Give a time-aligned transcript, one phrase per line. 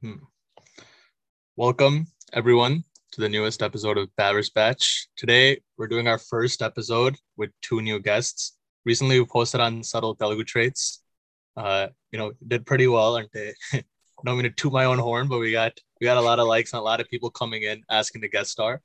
[0.00, 0.12] Hmm.
[1.56, 5.08] Welcome, everyone, to the newest episode of Batter's Batch.
[5.16, 8.56] Today, we're doing our first episode with two new guests.
[8.84, 11.02] Recently, we posted on subtle Telugu traits.
[11.56, 13.52] Uh, you know, did pretty well, aren't they?
[13.72, 13.82] I
[14.24, 16.46] don't mean to toot my own horn, but we got we got a lot of
[16.46, 18.80] likes and a lot of people coming in asking to guest star.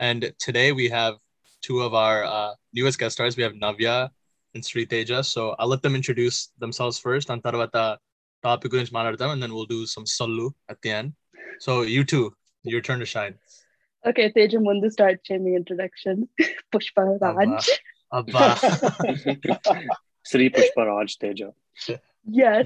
[0.00, 1.16] And today we have
[1.60, 3.36] two of our uh, newest guest stars.
[3.36, 4.08] We have Navya
[4.54, 5.26] and Sriteja.
[5.26, 7.28] So I'll let them introduce themselves first.
[7.28, 7.98] And tarvata
[8.43, 11.09] topic గురించి మాట్లాడతాం and then we'll do some solo at the end.
[11.65, 12.25] So you two,
[12.73, 13.35] your turn to shine.
[14.05, 16.15] Okay, Teja Mundu start Jamie introduction.
[16.71, 17.67] Pushpa Raj.
[18.11, 18.47] Abba.
[20.31, 21.49] Sri Pushpa Raj Teja.
[22.41, 22.65] Yes.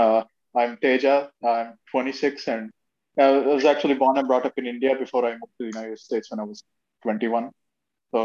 [0.00, 0.18] Uh,
[0.54, 1.14] I'm Teja.
[1.52, 2.64] I'm 26 and
[3.16, 5.98] I was actually born and brought up in India before I moved to the United
[5.98, 6.60] States when I was
[7.04, 7.50] 21.
[8.12, 8.20] So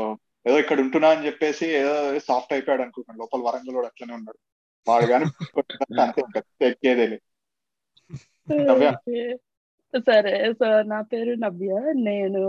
[0.47, 1.93] ఏదో ఇక్కడ ఉంటున్నా అని చెప్పేసి ఏదో
[2.27, 4.39] soft అయిపోయాడు అనుకుంటున్నాను లోపల వరంగల్ కూడా అట్లనే ఉన్నాడు
[4.87, 5.25] వాడు కానీ
[6.01, 7.05] అంతే ఉంటుంది ఎక్కేదే
[8.69, 8.89] నవ్య.
[10.09, 11.71] సరే సో నా పేరు నవ్య
[12.09, 12.41] నేను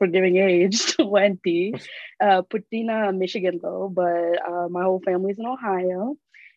[0.00, 1.58] ఫర్ గివింగ్ ఏజ్ ట్వంటీ
[2.52, 2.90] పుట్టిన
[3.22, 4.36] మిషిగన్ లో but
[4.76, 6.04] my whole families in Ohio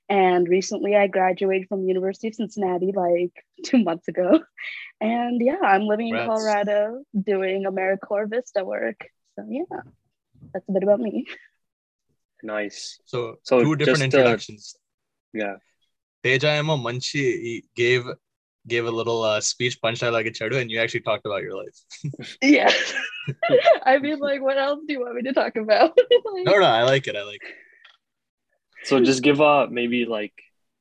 [0.10, 3.36] And recently I graduated from the University of Cincinnati like
[3.68, 4.30] two months ago.
[5.10, 6.30] And yeah, I'm living in Congrats.
[6.30, 6.78] Colorado
[7.28, 9.00] doing AmeriCorps Vista work.
[9.36, 9.82] So yeah,
[10.52, 11.14] that's a bit about me.
[12.45, 13.01] Nice.
[13.07, 14.77] So, So two different just, uh, introductions.
[15.33, 15.55] Yeah.
[16.23, 18.05] Teja Emo Munchi he gave
[18.67, 21.57] gave a little uh, speech punchline like a chadu, and you actually talked about your
[21.57, 21.79] life.
[22.43, 22.73] Yeah.
[23.85, 25.97] I mean, like, what else do you want me to talk about?
[26.33, 27.17] Like- No, no, I like it.
[27.17, 27.55] I like it.
[28.85, 30.35] So just give uh maybe like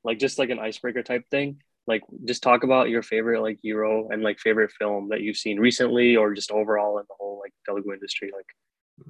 [0.04, 1.62] like just like an icebreaker type thing.
[1.88, 5.60] Like just talk about your favorite like hero and like favorite film that you've seen
[5.60, 8.32] recently or just overall in the whole like Telugu industry.
[8.36, 8.50] Like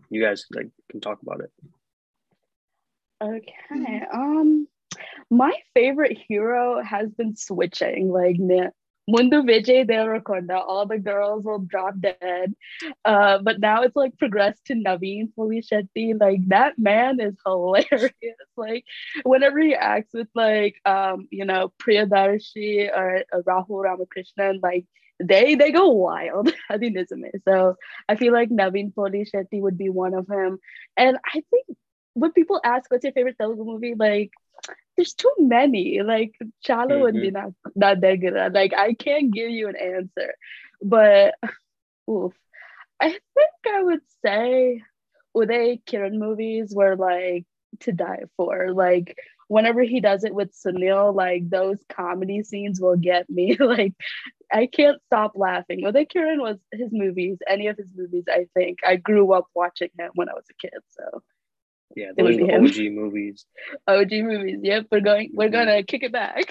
[0.10, 1.52] you guys like can talk about it.
[3.24, 4.02] Okay.
[4.14, 4.68] Um,
[5.32, 8.12] my favorite hero has been switching.
[8.12, 8.38] Like
[9.10, 12.54] Mundu Vijay Devarakonda, all the girls will drop dead.
[13.06, 16.20] Uh, but now it's like progressed to Naveen Shetty.
[16.20, 18.12] Like that man is hilarious.
[18.56, 18.86] Like
[19.24, 24.86] whenever he acts with like um, you know, Priyadarshi or Rahul Ramakrishnan, like
[25.20, 26.54] they they go wild.
[26.70, 27.76] I think this is So
[28.08, 30.60] I feel like Naveen Shetty would be one of him.
[30.98, 31.78] And I think
[32.14, 34.32] when people ask what's your favorite Telugu movie, like
[34.96, 36.02] there's too many.
[36.04, 36.34] Like
[36.66, 37.22] Chalo and Mhm.
[37.22, 38.54] Dina not Degara.
[38.54, 40.34] Like I can't give you an answer.
[40.82, 41.36] But
[42.10, 42.34] oof.
[43.02, 44.82] I think I would say
[45.36, 47.46] Uday Kiran movies were like
[47.82, 48.72] to die for.
[48.74, 53.58] Like whenever he does it with Sunil, like those comedy scenes will get me.
[53.60, 53.94] like
[54.52, 55.82] I can't stop laughing.
[55.84, 58.80] Uday Kiran was his movies, any of his movies, I think.
[58.86, 60.80] I grew up watching him when I was a kid.
[60.90, 61.22] So
[61.97, 62.65] Yeah, It would those are be the him.
[62.67, 63.39] OG movies.
[63.89, 64.59] OG movies.
[64.63, 65.57] Yep, we're going we're Mhm.
[65.57, 66.47] gonna kick it back.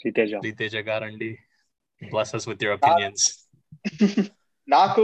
[0.00, 0.38] Sri Teja.
[0.42, 1.30] Sri Teja Garandi.
[2.02, 3.22] Bless us with your opinions.
[4.68, 5.02] నాకు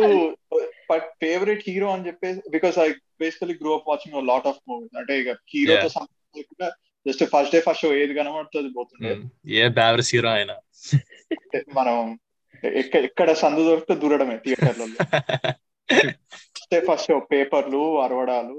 [1.23, 2.89] favourite hero అని చెప్పేసి because I
[3.23, 5.95] basically grow up watching lot of movies అంటే ఇక హీరోతో Yeah.
[5.97, 6.69] సంబంధం లేకుండా
[7.07, 9.25] just first day first show ఏది కనబడుతుంది పోతుండే Hmm.
[9.59, 10.53] ఏ బ్యావరస్ హీరో ఆయన
[11.79, 11.97] మనం
[12.83, 14.97] ఎక్కడ ఎక్కడ సందు దొరికితే దూరడమే థియేటర్లలో
[16.88, 18.56] ఫస్ట్ డే ఫస్ట్ పేపర్లు అరవడాలు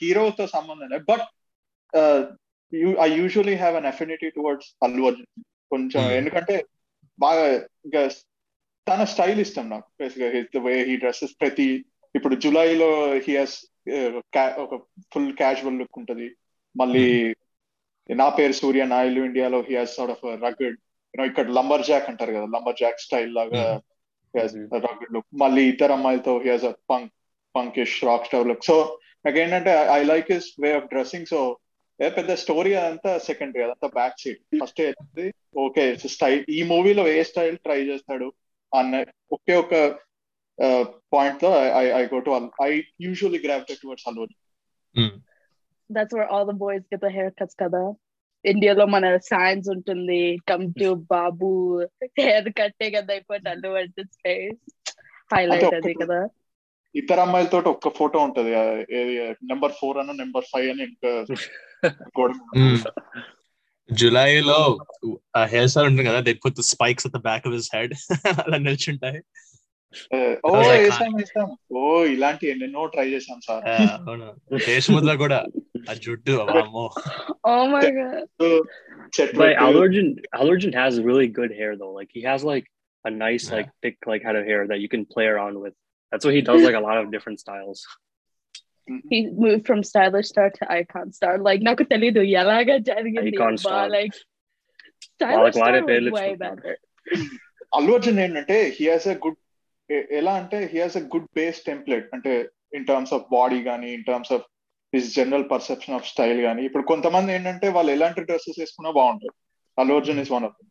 [0.00, 1.04] హీరోతో సంబంధం లేదు.
[1.04, 1.24] But
[3.00, 5.30] I usually have an affinity towards Allu Arjun
[5.70, 6.16] కొంచెం Hmm.
[6.18, 6.54] ఎందుకంటే
[7.18, 7.44] బాగా
[7.86, 8.00] ఇంకా
[8.86, 9.88] తన స్టైల్ ఇష్టం నాకు.
[10.66, 11.68] వే హీ డ్రెస్సెస్ ప్రతి
[12.14, 12.90] ఇప్పుడు జూలైలో
[13.26, 13.56] హీ హాస్
[14.58, 14.74] ఒక
[15.14, 16.28] ఫుల్ క్యాజువల్ లుక్ ఉంటది.
[16.74, 17.04] మళ్ళీ
[18.08, 20.78] నా పేరు సూర్య నా ఇల్లు ఇండియాలో he has sort of rugged
[21.14, 23.64] ఇక్కడ లంబర్ జాక్ అంటారు కదా లంబర్ జాక్ స్టైల్ లాగా
[24.34, 24.64] Hmm.
[24.84, 27.12] రగడ్ లుక్ మళ్ళీ ఇతర అమ్మాయిలతో he has a punk
[27.56, 28.76] punkish rock star look so
[29.24, 31.40] నాకు ఏంటంటే I like his way of dressing so
[32.00, 34.82] a పెద్ద స్టోరీ అదంతా సెకండరీ అదంతా back seat first
[35.58, 35.84] okay
[36.14, 38.28] style ఈ మూవీలో ఏ స్టైల్ ట్రై చేస్తాడు
[38.72, 39.02] అన్న
[39.32, 39.74] ఒకే ఒక
[41.12, 41.48] పాయింట్తో
[41.94, 42.32] I go to
[42.64, 44.26] I usually gravitate towards Allu.
[44.94, 45.08] Hmm.
[45.90, 47.82] That's where all the boys get the haircuts కదా?
[48.44, 50.18] ఇండియాలో మన సైన్స్ ఉంటుంది
[50.50, 51.48] కమ్ టు బాబు
[52.18, 54.60] హెయిర్ కట్టే కదా అయిపోయి అల్లు అర్జున్ ఫేస్
[55.30, 56.20] హైలైట్ అంటే అది కదా?
[56.94, 58.50] ఇతర అమ్మాయిలతో ఒక్క ఫోటో ఉంటది.
[59.50, 61.10] నెంబర్ ఫోర్ అని నెంబర్ ఫైవ్ అని ఇంకా
[62.18, 62.32] గోడ.
[63.92, 64.78] జూలైలో
[65.44, 67.94] హెయిర్ స్టైల్ ఉంటుంది కదా they put the spikes at the back of his head
[68.42, 69.20] అలా నిల్చుంటాయి.
[70.46, 71.82] ఓ వేసాం వేసాం ఓ
[72.14, 73.64] ఇలాంటి ఎన్నెన్నో ట్రై చేశాం సార్.
[74.66, 75.38] దేశముద్ర కూడా
[75.90, 76.86] ఆ జుట్టు వామ్మో.
[77.48, 78.26] ఓ my God
[79.58, 81.92] Al Arjun has really good hair though.
[81.98, 82.66] Like he has like
[83.04, 83.56] a nice Yeah.
[83.56, 85.74] like thick like head of hair that you can play around with.
[86.10, 87.86] That's what he does, like a lot of different styles.
[89.10, 91.38] He moved from stylish star to icon star.
[91.38, 93.88] Like, icon star.
[93.88, 94.12] like
[95.16, 96.78] stylish star way better.
[97.74, 99.34] Allu Arjun he has a good
[99.90, 104.44] eh, he has a good base template in terms of body gani, in terms of
[104.92, 106.68] his general perception of style gani.
[106.68, 109.20] Kontamani dresses is one of
[109.78, 110.70] Allu Arjun is one of them.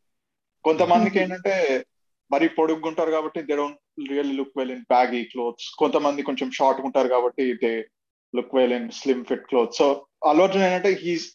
[0.68, 1.56] కొంతమందికి ఏంటంటే
[2.34, 3.80] మరి పొడుగుంటారు కాబట్టి they don't
[4.12, 7.72] really look well in baggy clothes కొంతమంది కొంచెం short ఉంటారు కాబట్టి they
[8.38, 9.88] look well in slim fit cloth so
[10.30, 11.28] Allu Arjun ఏంటంటే హీస్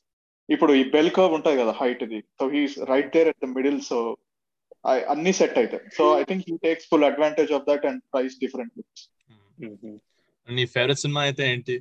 [0.48, 2.20] ఇప్పుడు ఈ బెల్ కర్వ్ ఉంటది కదా height the.
[2.38, 3.98] So he's right there at the middle so
[5.12, 5.84] అన్ని సెట్ అవుతాయి.
[5.96, 9.04] So I think he takes full advantage of that and price different looks.
[10.48, 11.76] నీ favourite cinema అయితే ఏంటి?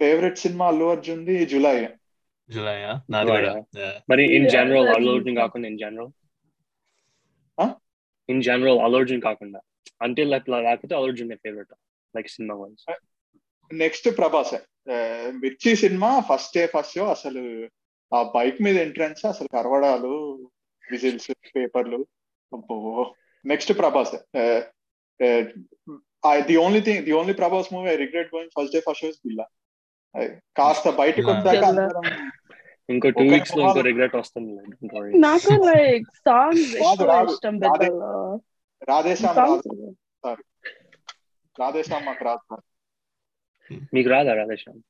[0.00, 1.78] Favourite cinema Allu Arjun the Julayi
[2.50, 2.94] Yeah.
[4.10, 5.38] మరి in general Allu Arjun.
[5.40, 6.10] కాకుండా in general?
[8.28, 9.60] In general Allu Arjun కాకుండా.
[10.02, 11.74] అంటే అట్లా లేకపోతే Allu Arjun favourite
[12.14, 12.84] like cinema wise
[13.70, 14.54] next Prabhas
[15.42, 17.42] Mirchi cinema first day first show అసలు
[18.12, 20.12] ఆ బైక్ మీద ఎంట్రన్స్ అసలు కరవడాలు
[20.84, 22.00] విజిల్స్ పేపర్లు.
[23.44, 24.14] Next Prabhas
[26.48, 29.46] the only thing the only Prabhas movie I regret going first day first shows Billa
[30.56, 31.28] కాస్త బయటకు.
[31.30, 31.64] వచ్చాక
[32.88, 34.52] ఇంకో టూ వీక్స్లో ఇంకో రిగ్రెట్ వస్తుంది.
[35.18, 35.48] నాకు
[36.26, 37.32] songs రాదు, ఎక్కువ.
[37.32, 37.88] ఇష్టం రాదే.
[37.88, 38.12] బిడ్డలో
[41.56, 42.56] రాధేశ్యామ్ మాకు రాదు
[43.94, 44.80] మీకు రాదా రాధేశ్యామ్?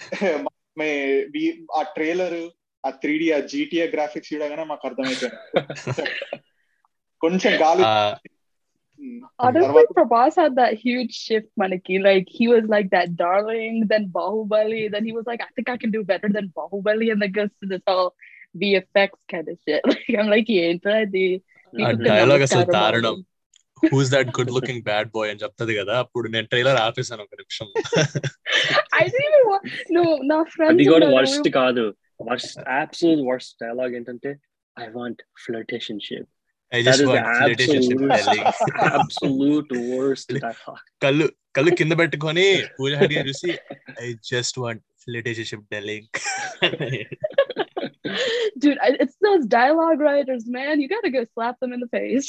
[0.78, 0.88] మే
[1.76, 2.38] ఆ ట్రైలర్
[2.84, 5.38] ఆ త్రీ డి ఆ జీటీఏ గ్రాఫిక్స్ చూడగానే మాకు అర్థమైపోయింది.
[7.20, 7.84] కొంచెం గాలి
[9.38, 11.96] Honestly, Prabhas had that huge shift, Maniki.
[12.02, 15.76] Like he was like that darling, then Bahubali, then he was like, I think I
[15.76, 18.10] can do better than Bahubali, and then goes to this whole
[18.62, 19.82] VFX kind of shit.
[19.86, 20.72] Like I'm like, yeah,
[21.16, 21.26] the
[21.72, 23.16] ఆ people dialogue అసలు దారుణం.
[23.82, 27.68] Who's that good looking bad boy అని చెప్తది కదా అప్పుడు నేను trailer ఆపేసాను ఒక నిమిషం
[29.00, 29.64] I didn't even want
[29.96, 30.72] no, no friends.
[30.72, 31.08] అది కూడా.
[31.16, 31.84] వర్స్ట్ కాదు
[32.30, 34.30] వర్స్ట్ అబ్సల్యూట్ వర్స్ట్ డైలాగ్ ఏంటంటే
[34.76, 36.37] I want flirtationship I
[36.71, 40.79] That just is the want relationship absolute, absolute worst dialogue.
[41.03, 41.25] కళ్ళు
[41.57, 42.45] కళ్ళు కింద పెట్టుకొని
[42.77, 43.51] పూజ హరి చూసి
[44.03, 46.09] I just want relationship డెలింగ్
[48.55, 50.81] Dude, I, it's those dialogue writers, man.
[50.81, 52.27] You gotta go slap them in the face.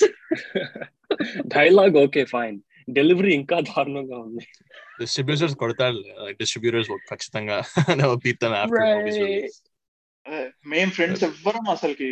[1.54, 2.56] Dialogue okay fine
[2.88, 4.44] delivery ఇంకా దారుణంగా ఉంది
[5.00, 6.00] distributors కొడతారు
[6.40, 7.58] distributors ఖచ్చితంగా
[8.24, 9.54] beat dum after movies Right.
[10.72, 12.08] Main friends ఎవ్వరం అసలుకి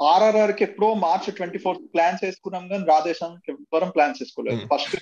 [0.00, 4.60] ఆర్ఆర్ఆర్కి ఎప్పుడో March twenty fourth plans వేసుకున్నాం కానీ రాధేశం ఎవ్వరం ప్లాన్స్ వేసుకోలేదు.
[4.60, 4.68] Hmm.
[4.72, 4.94] First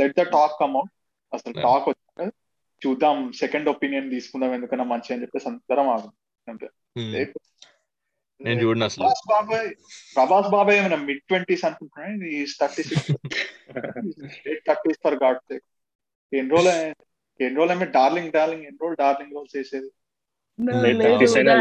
[0.00, 0.92] let the talk come out.
[1.32, 1.64] అసలు Yeah.
[1.66, 2.28] టాక్ వచ్చాక
[2.82, 6.12] చూద్దాం సెకండ్ ఒపీనియన్ తీసుకుందాం ఎందుకన్నా మంచి అని చెప్పేసి అందరం ఆగం.
[6.48, 6.68] అంతే.
[8.40, 9.02] నేను చూడను అసలు.
[9.02, 9.68] ప్రభాస్ బాబాయ్
[10.16, 13.10] ప్రభాస్ బాబాయ్ ఏమైనా మిడ్ ట్వంటీస్ అనుకుంటున్నాను ఈ thirty six
[14.68, 15.52] thirties for God
[16.32, 16.72] ఎన్ని రోజులు
[17.40, 19.90] ఎన్ని రోజులు ఏమి డార్లింగ్ డార్లింగ్ ఎన్ని రోజులు డార్లింగ్ రోల్స్ చేసేది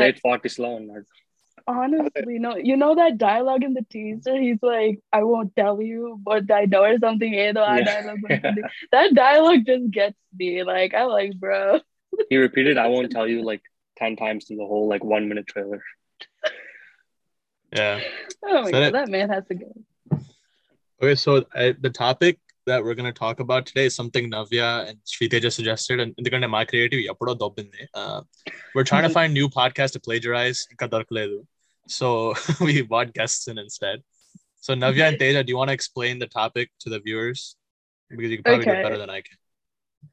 [0.04, 1.08] లేట్ ఫార్టీస్ లా ఉన్నాడు.
[1.72, 2.58] Honestly, no.
[2.58, 4.40] You know that dialogue in the teaser?
[4.40, 7.34] He's like, I won't tell you, but I know or something.
[7.34, 8.54] Eh, yeah.
[8.92, 10.64] That dialogue just gets me.
[10.64, 11.80] Like, I like, bro.
[12.30, 13.62] He repeated, I won't tell you like
[13.98, 15.84] 10 times in the whole like one minute trailer.
[17.74, 18.02] Yeah.
[18.44, 19.72] Oh my so God, that, that man has to go.
[21.02, 24.90] Okay, so I, the topic that we're going to talk about today is something Navya
[24.90, 27.00] and Sriteja suggested, and they're going to my creative.
[27.94, 28.22] Uh,
[28.74, 30.68] we're trying to find new podcast to plagiarize.
[31.92, 34.04] So we bought guests in instead.
[34.58, 37.56] So Navya and Teja, do you want to explain the topic to the viewers?
[38.10, 38.72] Because you can probably okay.
[38.74, 39.38] do it better than I can.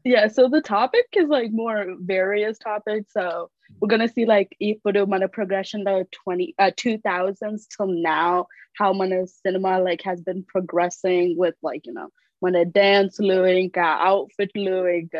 [0.04, 3.12] Yeah, so the topic is like more various topics.
[3.12, 7.87] So we're gonna see like if we do mana progression the 20 uh 2000s till
[7.87, 12.08] now, how mana cinema like has been progressing with like, you know,
[12.40, 15.11] mana dance looing, uh, outfit looing,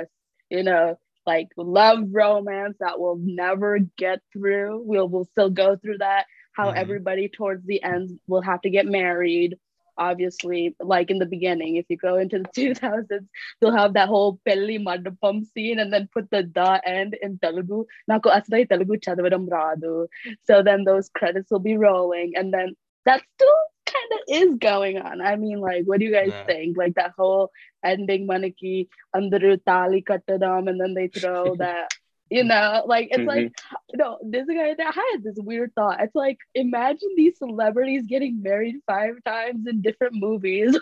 [0.51, 4.83] you know, like love romance that we'll never get through.
[4.85, 6.27] We'll, we'll still go through that.
[6.59, 6.79] How Mhm.
[6.85, 9.57] everybody towards the end will have to get married.
[9.99, 13.29] Obviously, like in the beginning, if you go into the 2000s,
[13.61, 17.85] you'll have that whole pelli mandapam scene and then put the da end in Telugu.
[18.09, 20.07] Naku aslai Telugu chadavadam radu.
[20.45, 22.75] So then those credits will be rolling, and then
[23.07, 25.21] that still kind of is going on.
[25.21, 26.47] I mean, like, what do you guys Yeah.
[26.47, 26.77] think?
[26.77, 27.51] Like that whole
[27.85, 31.89] ending manaki andaru tali kattadam, and then they throw that.
[32.31, 33.53] You know, like it's like
[33.95, 36.01] no, this guy I had this weird thought.
[36.01, 40.79] It's like imagine these celebrities getting married five times in different movies.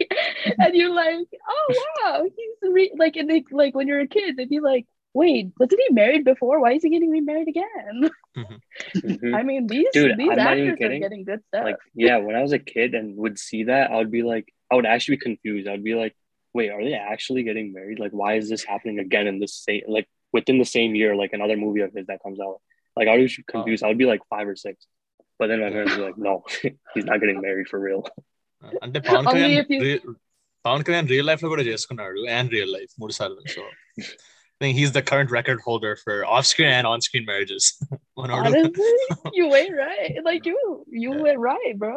[0.58, 4.36] and you're like, oh wow, he's re-, like, and they, like when you're a kid,
[4.36, 6.60] they'd be like, wait, wasn't he married before?
[6.60, 8.10] Why is he getting remarried again?
[8.36, 9.34] Mhm.
[9.34, 11.64] I mean, these Dude, these I'm actors even are getting good stuff.
[11.64, 14.52] like yeah when i was a kid and would see that i would be like
[14.70, 16.16] i would actually be confused i'd be like
[16.54, 19.82] wait are they actually getting married like why is this happening again in the same
[19.86, 22.57] like within the same year like another movie of his that comes out
[22.99, 23.81] Like I was confused.
[23.85, 24.75] I would be like five or six,
[25.39, 26.33] but then my parents were like, "No,
[26.93, 28.01] he's not getting married for real."
[28.85, 30.13] అంటే Pawan Only Kalyan if you- re-
[30.67, 33.63] Pawan Kalyan real life లో కూడా చేసుకున్నాడు and real life మూడు సార్లు so
[34.61, 37.63] think he's the current record holder for off-screen and on-screen marriages.
[38.19, 38.37] Manadu.
[38.37, 38.87] Honestly,
[39.39, 40.15] you ain't right.
[40.29, 40.57] Like you,
[41.03, 41.21] you Yeah.
[41.25, 41.91] went right, bro.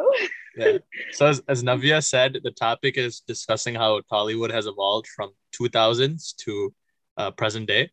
[0.61, 0.77] yeah.
[1.17, 6.21] So as, as Navya said, the topic is discussing how Tollywood has evolved from 2000s
[6.43, 6.53] to
[7.21, 7.83] uh, present day.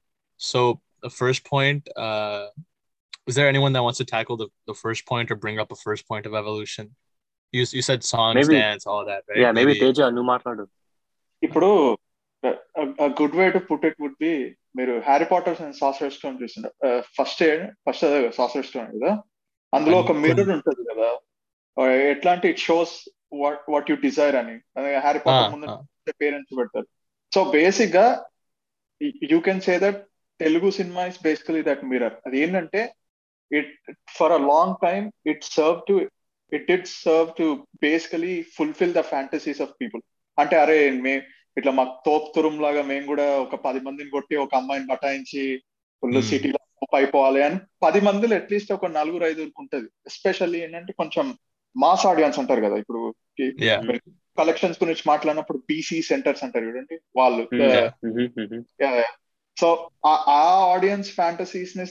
[0.42, 0.60] So
[1.02, 2.46] the first point, uh,
[3.26, 5.76] is there anyone that wants to tackle the, the first point or bring up a
[5.76, 6.84] first point of evolution?
[7.54, 9.40] You, you said songs, Maybe- dance, all that, right?
[9.44, 10.64] Yeah, maybe Teja, నువ్వు మాట్లాడు
[11.42, 11.68] ఇప్పుడు
[13.20, 14.32] good way to put it would be
[14.78, 16.70] మీరు Harry Potters and saucer stone చూసిండ్రు
[17.16, 17.42] first
[17.86, 19.12] first అదే saucer stone కదా
[19.72, 21.10] అందులో ఒక mirror ఉంటుంది కదా
[21.76, 22.92] Uh, ఎట్లాంటి it shows
[23.40, 24.54] what what you desire అని
[25.04, 26.14] హ్యారీ Ah, పాటర్ ముందు ah.
[26.22, 26.88] పేరెంట్స్ పెడతారు
[27.32, 28.06] సో బేసిక్ గా
[29.32, 30.00] you can say that
[30.39, 32.93] Telugu cinema is basically that mirror అది ఏంటంటే
[33.51, 36.09] it for a long time it serve to
[36.53, 40.01] it it serve to basically fulfil the fantasies of people
[40.39, 41.21] అంటే అరే మే
[41.57, 45.63] ఇట్లా మాకు తోపుతురం లాగా మేము కూడా ఒక పది మందిని కొట్టి ఒక అమ్మాయిని బటాయించి
[46.03, 46.21] ఫుల్ Hmm.
[46.21, 46.57] సిటీలో
[46.95, 49.85] అయిపోవాలి అని పది మందిలో అట్లీస్ట్ ఒక నలుగురు ఐదుగురికి ఉంటది.
[49.85, 51.37] ఎస్పెషల్లీ ఏంటంటే కొంచెం
[51.77, 53.15] మాస్ ఆడియన్స్ అంటారు కదా ఇప్పుడు.
[54.37, 57.49] కలెక్షన్స్ గురించి మాట్లాడినప్పుడు పీసీ సెంటర్స్ అంటారు చూడండి వాళ్ళు.
[57.55, 59.03] Mhm, mhm.
[59.57, 60.13] సో ఆ
[60.73, 61.85] audience ఫ్యాంటసీస్ని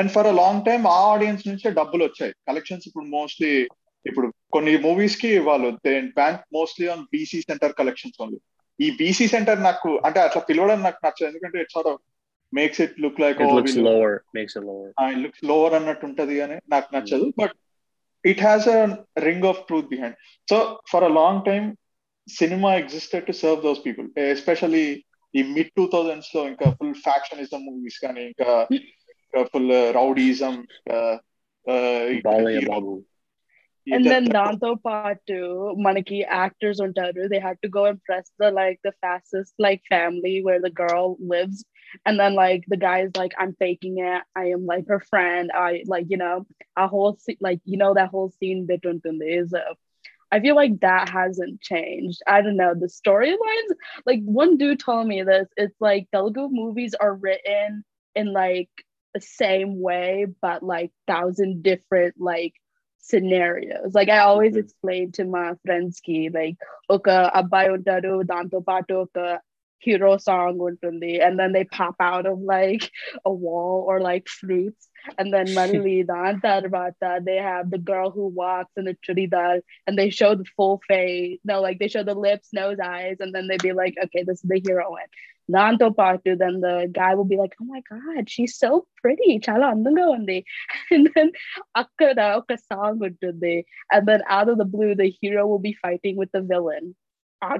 [0.00, 2.32] and for a long time ఆ ఆడియన్స్ నుంచే డబ్బులు వచ్చాయి.
[2.48, 3.68] కలెక్షన్స్ ఇప్పుడు మోస్ట్లీ
[4.06, 5.70] ఇప్పుడు కొన్ని మూవీస్కి వాళ్ళు
[6.14, 8.38] bank mostly on BC centre collections only
[8.80, 11.28] ఈ బీసీ సెంటర్ నాకు అంటే అట్లా పిలవడం నాకు నచ్చదు.
[11.28, 12.02] ఎందుకంటే it sort
[12.54, 14.88] makes it look like It looks lower, makes it lower.
[15.18, 17.32] Looks lower అన్నట్టు ఉంటది అని నాకు నచ్చదు.
[17.38, 17.54] But
[18.26, 20.16] it has a ring of truth behind
[20.50, 21.74] so for a long time
[22.28, 27.61] cinema existed to serve those people especially ఈ mid two thousands లో ఇంకా full factionism
[27.69, 28.51] movies కానీ ఇంకా
[29.53, 30.55] full rowdyism
[32.27, 32.93] Balaya Babu.
[33.95, 35.37] And then దాంతో పాటు
[35.85, 40.61] మనకి actors ఉంటారు they had to go impress the like the fastest like family where
[40.65, 41.59] the girl lives
[42.05, 45.71] and then like the guy's like I'm faking it I am like her friend I
[45.93, 46.35] like you know
[46.83, 49.73] a whole se- like you know that whole scene bit ఉంటుంది is uh,
[50.32, 52.20] I feel like that hasn't changed.
[52.26, 52.74] I don't know.
[52.74, 53.74] The storylines,
[54.06, 58.70] like one dude told me this, it's like Telugu movies are written in like
[59.14, 62.54] the same way, but like thousand different like
[62.98, 63.94] scenarios.
[63.94, 64.60] Like I always Mhm.
[64.60, 66.56] explain to my friends ki like
[66.90, 69.06] okay abbai untaru danto pato
[69.78, 72.90] hero song would be and then they pop out of like
[73.24, 78.72] a wall or like fruits and then Manili Dantarvata, they have the girl who walks
[78.76, 81.38] in the churidar and they show the full face.
[81.44, 84.42] No, like they show the lips, nose, eyes, and then they'd be like, okay, this
[84.42, 85.06] is the heroine.
[85.48, 89.38] Nanto Patu, then the guy will be like, oh my god, she's so pretty.
[89.38, 90.44] Chala andanga undi.
[90.90, 91.30] And then
[91.76, 96.16] akkada oka song would And then out of the blue, the hero will be fighting
[96.16, 96.96] with the villain.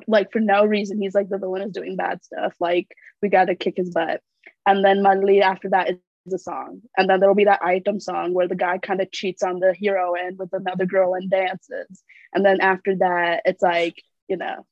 [0.06, 1.00] Like for no reason.
[1.00, 2.54] He's like the villain is doing bad stuff.
[2.60, 2.88] Like
[3.22, 4.20] we gotta kick his butt.
[4.66, 6.82] And then Madly after that is a song.
[6.96, 9.60] And then there will be that item song where the guy kind of cheats on
[9.60, 12.02] the hero heroine with another girl and dances.
[12.32, 14.66] And then after that, it's like, you know,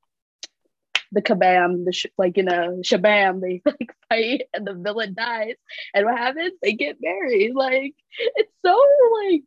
[1.12, 5.54] the kabam, the sh- like you know, shabam, they like fight and the villain dies.
[5.94, 6.52] And what happens?
[6.62, 7.54] They get married.
[7.54, 8.80] Like it's so
[9.22, 9.42] like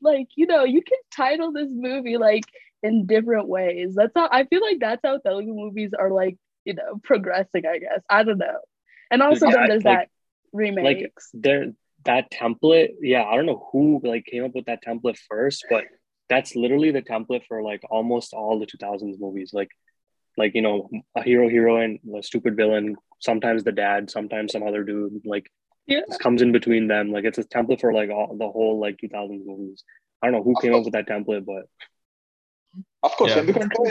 [0.00, 2.44] like you know, you can title this movie like
[2.82, 3.94] in different ways.
[3.94, 7.78] That's how I feel like that's how Telugu movies are like, you know, progressing, I
[7.78, 8.00] guess.
[8.08, 8.58] I don't know.
[9.10, 10.08] And also Yeah, then there's like- that
[10.52, 11.30] remakes.
[11.32, 11.72] There,
[12.04, 12.94] that template.
[13.00, 15.84] Yeah, I don't know who like came up with that template first, but
[16.28, 19.50] that's literally the template for like almost all the 2000s movies.
[19.52, 19.68] Like,
[20.36, 22.96] like you know, a hero, heroine, a stupid villain.
[23.20, 25.22] Sometimes the dad, sometimes some other dude.
[25.24, 25.48] Like,
[25.86, 26.00] yeah.
[26.08, 27.12] just comes in between them.
[27.12, 29.84] Like, it's a template for like all the whole like 2000s movies.
[30.20, 31.66] I don't know who came up with that template, but
[33.04, 33.36] of course.
[33.38, 33.82] ఎందుకంటే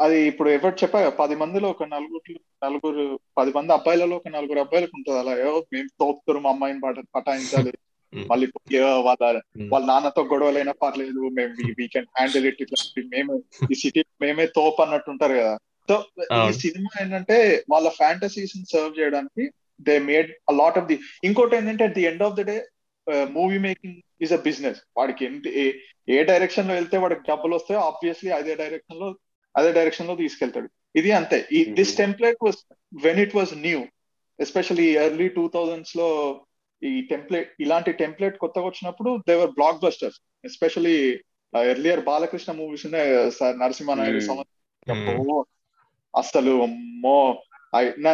[0.00, 3.02] అది ఇప్పుడు ఎవరు చెప్పా కదా, పది మందిలో ఒక నలుగురు నలుగురు
[3.38, 7.74] పది మంది అబ్బాయిలలో ఒక నలుగురు అబ్బాయిలకు ఉంటుంది అలా ఏవో మేము తోపుతారు మా అమ్మాయిని పట పటాయించాలి
[8.12, 8.22] Mm.
[8.30, 9.22] మళ్ళీ పోయి, "ఏ, వాళ్ళ
[9.54, 9.66] Mm.
[9.68, 13.32] వాళ్ళ నాన్నతో గొడవలైనా పర్లేదు మేము వీ కెన్ హ్యాండిల్ ఇట్ ఇట్లా మేము
[13.70, 15.52] ఈ సిటీ మేమే తోపు అన్నట్టు ఉంటారు కదా
[15.88, 15.96] సో
[16.38, 16.52] ఈ.
[16.60, 17.36] సినిమా ఏంటంటే
[17.70, 19.44] వాళ్ళ ఫ్యాంటసీస్ సర్వ్ చేయడానికి
[19.80, 22.56] they made a lot of the ఇంకోటి ఏంటంటే at the end of the day
[23.10, 28.54] movie making is a business వాడికి ఏంటి ఏ- డైరెక్షన్లో వెళ్తే వాడికి డబ్బులు వస్తాయో ఆబ్వియస్లీ అదే
[28.54, 29.16] డైరెక్షన్లో
[29.56, 30.70] అదే డైరెక్షన్లో తీసుకెళ్తాడు.
[30.96, 31.48] ఇది అంతే.
[31.52, 31.96] ఈ this.
[31.96, 32.56] Template was
[33.02, 33.86] when it was new
[34.40, 36.40] especially early two థౌజండ్స్లో
[36.82, 39.50] ఈ టెంప్లెట్ ఇలాంటి టెంప్లెట్ కొత్తగా వచ్చినప్పుడు they were
[39.82, 41.20] blockbusters especially
[41.64, 44.20] earlier Balakrishna movies ఉన్నాయి సార్ నరసింహనాయుడు.
[44.20, 45.44] సంవత్సరం
[46.16, 47.42] అసలు అమ్మో.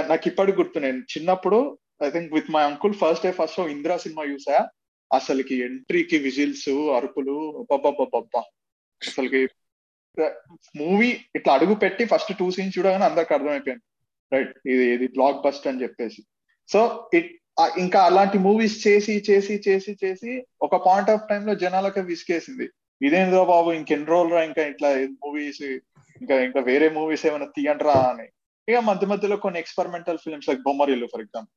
[0.09, 3.97] నాకు ఇప్పటికి గుర్తు నేను చిన్నప్పుడు I think with my uncle first day first show Indira
[3.97, 4.69] cinema చూసా.
[5.19, 6.69] అసలుకి ఎంట్రీకి విజిల్స్
[6.99, 7.37] అరుపులు
[9.01, 9.41] అసలుకి
[10.81, 13.85] మూవీ ఇట్లా అడుగు పెట్టి ఫస్ట్ టూ సీన్స్ చూడగానే అందరికి అర్థమైపోయింది.
[14.35, 16.21] రైట్ ఇది ఇది బ్లాక్ బస్ట్ అని చెప్పేసి.
[16.73, 16.81] సో
[17.19, 17.33] ఇట్
[17.85, 20.33] ఇంకా అలాంటి మూవీస్ చేసి చేసి చేసి చేసి
[20.67, 22.67] ఒక పాయింట్ ఆఫ్ టైమ్లో జనాలకి విసికేసింది
[23.01, 24.91] ఇదేంద్రా బాబు ఇంకెన్ని రోజులు ఇంకా ఇట్లా
[25.25, 25.63] మూవీస్
[26.23, 28.27] ఇంకా ఇంకా వేరే మూవీస్ ఏమైనా తీయండిరా అని.
[28.69, 31.55] ఇక మధ్య మధ్యలో కొన్ని experimental films like Bommarillu for example.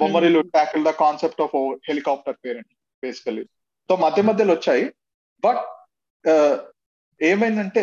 [0.00, 1.54] Bommarillu tackle the concept of
[1.88, 2.72] helicopter parent.
[3.02, 3.44] Basically
[3.90, 4.84] so మధ్య మధ్యలో వచ్చాయి.
[5.42, 5.62] బట్
[7.20, 7.82] ఏమైందంటే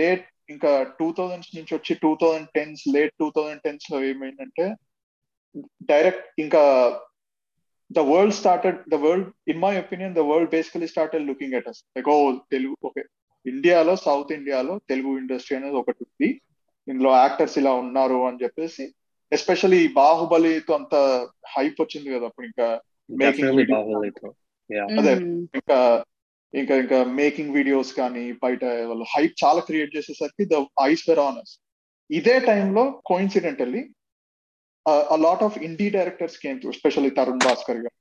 [0.00, 4.66] లేట్ ఇంకా టూ థౌజండ్స్ నుంచి వచ్చి two thousand tens late two thousand టెన్స్లో ఏమైందంటే
[5.90, 6.62] డైరెక్ట్ ఇంకా
[7.90, 11.80] the world started the world in my opinion the world basically started looking at us
[11.96, 12.16] like oh
[12.50, 13.04] Telugu okay
[13.46, 16.28] ఇండియాలో సౌత్ ఇండియాలో Telugu industry అనేది ఒకటి ఉంది.
[16.86, 18.84] ఇందులో యాక్టర్స్ ఇలా ఉన్నారు అని చెప్పేసి
[19.32, 20.94] ఎస్పెషల్లీ బాహుబలితో అంత
[21.54, 22.66] హైప్ వచ్చింది కదా అప్పుడు ఇంకా
[23.10, 23.48] మేకింగ్
[24.98, 25.12] అదే
[25.54, 25.78] ఇంకా
[26.54, 31.54] ఇంకా ఇంకా మేకింగ్ వీడియోస్ కానీ బయట వాళ్ళు హైప్ చాలా క్రియేట్ చేసేసరికి ద ఐస్ వెర్ ఆనర్స్
[32.10, 33.84] ఇదే టైంలో కోయిన్సిడెంటల్లీ
[35.18, 37.96] lot of indie directors came through, especially Tarun Bhaskar గారు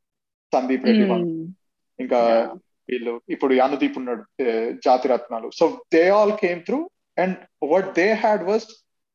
[0.54, 1.06] సందీప్ రెడ్డి
[2.00, 2.20] ఇంకా
[2.90, 4.24] వీళ్ళు ఇప్పుడు అనుదీప్ ఉన్నాడు
[4.84, 6.80] Jathi Ratnalu so they all came through
[7.18, 8.66] and what they had was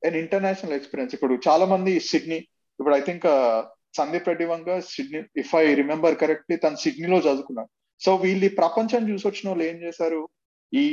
[0.02, 2.38] an international experience ఇప్పుడు చాలా మంది సిడ్నీ
[2.80, 3.26] ఇప్పుడు I think
[3.98, 7.70] Sandeep Reddy Vanga Sydney if I remember correctly తను సిడ్నీలో చదువుకున్నాడు.
[8.04, 10.20] సో వీళ్ళు ఈ ప్రపంచం చూసి వచ్చిన వాళ్ళు ఏం చేశారు?
[10.72, 10.84] ఈ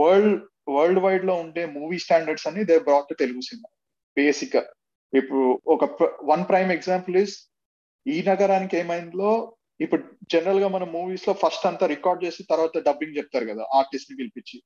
[0.00, 0.42] వరల్డ్
[0.76, 3.68] వరల్డ్ వైడ్లో ఉండే మూవీ స్టాండర్డ్స్ అని దే బ్రాట్ తెలుగు సినిమా.
[4.16, 4.62] బేసిక్గా.
[5.12, 5.44] ఇప్పుడు
[5.74, 5.84] ఒక
[6.22, 7.36] వన్ ప్రైమ్ ఎగ్జాంపుల్ ఇస్
[8.06, 9.30] ఈ నగరానికి ఏమైందో
[9.80, 14.56] ఇప్పుడు జనరల్గా మన మూవీస్లో ఫస్ట్ అంతా రికార్డ్ చేసి తర్వాత డబ్బింగ్ చెప్తారు కదా ఆర్టిస్ట్ని పిలిపించి.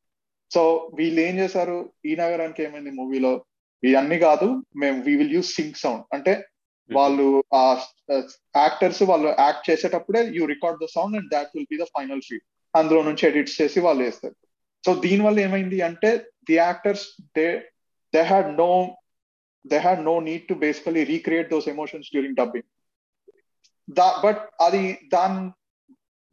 [0.50, 0.62] సో
[0.94, 1.78] వీళ్ళు ఏం చేశారు?
[2.06, 3.32] ఈ నగరానికి ఏమైంది మూవీలో
[3.82, 6.32] ఇవన్నీ కాదు మేము we will use sync sound అంటే
[6.90, 6.96] Hmm.
[6.98, 7.64] వాళ్ళు ఆ
[8.56, 12.44] యాక్టర్స్ వాళ్ళు యాక్ట్ చేసేటప్పుడే you record the sound and that will be the final feed
[12.74, 14.36] అందులో నుంచి ఎడిట్స్ చేసి వాళ్ళు వేస్తారు.
[14.84, 16.10] సో దీని వల్ల ఏమైంది అంటే
[16.48, 17.06] the actors
[17.36, 17.46] they
[18.14, 18.70] they had no
[19.64, 22.68] they had no need to basically recreate those emotions during dubbing
[23.88, 25.42] the but అది దాని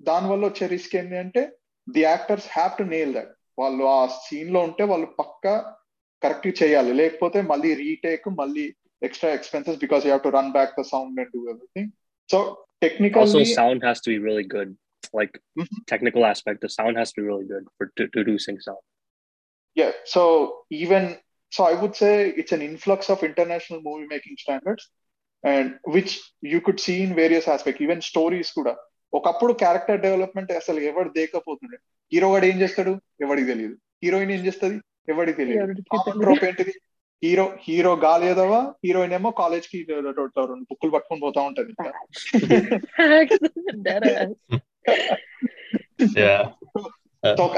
[0.02, 1.42] దాని వల్ల వచ్చే రిస్క్ ఏంటి అంటే
[1.88, 5.46] the actors have to nail that వాళ్ళు ఆ సీన్లో ఉంటే వాళ్ళు పక్క
[6.22, 6.92] కరెక్ట్ చేయాలి.
[6.94, 8.66] లేకపోతే మళ్ళీ రీటేక్ మళ్ళీ
[9.03, 11.93] extra expenses because you have to run back the sound and do everything.
[12.29, 14.77] So technically, also sound has to be really good.
[15.13, 15.83] Like mm-hmm.
[15.87, 18.79] technical aspect, the sound has to be really good for to, to do sync sound.
[19.75, 19.93] Yeah.
[20.05, 20.23] So
[20.71, 21.19] even
[21.51, 24.89] so, I would say it's an influx of international movie making standards,
[25.45, 27.81] and which you could see in various aspects.
[27.81, 28.75] Even stories కూడా
[29.19, 31.79] ఒకప్పుడు character development అసలు ఎవడు దేకపోతుండే
[32.13, 32.93] hero వాడు ఏం చేస్తాడు
[33.25, 34.79] ఎవడికి తెలియదు heroine ఏం చేస్తుంది
[35.13, 35.85] ఎవడికి తెలియదు
[36.25, 36.75] ట్రోప్ ఏంటిది
[37.24, 41.74] హీరో హీరో గాలేదవా హీరోయిన్ ఏమో కాలేజ్కి రెండు బుక్కులు పట్టుకొని పోతా ఉంటది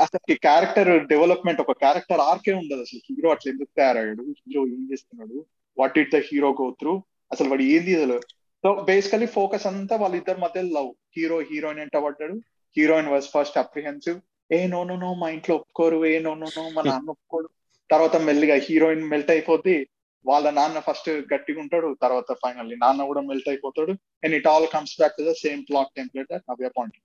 [0.02, 3.02] అసలు క్యారెక్టర్ డెవలప్మెంట్ ఒక క్యారెక్టర్ ఆర్కే ఉండదు అసలు.
[3.10, 4.24] హీరో అట్లా ఎందుకు తయారయ్యాడు?
[4.24, 5.45] హీరో ఏం చేస్తున్నాడు?
[5.78, 8.19] What it the hero go through అసలు వాడు ఏంది అసలు?
[8.63, 10.93] సో బేసికలీ ఫోకస్ అంతా వాళ్ళిద్దరి మధ్య లవ్.
[11.17, 12.34] హీరో హీరోయిన్ ఎంట పడ్డాడు?
[12.78, 14.19] హీరోయిన్ వాజ్ ఫస్ట్ అప్రిహెన్సివ్
[14.54, 16.06] ఏ నో నో నో మా ఇంట్లో ఒప్పుకోరు.
[16.06, 17.50] ఏ నో నో నో మా నాన్న ఒప్పుకోడు.
[17.93, 19.77] తర్వాత మెల్లిగా హీరోయిన్ మెల్ట్ అయిపోద్ది
[20.25, 24.97] వాళ్ళ నాన్న ఫస్ట్ గట్టిగా ఉంటాడు తర్వాత ఫైనల్లీ నాన్న కూడా మెల్ట్ అయిపోతాడు and it all comes
[24.99, 26.97] back to the same plot template away point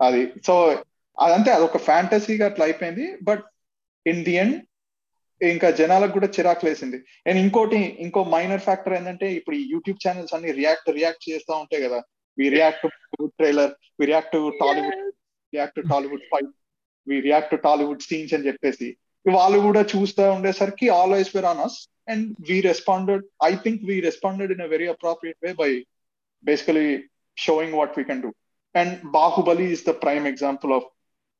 [0.00, 0.54] అది సో
[1.18, 3.06] అదంతే అదొక ఫ్యాంటసీగా అట్లా అయిపోయింది.
[3.28, 3.44] బట్
[4.06, 4.56] ఇన్ ది ఎండ్
[5.40, 6.98] ఇంకా జనాలకు కూడా చిరాకు లేసింది.
[7.28, 11.82] అండ్ ఇంకోటి ఇంకో మైనర్ ఫ్యాక్టర్ ఏంటంటే ఇప్పుడు ఈ యూట్యూబ్ ఛానల్స్ అన్ని రియాక్ట్ రియాక్ట్ చేస్తూ ఉంటాయి
[11.86, 11.98] కదా.
[12.38, 12.86] We react
[13.40, 15.02] trailer we react Tollywood
[15.52, 16.52] react Tollywood fight
[17.06, 18.88] we react Tollywood scenes అని చెప్పేసి.
[19.36, 24.52] వాళ్ళు కూడా చూస్తూ ఉండేసరికి always were on us and we responded I think we responded
[24.52, 25.70] in a very appropriate way by
[26.44, 26.88] basically
[27.36, 28.30] showing what we can do
[28.74, 30.88] and Baahubali is the prime example of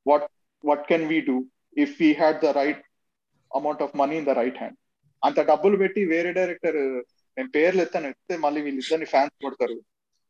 [0.06, 0.26] what
[0.64, 1.36] what can we do
[1.76, 2.82] if we had the right
[3.50, 4.78] amount of money in the right hand
[5.22, 6.80] అంత డబ్బులు పెట్టి వేరే director
[7.36, 9.76] నేను పేర్లు ఎత్తాను ఎత్తే మళ్ళీ వీళ్ళిద్దరిని ఫ్యాన్స్ కొడతారు.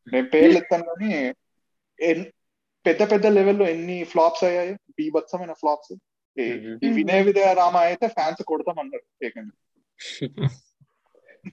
[0.07, 1.11] నేను పేర్లు ఎత్తాను కానీ
[2.85, 5.91] పెద్ద పెద్ద లెవెల్లో ఎన్ని ఫ్లాప్స్ అయ్యాయి బీభత్సమైన ఫ్లాప్స్
[6.97, 9.05] వినయ విదయ రామ అయితే ఫ్యాన్స్ కొడతాం అన్నారు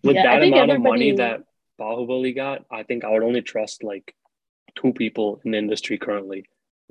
[0.07, 1.38] With that amount of money that
[1.81, 4.07] Bahubali got, I think I would only trust like
[4.79, 6.40] two people in the industry currently.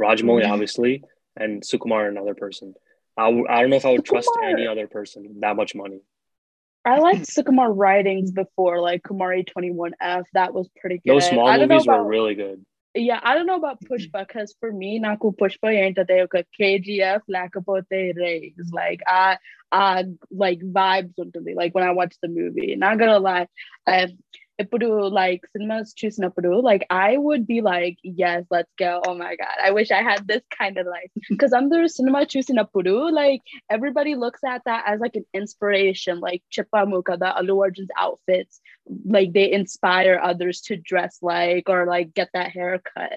[0.04, 0.54] Rajamouli, mm-hmm.
[0.54, 0.94] obviously,
[1.42, 2.68] and Sukumar, another person.
[3.24, 4.14] I w- I don't know if I would Sukumar.
[4.14, 6.00] trust any other person that much money.
[6.94, 10.26] I liked Sukumar writings before, like Kumari 21F.
[10.40, 11.14] That was pretty good.
[11.14, 12.60] Those small movies about, were really good
[12.96, 13.94] yeah, I don't know about mm-hmm.
[13.94, 18.54] Pushpa because for me, Naku Pushpa ain't KGF Lakapote Rays.
[18.72, 19.38] Like I
[19.72, 22.76] I like vibes unto me, like when I watch the movie.
[22.76, 23.48] Not gonna lie,
[23.86, 24.08] I
[24.63, 29.57] ఇప్పుడు like cinemas చూసినప్పుడు like I would be like yes let's go oh my god
[29.67, 33.43] I wish I had this kind of life because under cinema చూసినప్పుడు like
[33.77, 38.57] everybody looks at that as like an inspiration like Chipamuka the Alu Arjun's outfits
[39.17, 43.17] like they inspire others to dress like or like get that haircut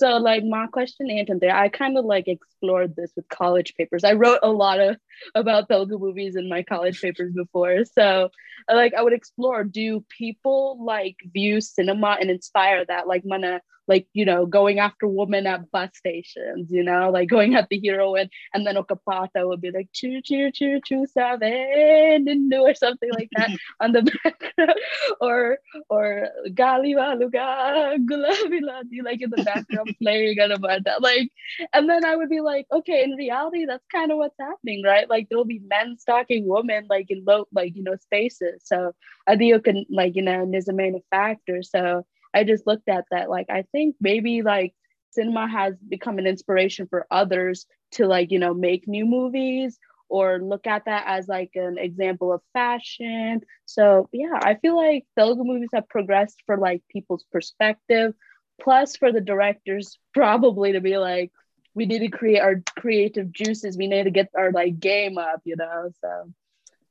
[0.00, 4.04] so like my question Anton there I kind of like explored this with college papers
[4.10, 4.92] I wrote a lot of
[5.35, 7.85] about Telugu movies in my college papers before.
[7.85, 8.29] So
[8.71, 13.07] like I would explore do people like view cinema and inspire that?
[13.07, 17.55] Like mana like you know going after women at bus stations you know like going
[17.55, 22.73] at the heroine and then Okapata would be like choo choo choo choo seven or
[22.75, 23.49] something like that
[23.79, 24.73] on the background.
[25.21, 25.57] Or
[25.89, 31.31] or gali waluga gulabiladi like in the background playing about that like
[31.73, 35.06] and then I would be like okay in reality that's kind of what's happening right
[35.09, 38.63] like there'll be men stalking women like in low like you know spaces.
[38.65, 38.93] So
[39.27, 41.63] I think you can like you know is a main factor.
[41.63, 44.73] So I just looked at that like I think maybe like
[45.11, 50.39] cinema has become an inspiration for others to like you know make new movies or
[50.39, 53.41] look at that as like an example of fashion.
[53.65, 58.13] So yeah I feel like Telugu movies have progressed for like people's perspective.
[58.61, 61.31] Plus for the directors probably to be like
[61.77, 63.77] we need to create our creative juices.
[63.77, 66.33] We need to get our like game up you know so.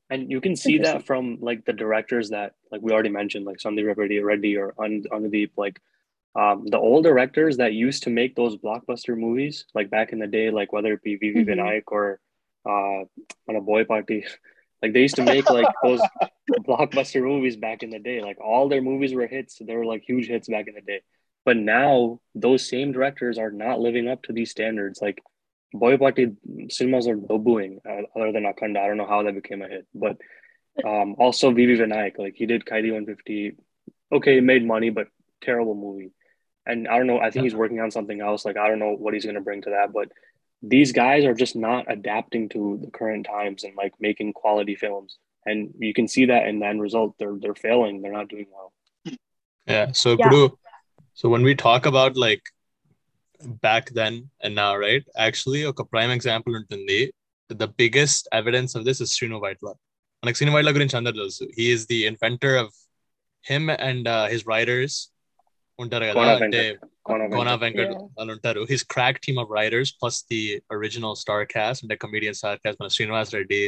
[0.09, 3.57] And you can see that from like the directors that like we already mentioned like
[3.57, 5.81] Sandeep Reddy, Reddy or Anudeep like
[6.35, 10.27] um, the old directors that used to make those blockbuster movies like back in the
[10.27, 11.41] day like whether it be V.V.
[11.41, 11.47] Mhm.
[11.49, 12.21] Vinayak or
[12.65, 13.03] uh,
[13.49, 14.23] on a Boyapati
[14.81, 15.99] like they used to make like those
[16.65, 18.21] blockbuster movies back in the day.
[18.21, 19.59] Like all their movies were hits.
[19.59, 21.01] They were like huge hits back in the day
[21.47, 25.01] but now those same directors are not living up to these standards.
[25.01, 25.23] Like
[25.73, 26.35] Boyapati
[26.69, 27.79] cinemas are booing.
[27.89, 30.17] uh, other than Akhanda, I don't know how that became a hit, but
[30.85, 31.77] um, also V.V.
[31.77, 33.55] Vinayak, like he did Khaidi 150.
[34.11, 35.07] Okay, he made money, but
[35.41, 36.11] terrible movie.
[36.65, 37.19] And I don't know.
[37.19, 38.43] I think he's working on something else.
[38.43, 40.11] Like I don't know what he's gonna bring to that, but
[40.61, 45.17] these guys are just not adapting to the current times and like making quality films.
[45.45, 47.15] And you can see that in the end result.
[47.17, 48.01] They're they're failing.
[48.01, 48.73] They're not doing well.
[49.65, 49.93] Yeah.
[49.93, 50.25] So yeah.
[50.25, 50.57] Purdue,
[51.18, 52.44] so when we talk about like
[53.60, 55.04] back then and now, right?
[55.18, 57.00] Actually, ఒక prime example ఉంటుంది.
[57.50, 59.72] The biggest evidence of this is Srinu Vaitla.
[60.22, 62.74] మనకు శ్రీను వైట్ల గురించి అందరు తెలుసు he is the inventor of
[63.44, 64.96] him and his writers
[65.78, 66.84] ఉంటారు కదా Kona అంటే Venkat.
[67.08, 67.62] Kona Kona Venkat.
[67.64, 68.04] Venkat Yeah.
[68.18, 70.40] వాళ్ళు ఉంటారు his crack team of writers plus the
[70.76, 73.62] original star cast అంటే కమీడియన్ స్టార్ క్యాస్ట్ మన శ్రీనివాస్ రెడ్డి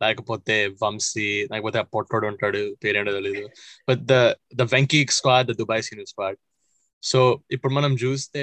[0.00, 3.44] లేకపోతే వంశీ లేకపోతే ఆ పొట్టోడు ఉంటాడు పేరేంటో తెలీదు
[3.88, 4.16] but the
[4.60, 6.38] the Venky squad the Dubai scene squad
[7.02, 7.20] so
[7.56, 8.42] ఇప్పుడు మనం చూస్తే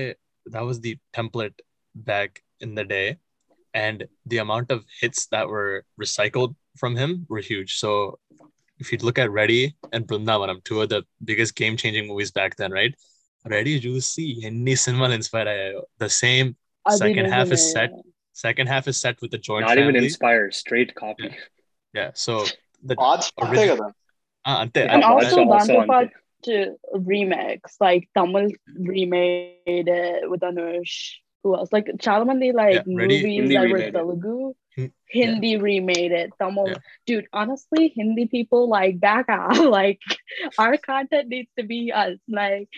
[0.53, 1.57] that was the template
[2.09, 2.31] back
[2.65, 3.07] in the day
[3.83, 3.97] and
[4.31, 5.73] the amount of hits that were
[6.03, 6.51] recycled
[6.81, 7.91] from him were huge so
[8.81, 10.99] if you look at Ready and Brindavanam, two of the
[11.29, 12.93] biggest game changing movies back then, right?
[13.45, 15.75] Ready Juicy, any cinema inspired.
[16.03, 16.47] The same
[16.85, 17.73] అది second half is నిజమే.
[17.75, 17.91] set.
[18.45, 20.07] Second half is set with the joint not even family.
[20.09, 21.29] inspired straight copy
[21.93, 22.09] yeah.
[22.25, 22.33] So
[22.89, 23.87] the parts అంతే Origi- కదా
[24.45, 26.09] uh, ante, Yeah, And and also also- దాంతో also
[26.46, 31.16] to remix, like Tamil remade it with Anush.
[31.42, 31.72] Who else?
[31.72, 34.54] Like Chalamandi, like yeah, movies Hindi that were Telugu.
[35.08, 35.58] Hindi yeah.
[35.58, 36.32] remade it.
[36.40, 36.82] Tamil, yeah.
[37.06, 37.28] dude.
[37.32, 39.56] Honestly, Hindi people like back out.
[39.70, 40.00] like
[40.58, 42.18] our content needs to be us.
[42.28, 42.68] Like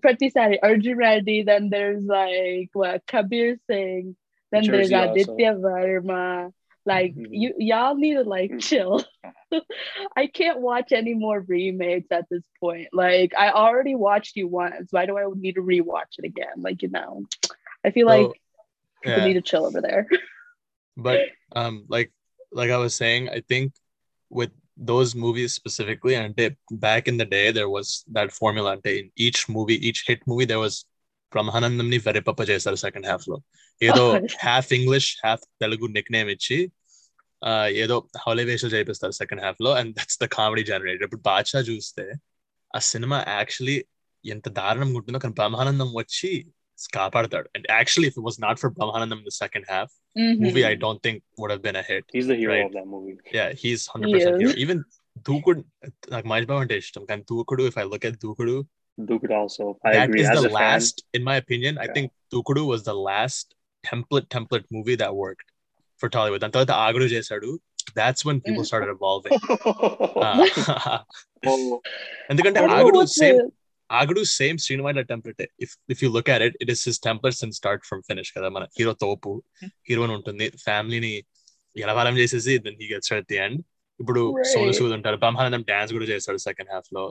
[0.00, 1.42] Prati Sari, Arjun Reddy.
[1.42, 4.16] Then there's like what Kabir Singh.
[4.52, 5.60] Then Jersey there's Aditya also.
[5.60, 6.52] Verma
[6.86, 7.28] like Mhm.
[7.30, 9.02] you y'all need to like chill
[10.16, 12.88] I can't watch any more remakes at this point.
[12.92, 14.88] Like I already watched you once.
[14.90, 16.56] Why do I need to rewatch it again?
[16.58, 17.24] Like you know,
[17.84, 18.30] I feel like
[19.02, 19.24] people yeah.
[19.24, 20.08] need to chill over there.
[20.96, 21.20] but
[21.56, 22.12] um like
[22.52, 23.72] like i was saying i think
[24.30, 28.86] with those movies specifically and they, back in the day there was that formula and
[28.86, 30.84] in each movie each hit movie there was
[31.34, 33.36] Brahmanandam ని వెరెపప్ప చేశారు second హాఫ్లో.
[33.80, 34.04] ఏదో
[34.44, 36.58] half English half Telugu nickname ఇచ్చి
[37.82, 42.04] ఏదో హౌలేవేషాలు చేపిస్తారు second హాఫ్లో and that's the comedy generator ఇప్పుడు బాద్షా చూస్తే
[42.74, 43.76] ఆ సినిమా యాక్చువల్లీ
[44.24, 46.30] ఎంత దారుణం ఉంటుందో కానీ బ్రహ్మానందం వచ్చి
[46.94, 47.48] కాపాడతాడు.
[47.56, 49.92] And actually if was not for Brahmanandam the second half
[50.44, 53.46] movie I don't think would have been a hit the hero of that movie yeah
[53.62, 53.84] he's
[54.64, 54.80] even
[55.28, 55.60] Dookudu
[56.08, 58.56] నాకు మహేష్ బాబు అంటే ఇష్టం కానీ Dookudu if I look at Dookudu
[59.00, 59.78] Dookudu also.
[59.84, 60.20] I that agree.
[60.20, 61.82] is As the last, fan, in my opinion, yeah.
[61.82, 63.54] I think Dookudu was the last
[63.84, 65.50] template template movie that worked
[65.98, 66.40] for Tollywood.
[66.40, 67.58] The
[67.94, 68.66] that's when people mm.
[68.66, 69.32] started evolving.
[69.66, 71.00] uh,
[71.46, 71.80] oh.
[72.28, 73.40] and the Agro same.
[73.90, 75.46] Agru's same Srinivasa template.
[75.58, 78.30] If if you look at it, it is his template since start from finish.
[78.36, 79.42] కదా మన hero family
[79.88, 81.12] ni ఉంటుంది ఫ్యామిలీని
[81.84, 83.60] ఎలవాలం చేసేసి then he gets at the end
[84.00, 87.04] ఇప్పుడు సోను సూద్ ఉంటారు Brahmanandam dance కూడా చేస్తాడు second half లో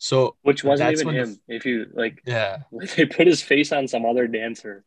[0.00, 1.40] So which wasn't That's even when the him.
[1.48, 2.58] If you like, yeah,
[2.96, 4.84] they put his face on some other dancer.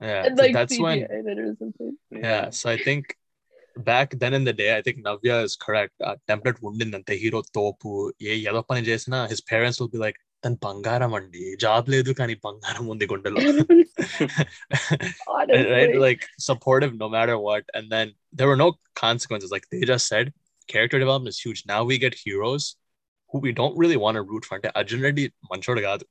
[0.00, 0.24] yeah.
[0.26, 1.96] And so like that's when CGI it or something.
[2.10, 2.50] yeah.
[2.50, 3.16] So I think
[3.76, 5.94] back then in the day, I think Navya is correct.
[6.08, 7.90] Uh, template ఉండిందంతే hero తోపు
[8.30, 12.34] ఏ ఏదో పని చేసినా his parents will be like తన బంగారం అండి job లేదు కానీ
[12.46, 13.68] బంగారం ఉంది గుండెలో right,
[14.16, 15.12] right?
[15.34, 15.98] Honestly.
[16.06, 18.06] like supportive no matter what and then
[18.38, 18.70] there were no
[19.04, 20.26] consequences like they just said
[20.72, 22.64] character development is huge now we get heroes
[23.32, 26.04] who we don't really want to root for అంటే అర్జున్ రెడ్డి మంచోడు కాదు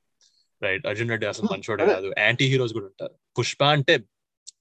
[0.62, 1.92] right Arjun Reddy అసలు మంచోడు అదే.
[1.96, 3.94] కాదు anti heroes కూడా ఉంటారు పుష్ప అంటే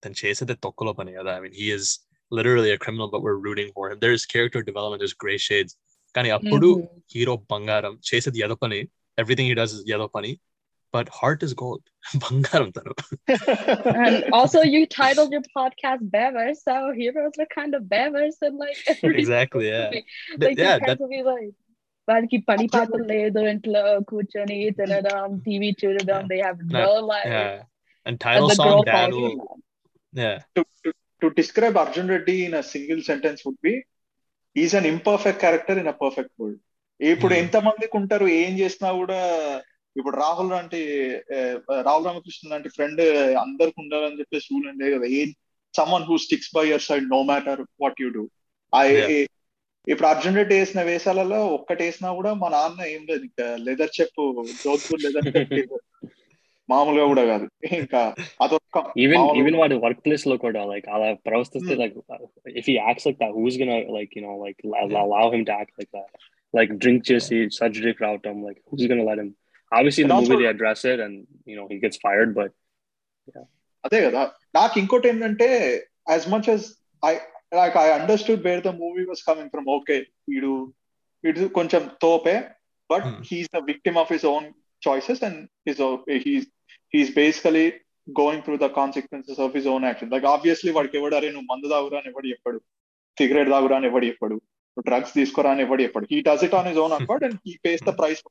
[0.04, 1.90] తను చేసేది తొక్కలో పని కదా I mean he is
[2.32, 5.72] literally a criminal but we're rooting for him there's character development there's gray shades
[6.16, 6.86] కానీ అప్పుడు Mhm.
[7.14, 8.80] హీరో బంగారం చేసేది ఏదో పని
[9.18, 10.32] ఎవ్రీథింగ్ హీ డస్ ఇస్ ఏదో పని
[10.94, 11.86] బట్ హార్ట్ ఇస్ గోల్డ్
[12.24, 12.94] బంగారం తను
[14.06, 18.80] And also, you titled your podcast Bevers, so heroes are kind of Bevers, and like
[18.94, 20.04] every exactly yeah movie.
[20.32, 21.52] Th- like yeah your that parents will be like
[22.09, 27.65] వాళ్ళకి పని పాట లేదు ఇంట్లో కూర్చొని తినడం TV చూడడం they have no life and
[28.07, 29.39] And title the song love.
[30.13, 30.91] yeah to, to,
[31.23, 33.73] to describe Arjun Reddy in a single sentence would be
[34.57, 36.61] he's an imperfect character in a perfect world.
[37.01, 37.41] ఇప్పుడు Hmm.
[37.43, 39.19] ఎంత మందికి ఉంటారు ఏం చేసినా కూడా
[39.97, 40.81] ఇప్పుడు రాహుల్ లాంటి
[41.87, 43.03] రాహుల్ రామకృష్ణ లాంటి ఫ్రెండ్
[43.43, 45.23] అందరికి ఉండాలని చెప్పేసి రూల్ అండే కదా a
[45.75, 48.25] someone who sticks by your side no matter what you do
[48.73, 49.11] Yeah.
[49.87, 54.23] ఇప్పుడు అర్జునుడు వేసిన వేషాలలో ఒక్కటి వేసినా కూడా మా నాన్న ఏం లేదు ఇంకా లెదర్ చెప్పు
[54.65, 55.29] జోధ్పూర్ లెదర్
[56.69, 57.45] మామూలుగా కూడా కాదు.
[57.77, 58.01] ఇంకా
[58.45, 61.95] అదొక ఈవెన్ ఈవెన్ వాడి వర్క్ ప్లేస్లో కూడా లైక్ అలా ప్రవర్తిస్తే like
[62.61, 64.59] if he acts like that who's gonna like you know like
[65.03, 66.17] allow him to act like that
[66.55, 67.53] like drink చేసి hmm.
[67.59, 69.33] సర్జరీకి రావటం like who's gonna let him
[69.73, 71.19] obviously in the movie they address it and
[71.49, 72.55] you know he gets fired but
[73.85, 74.23] అదే కదా.
[74.55, 75.49] నాకు ఇంకోటి ఏంటంటే
[76.09, 76.67] as much as
[77.03, 77.15] I
[77.53, 79.97] like I understood where the movie was coming from okay
[80.29, 80.53] వీడు
[81.25, 82.37] వీడు కొంచెం Tope
[82.91, 83.07] but.
[83.31, 84.47] He's the victim of his own
[84.83, 85.81] choices and his
[86.27, 86.47] he's
[86.95, 87.73] he's basically
[88.21, 91.69] going through the consequences of his own action like obviously వాడికి ఎవడు అరే నువ్వు మందు
[91.69, 92.59] తాగురా అని ఎవడు చెప్పాడు.
[93.19, 94.37] సిగరెట్ తాగురా అని ఎవడు చెప్పాడు.
[94.77, 96.07] డ్రగ్స్ తీసుకోరా అని ఎవడు చెప్పాడు.
[96.11, 98.23] He does it on his own account and he pays the price.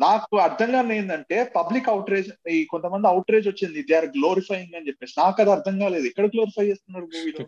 [0.00, 3.82] నాకు అర్థం కాని ఏంటంటే పబ్లిక్ అవుట్రేజ్ ఈ కొంతమంది అవుట్రేజ్ వచ్చింది.
[3.82, 5.14] దే ఆర్ గ్లోరిఫైయింగ్ అని చెప్పేసి.
[5.20, 6.04] నాకు అది అర్థం కాలేదు.
[6.04, 7.44] ఎక్కడ గ్లోరిఫై చేస్తున్నారు మూవీలో.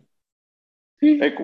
[1.04, 1.38] లైక్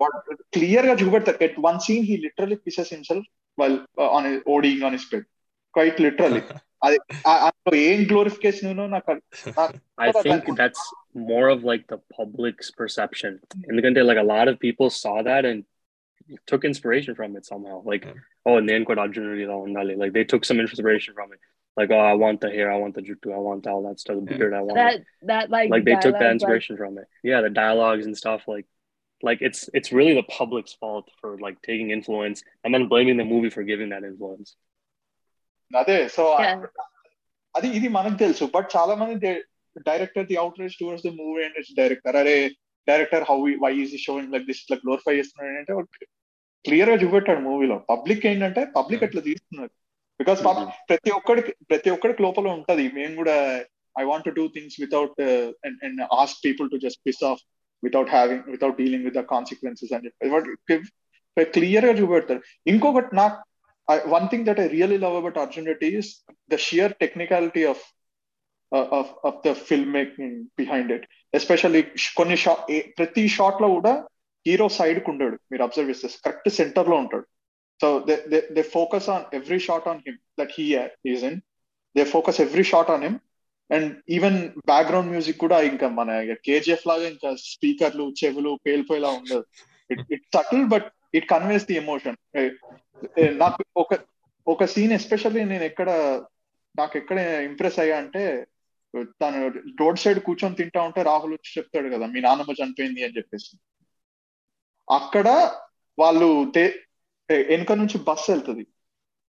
[0.54, 3.28] క్లియర్ గా చూపెడతారు at one scene he literally pieces himself
[3.60, 5.26] well on ఓడింగ్ on his bed
[5.74, 6.42] quiet literally
[6.84, 10.82] అది ఆ- అందులో ఏం గ్లోరిఫికేషన్ నాకు అర్థం- నాకు I But think that- that's
[11.32, 13.34] more of like the public's perception.
[13.70, 15.60] ఎందుకంటే like a lot of people saw that and
[16.52, 17.78] took inspiration from it somehow.
[17.92, 18.20] Like, Yeah.
[18.50, 19.96] oh, నేను కూడా అర్జున్ ఇలా ఉండాలి.
[19.96, 21.42] Like they took some inspiration from it.
[21.78, 24.18] Like, oh, I want the hair, I want the juttu, I want all that stuff,
[24.20, 24.40] the Yeah.
[24.40, 25.04] beard, I want that it.
[25.28, 27.08] that like Like they took that dialogue, like, inspiration from it.
[27.24, 28.42] Yeah, the dialogues and stuff.
[28.48, 28.68] Like,
[29.24, 33.28] like it's it's really the public's fault for like taking influence and then blaming the
[33.34, 34.50] movie for giving that influence.
[35.72, 36.64] అదే so Yeah.
[37.56, 39.16] అది ఇది మనకు తెలుసు but చాలా మంది
[39.86, 42.36] director the out raise towards the movie and it's director అరే
[42.88, 45.74] director how why is showing like this ఇట్లా glorify చేస్తున్నాడు అంటే
[46.66, 49.72] క్లియర్ గా చూపెట్టాడు మూవీలో పబ్లిక్ ఏంటంటే పబ్లిక్ అట్లా తీస్తున్నారు
[50.20, 50.66] బికాస్ Mhm.
[50.90, 53.38] ప్రతి ఒక్కడికి ప్రతి ఒక్కడికి లోపల ఉంటది మేము కూడా
[53.96, 55.20] I want do things without
[55.86, 57.42] and ask people to just piss off
[57.87, 60.45] without having without dealing with the consequences and what
[61.57, 62.43] clearer you were there.
[64.17, 66.09] one thing that I really love about Arjun Reddy is
[66.49, 67.79] the sheer technicality of
[68.73, 71.05] uh, of of the filmmaking behind it.
[71.33, 71.83] Especially
[72.97, 73.97] pretty shot loader
[74.47, 76.85] hero side kunded mere observe this correct center
[77.83, 81.37] so they they focus on every shot on him that he uh, is in
[81.97, 83.15] they focus every shot on him
[83.71, 86.11] and even background music కూడా ఇంకా మన
[86.45, 89.45] KGF లాగా ఇంకా స్పీకర్లు చెవులు పేలిపోయేలా ఉండదు.
[89.91, 92.17] It it subtle but it conveys the emotion
[93.39, 93.95] నాకు ఒక
[94.47, 95.91] ఒక సీన్ ఎస్పెషల్లీ నేను ఎక్కడ
[96.79, 98.47] నాకు ఎక్కడ ఇంప్రెస్ అయ్యా అంటే
[98.95, 99.41] తను
[99.81, 103.53] రోడ్ సైడ్ కూర్చొని తింటా ఉంటే రాహుల్ వచ్చి చెప్తాడు కదా మీ నాన్నమ్మ చనిపోయింది అని చెప్పేసి.
[104.89, 105.29] అక్కడ
[105.99, 106.65] వాళ్ళు దే
[107.31, 108.65] వెనుక నుంచి బస్ వెళ్తుంది.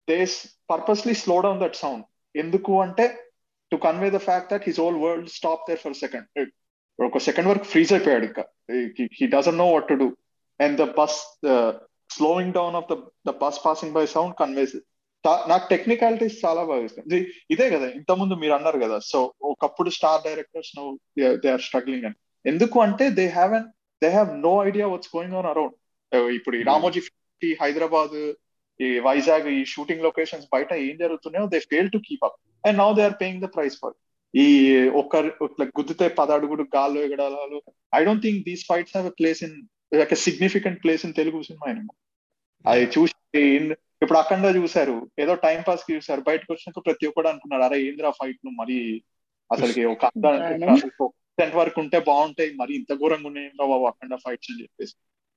[0.08, 0.26] They
[0.70, 3.06] purposely slow down that sound ఎందుకు అంటే
[3.76, 6.26] to convey the fact that his whole world stop there for second
[6.98, 8.44] ఒక సెకండ్ వరకు ఫ్రీజ్ అయిపోయాడు ఇంకా.
[9.16, 10.08] He doesn't know what to do
[10.60, 11.18] and the bus
[12.10, 14.76] slowing down of the the bus passing by sound conveys
[15.48, 19.18] నాకు technicalities చాలా బాగా ఇస్తాయి ఇది- కదా ఇంతకుముందు మీరు అన్నారు కదా సో
[19.50, 20.84] ఒకప్పుడు star directors no
[21.42, 22.16] they are struggling అని.
[22.44, 23.66] ఎందుకు అంటే they have an
[24.02, 25.74] they have no idea what's going on around
[26.32, 26.68] ఇప్పుడు ఈ Hmm.
[26.68, 27.00] రామోజీ
[27.60, 28.14] హైదరాబాద్
[28.80, 32.88] ఈ వైజాగ్ ఈ షూటింగ్ లొకేషన్స్ బయట ఏం జరుగుతున్నాయో they fail to keep up and now
[32.98, 33.94] they are paying the price for
[34.34, 34.46] ఈ
[35.00, 37.58] ఒక్కరు ఇట్లా గుద్దితే పదడుగుడు గాల్లో ఎగడాలు.
[37.92, 39.56] I don't think these fights have place in
[39.92, 41.68] like significant place in Telugu cinema
[42.64, 43.14] అది చూసి
[44.02, 48.50] ఇప్పుడు అఖండ చూసారు ఏదో టైం పాస్కి చూసారు బయటకు వచ్చినాక ప్రతి ఒక్కడు అంటున్నాడు అరే ఏంద్రా ఫైట్ను
[48.60, 48.76] మరి
[49.50, 50.10] అసలుకి ఒక
[51.38, 52.50] టెంట్ వరకు ఉంటే బాగుంటాయి.
[52.60, 53.48] మరి ఇంత ఘోరంగా ఉన్నాయి.
[53.62, 54.94] బాబు అఖండ ఫైట్స్ అని చెప్పేసి.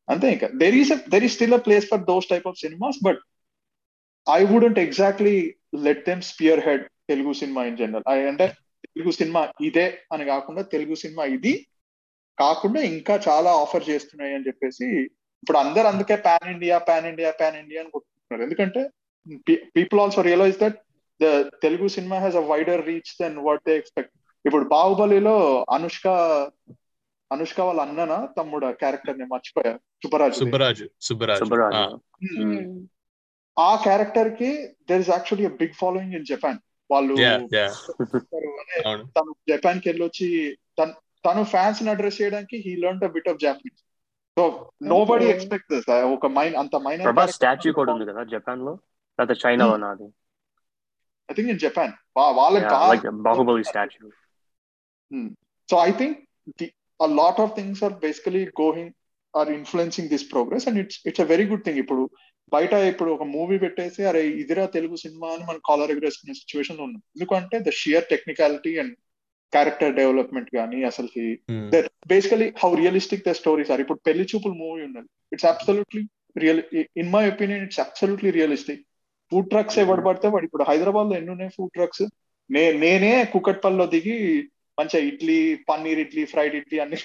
[0.07, 0.47] అంతే ఇంకా.
[0.61, 3.19] There is there is still a place for those type of cinemas but
[4.27, 5.35] I wouldn't exactly
[5.87, 6.21] let them
[6.67, 8.45] spearhead Telugu cinema in general అంటే
[8.85, 11.67] తెలుగు సినిమా ఇదే అని కాకుండా తెలుగు సినిమా ఇది
[12.39, 14.87] కాకుండా ఇంకా చాలా ఆఫర్ చేస్తున్నాయి అని చెప్పేసి
[15.43, 18.43] ఇప్పుడు అందరు అందుకే pan India pan India pan India అని కొట్టుకుంటున్నారు.
[18.43, 18.81] ఎందుకంటే
[19.75, 20.79] people also realize that
[21.21, 21.25] the
[21.63, 24.13] Telugu cinema has a wider reach then what they expect
[24.45, 26.07] ఇప్పుడు బాహుబలిలో అనుష్క
[27.31, 29.73] అనుష్క వాళ్ళ అన్నన తమ్ముడు క్యారెక్టర్ని మర్చిపోయా?
[30.03, 30.39] సుబ్బరాజు.
[30.39, 31.39] సుబ్బరాజు సుబ్బరాజు.
[31.39, 31.99] సుబ్బరాజు.
[33.57, 33.75] ఆ.
[33.75, 34.49] క్యారెక్టర్కి
[34.89, 36.59] there is actually big following in Japan
[36.91, 37.13] వాళ్ళు
[39.17, 40.27] తను జపాన్కి వెళ్ళొచ్చి
[41.25, 43.81] తను ఫ్యాన్స్ని అడ్రస్ చేయడానికి he learn bit of Japanese.
[44.37, 44.43] So
[45.09, 45.73] nobody expect
[46.15, 48.73] ఒక మైన్ అంత మైన్ ప్రభాస్ స్టాచ్యూ కూడా ఉంది కదా జపాన్లో
[49.19, 50.07] లేదా చైనాలో నాది
[51.29, 51.93] ఐ థింక్ ఇన్ జపాన్
[52.39, 54.07] వాళ్ళకి Baahubali statue
[55.69, 56.19] so I think
[56.61, 56.67] the
[56.99, 58.87] a lot of things are basically going
[59.33, 61.77] are influencing this progress and it's it's a very good thing.
[61.83, 62.03] ఇప్పుడు
[62.55, 67.01] బయట ఇప్పుడు ఒక మూవీ పెట్టేసి అరే ఇదిరా తెలుగు సినిమా అని మనం కాలర్ ఎగరేసుకునే సిచ్యువేషన్ ఉన్నాం.
[67.15, 68.93] ఎందుకంటే the sheer technicality and
[69.53, 71.23] character development కానీ అసలుకి
[72.13, 75.09] basically how realistic the stories are ఇప్పుడు పెళ్ళి చూపులు మూవీ ఉన్నది.
[75.35, 76.03] It's absolutely
[76.43, 76.61] real
[77.01, 78.83] in my opinion it's absolutely realistic
[79.31, 82.05] food trucks ఎవడు పడితే వాడు ఇప్పుడు హైదరాబాద్లో ఎన్ని ఉన్నాయి ఫుడ్ ట్రక్స్
[82.49, 84.15] నే నేనే కుకట్పల్లిలో దిగి
[84.77, 86.97] మంచిగా ఇడ్లీ పన్నీర్ ఇడ్లీ ఫ్రైడ్ ఇడ్లీ అన్ని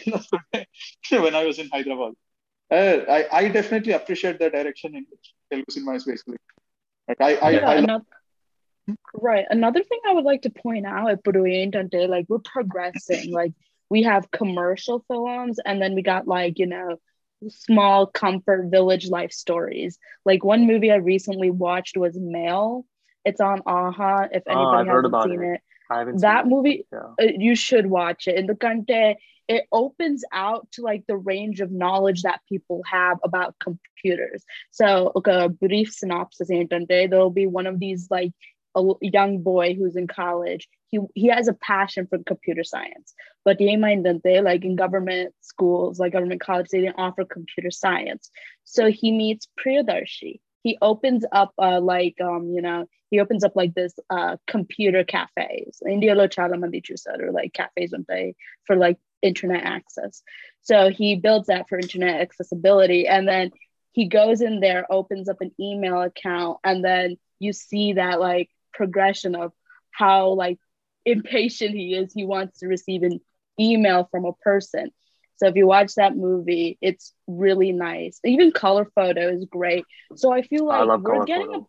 [1.25, 2.15] when I was in Hyderabad.
[3.41, 5.09] I definitely appreciate the direction in
[5.51, 6.37] Telugu is basically.
[7.09, 8.05] Like I, I, yeah, I another,
[8.87, 8.95] hmm?
[9.15, 9.45] right.
[9.51, 11.25] Another thing I would like to point out at
[12.11, 13.33] like we're progressing.
[13.33, 13.53] like
[13.91, 16.97] we have commercial films, and then we got like you know
[17.49, 19.99] small comfort village life stories.
[20.25, 22.87] Like one movie I recently watched was Mail.
[23.25, 24.29] It's on Aha.
[24.33, 26.21] If anybody uh, hasn't seen it, it.
[26.21, 26.87] that movie it.
[26.93, 27.27] Yeah.
[27.27, 28.37] Uh, you should watch it.
[28.37, 29.17] In the Kante,
[29.49, 34.45] it opens out to like the range of knowledge that people have about computers.
[34.71, 38.33] So, like a brief synopsis, Antante, there'll be one of these like
[38.77, 40.69] a young boy who's in college.
[40.89, 43.77] He, he has a passion for computer science, but they
[44.41, 48.31] like in government schools, like government college, they didn't offer computer science.
[48.65, 50.41] So he meets Priyadarshi.
[50.63, 55.05] He opens up uh, like um, you know he opens up like this uh, computer
[55.05, 58.35] cafes, India lo chala mandi chusar, or like cafes one day
[58.67, 60.23] for like internet access.
[60.63, 63.53] So he builds that for internet accessibility and then
[63.93, 68.51] he goes in there opens up an email account and then you see that like
[68.73, 69.53] progression of
[69.93, 70.59] how like
[71.05, 72.13] impatient he is.
[72.15, 73.21] He wants to receive an
[73.61, 74.91] email from a person.
[75.37, 78.21] So if you watch that movie it's really nice.
[78.25, 79.87] Even color photo is great.
[80.15, 81.55] So i feel I like love we're getting photo.
[81.55, 81.61] a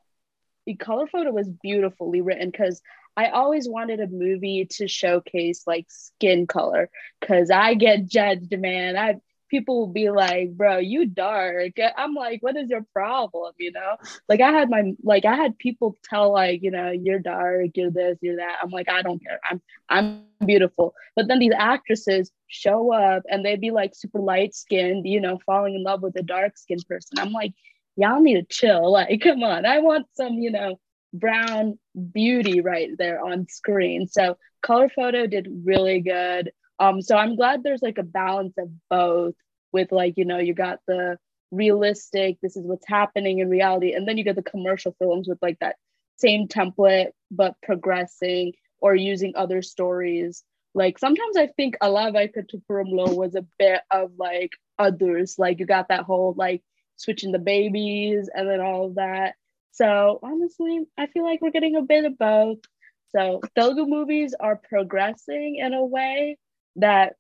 [0.66, 2.82] the color photo was beautifully written because
[3.18, 6.90] I always wanted a movie to showcase like skin color
[7.22, 8.98] because I get judged, man.
[8.98, 9.16] I
[9.50, 11.74] people will be like, bro, you dark.
[11.98, 13.54] I'm like, what is your problem?
[13.58, 13.98] You know?
[14.28, 17.92] Like I had my like I had people tell like, you know, you're dark, you're
[17.92, 18.58] this, you're that.
[18.62, 19.40] I'm like, I don't care.
[19.50, 20.94] I'm I'm beautiful.
[21.16, 25.40] But then these actresses show up and they'd be like super light skinned, you know,
[25.46, 27.18] falling in love with a dark skinned person.
[27.20, 27.54] I'm like,
[27.96, 28.92] y'all need to chill.
[28.92, 29.66] Like, come on.
[29.66, 30.80] I want some, you know,
[31.14, 31.80] brown
[32.12, 34.08] beauty right there on screen.
[34.08, 36.52] So color photo did really good.
[36.80, 39.36] Um, so I'm glad there's like a balance of both
[39.72, 41.18] with like, you know, you got the
[41.52, 45.38] realistic, this is what's happening in reality, and then you get the commercial films with
[45.42, 45.78] like that
[46.18, 50.44] same template but progressing or using other stories.
[50.74, 55.36] Like sometimes I think Alava Katupurumlo was a bit of like others.
[55.38, 56.62] Like you got that whole like
[56.98, 59.36] switching the babies and then all of that.
[59.72, 62.60] So honestly, I feel like we're getting a bit of both.
[63.10, 66.38] So Telugu movies are progressing in a way
[66.78, 67.14] that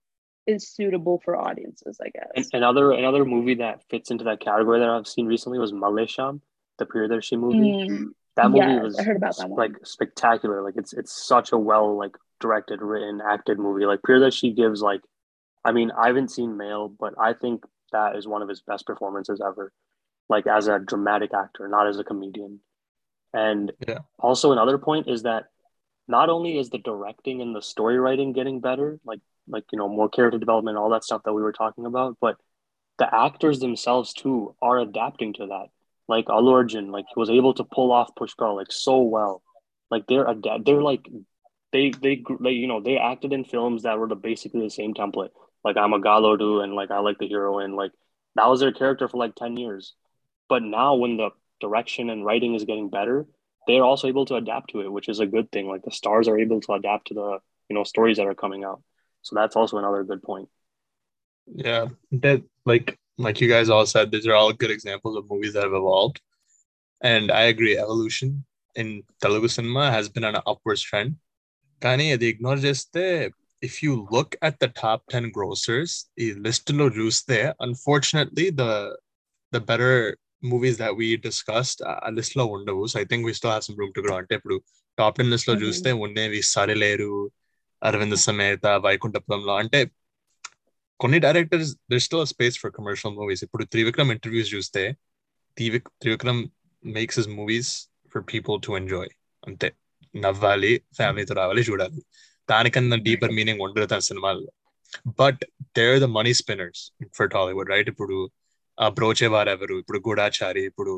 [0.47, 2.49] is suitable for audiences, I And guess.
[2.53, 6.41] another another movie that fits into that category that I've seen recently was Mallesham,
[6.77, 7.73] the Priyadarshi movie.
[7.89, 9.59] Mm, That movie yes, was I heard about that one.
[9.59, 10.61] like spectacular.
[10.61, 13.85] Like it's it's such a well like directed, written, acted movie.
[13.85, 15.01] Like Priyadarshi gives like,
[15.63, 17.63] I mean, I haven't seen Mail, but I think
[17.95, 19.71] that is one of his best performances ever.
[20.27, 22.59] Like as a dramatic actor, not as a comedian.
[23.33, 23.99] And Yeah.
[24.19, 25.45] also another point is that
[26.07, 29.89] not only is the directing and the story writing getting better, like like you know
[29.89, 32.37] more character development, all that stuff that we were talking about, but
[32.97, 35.67] the actors themselves too are adapting to that.
[36.07, 39.41] Like Allu Arjun, like he was able to pull off Pushpa like so well.
[39.91, 41.05] Like they're adapt, they're like
[41.71, 44.93] they they they you know they acted in films that were the basically the same
[44.93, 45.33] template
[45.64, 47.74] Like I'm a Galodu and like I like the heroine.
[47.76, 47.92] Like
[48.36, 49.94] that was their character for like ten years.
[50.48, 53.26] But now when the direction and writing is getting better,
[53.66, 55.68] they're also able to adapt to it, which is a good thing.
[55.68, 58.64] Like the stars are able to adapt to the you know stories that are coming
[58.64, 58.82] out.
[59.22, 60.48] So that's also another good point.
[61.46, 65.52] Yeah, that like like you guys all said, these are all good examples of movies
[65.52, 66.20] that have evolved,
[67.02, 67.76] and I agree.
[67.78, 68.44] Evolution
[68.74, 71.16] in Telugu cinema has been on an upwards trend.
[71.84, 73.02] కానీ అది ignore చేస్తే
[73.61, 78.97] if you look at the top 10 grossers, the list juice there, unfortunately, the
[79.53, 82.95] the better movies that we discussed, uh, a list lo undavu.
[82.95, 84.17] I think we still have some room to grow.
[84.17, 84.57] Ante ఇప్పుడు
[84.97, 87.13] top ten list లో చూస్తే ఉండేవి సరిలేరు
[87.81, 89.79] అరవింద సమేత వైకుంఠపురంలో అంటే
[90.99, 94.83] కొన్ని directors there still space for commercial movies ఇప్పుడు Trivikram interviews చూస్తే
[96.03, 96.41] Trivikram
[96.83, 97.71] makes his movies
[98.13, 99.11] for people to enjoy
[99.47, 99.69] అంతే
[100.13, 101.99] నవ్వాలి ఫ్యామిలీతో రావాలి చూడాలి
[102.48, 104.50] దానికన్నా డీపర్ మీనింగ్ ఉండదు తన సినిమాల్లో
[105.20, 105.42] but
[105.78, 106.82] there the money spinners
[107.18, 108.16] for Tollywood right ఇప్పుడు
[108.78, 110.94] ఆ బ్రోచే వారు ఎవరు ఇప్పుడు గూఢాచారి ఇప్పుడు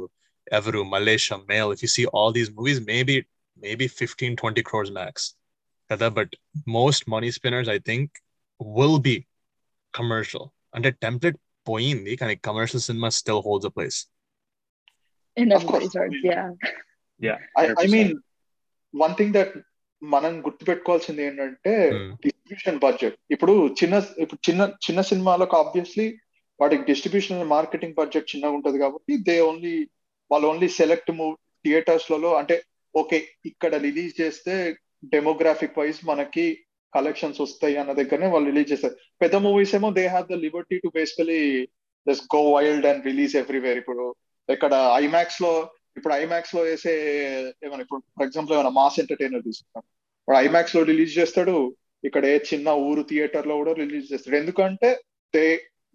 [0.53, 3.17] ఎవరు Malaysia male if you see all these movies maybe
[3.63, 5.27] maybe fifteen twenty crores max
[5.91, 6.35] కదా but
[6.79, 8.13] most money spinners I think
[8.61, 9.17] will be
[9.95, 14.01] commercial అంటే టెంప్లెట్ పోయింది కానీ commercial cinema still holds a place
[15.37, 15.85] In Of course.
[15.85, 16.49] everybody's hearts, yeah.
[17.21, 17.39] Yeah.
[17.59, 17.93] I I 100%.
[17.95, 18.11] Mean
[18.95, 19.53] one thing that
[20.02, 21.74] మనం గుర్తుపెట్టుకోవాల్సింది ఏంటంటే.
[22.26, 26.08] Distribution budget ఇప్పుడు చిన్న ఇప్పుడు చిన్న చిన్న సినిమాలకు ఆబ్వియస్లీ
[26.60, 29.76] వాటికి డిస్ట్రిబ్యూషన్ మార్కెటింగ్ బడ్జెట్ చిన్నగా ఉంటది కాబట్టి దే ఓన్లీ
[30.32, 31.34] వాళ్ళు ఓన్లీ సెలెక్ట్ మూవ్
[31.66, 32.56] థియేటర్స్లలో అంటే
[32.96, 34.54] ఓకే ఇక్కడ రిలీజ్ చేస్తే
[35.06, 36.46] డెమోగ్రాఫిక్ వైజ్ మనకి
[36.94, 38.96] కలెక్షన్స్ వస్తాయి అన్న దగ్గరనే వాళ్ళు రిలీజ్ చేస్తారు.
[39.22, 41.42] పెద్ద మూవీస్ ఏమో they have the liberty to basically
[42.08, 44.16] just go wild and release everywhere ఇప్పుడు
[44.50, 45.52] ఇక్కడ ఐమాక్స్లో
[45.98, 46.94] ఇప్పుడు ఐమాక్స్లో వేసే
[47.66, 49.86] ఏమైనా ఇప్పుడు ఫర్ ఎగ్జాంపుల్ ఏమైనా మాస్ ఎంటర్టైనర్ తీసుకున్నాం
[50.28, 51.56] వాడు ఐమాక్స్లో రిలీజ్ చేస్తాడు
[52.04, 54.36] ఇక్కడ ఏ చిన్న ఊరు థియేటర్లో కూడా రిలీజ్ చేస్తాడు.
[54.42, 54.90] ఎందుకంటే
[55.34, 55.46] they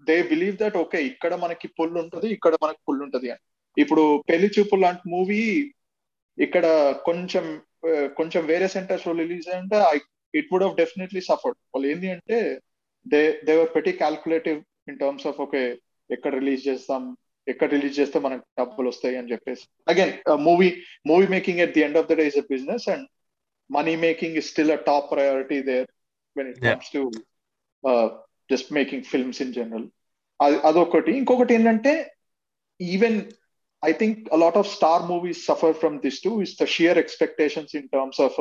[0.07, 3.43] they believe that okay ఇక్కడ మనకి పుల్ ఉంటది ఇక్కడ మనకి పుల్ ఉంటది అని.
[3.77, 5.43] ఇప్పుడు పెళ్ళి చూపు లాంటి మూవీ
[6.39, 6.67] ఇక్కడ
[7.09, 7.45] కొంచెం
[8.19, 9.79] కొంచెం వేరే సెంటర్స్లో రిలీజ్ అంటే
[10.35, 12.39] it would have definitely suffered వాళ్ళు ఏంటి అంటే
[13.07, 14.59] they they're pretty calculative
[14.91, 15.63] in terms of okay
[16.11, 17.03] ఎక్కడ రిలీజ్ చేస్తాం
[17.48, 20.14] ఎక్కడ రిలీజ్ చేస్తే మనకు డబ్బులు వస్తాయి అని చెప్పేసి again
[20.48, 20.70] movie
[21.06, 23.06] movie making at the end of the day is a business and
[23.70, 25.88] money making is still a top priority there
[26.36, 26.68] when it Yeah.
[26.68, 27.00] comes to
[27.84, 28.06] uh,
[28.50, 29.84] just making films in general.
[30.40, 31.94] అది- అదొకటి ఇంకొకటి ఏంటంటే
[32.80, 33.18] even
[33.84, 37.74] I think a lot of star movies suffer from this to is the sheer expectations
[37.80, 38.38] in terms of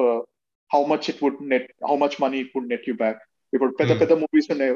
[0.71, 3.21] how much it would net how much money it would net you back
[3.54, 3.92] ఇప్పుడు పెద్ద.
[4.02, 4.74] పెద్ద movies ఉన్నాయి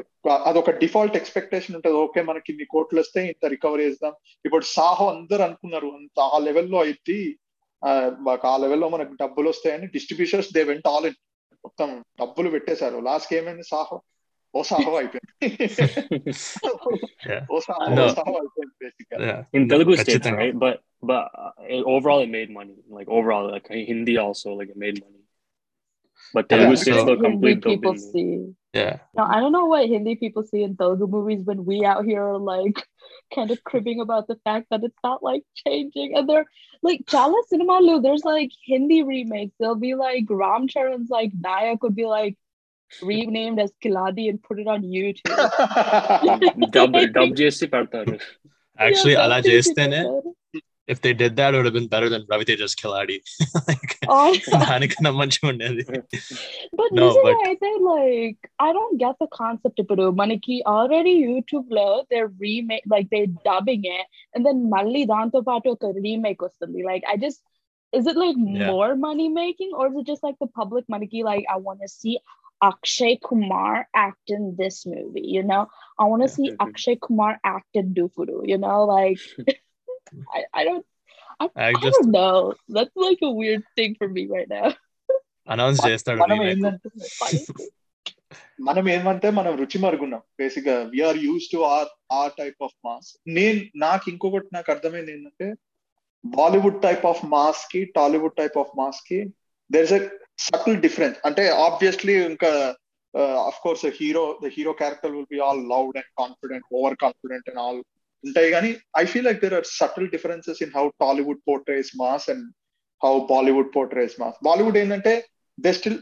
[0.48, 4.14] అదొక default expectation ఉంటుంది okay మనకి ఇన్ని కోట్లు వస్తే ఇంత రికవరీ చేద్దాం
[4.44, 7.16] ఇప్పుడు సాహో అందరు అనుకున్నారు అంత ఆ లెవెల్లో అయితే
[7.82, 7.90] ఆ,
[8.26, 11.18] మాకు ఆ లెవెల్లో మనకు డబ్బులు వస్తాయని distributions they went all in
[11.64, 11.88] మొత్తం
[12.20, 13.96] డబ్బులు పెట్టేశారు లాస్ట్ ఏమైంది సాహో
[14.54, 15.32] ఓ సాహో అయిపోయింది.
[17.48, 17.88] ఓ సాహో.
[17.96, 18.74] ఓ సాహో అయిపోయింది
[19.18, 19.38] Yeah.
[19.52, 20.54] in Telugu states, right?
[20.56, 21.52] But but uh,
[21.92, 22.74] overall, it made money.
[22.90, 25.20] Like overall, like Hindi also, like it made money.
[26.36, 28.52] but Telugu yeah, states so, were Hindi people see.
[28.74, 28.98] Yeah.
[29.18, 32.22] Now I don't know what Hindi people see in Telugu movies when we out here
[32.32, 32.78] are like
[33.36, 36.14] kind of cribbing about the fact that it's not like changing.
[36.14, 36.44] And they're
[36.88, 39.54] like Chala Cinema Lu, there's like Hindi remakes.
[39.58, 42.36] They'll be like Ram Charan's like Naya could be like
[43.02, 45.40] renamed as Kiladi and put it on YouTube.
[46.76, 46.92] Dub
[47.40, 48.20] JC
[48.78, 49.72] Actually, Ala Jace
[50.86, 53.20] if they did that, it would have been better than Raviteja's Khiladi.
[53.68, 54.68] like, oh, yeah.
[56.72, 57.34] but no, but...
[57.82, 59.98] like, I don't get the concept of it.
[59.98, 65.76] Maniki already YouTube lo, they're remake, like they're dubbing it, and then Malli Danto Pato
[65.94, 66.38] remake
[66.84, 67.42] Like, I just,
[67.92, 68.66] is it like yeah.
[68.68, 71.88] more money making, or is it just like the public Maniki, like, I want to
[71.88, 72.20] see
[72.62, 75.68] Akshay Kumar act in this movie, you know?
[75.98, 78.84] I want to yeah, see Akshay Kumar act in Dufuru, you know?
[78.84, 79.18] Like,
[80.28, 80.84] I, I don't
[81.40, 82.54] I, I I just don't know.
[82.68, 84.66] That's like a weird thing for me right now.
[85.52, 86.38] Announce చేస్తాడు మనం.
[86.42, 86.88] ఏంటంటే
[87.22, 87.66] Honestly.
[88.68, 93.60] మనం ఏమంటే మనం రుచి మరుగున్నాం బేసిక్గా we're used to R R type of mass నేను
[93.76, 95.48] నాకు ఇంకొకటి నాకు అర్థమైంది ఏంటంటే
[96.24, 99.18] బాలీవుడ్ టైప్ ఆఫ్ మాస్కి Tollywood type of మాస్కి
[99.70, 100.00] there is a
[100.46, 102.50] subtle difference అంటే ఆబ్వియస్లీ ఇంకా
[103.48, 107.60] of course hero the hero character will be all loud and confident over confident and
[107.64, 107.80] all
[108.24, 108.50] ఉంటాయి.
[108.50, 112.46] కానీ I feel like there are subtle differences in how Tollywood portrays mass and
[113.02, 115.28] how Bollywood portrays mass Bollywood ఏంటంటే
[115.60, 115.98] they still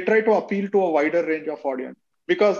[0.00, 1.98] try to appeal to a wider range of audience.
[2.28, 2.58] Because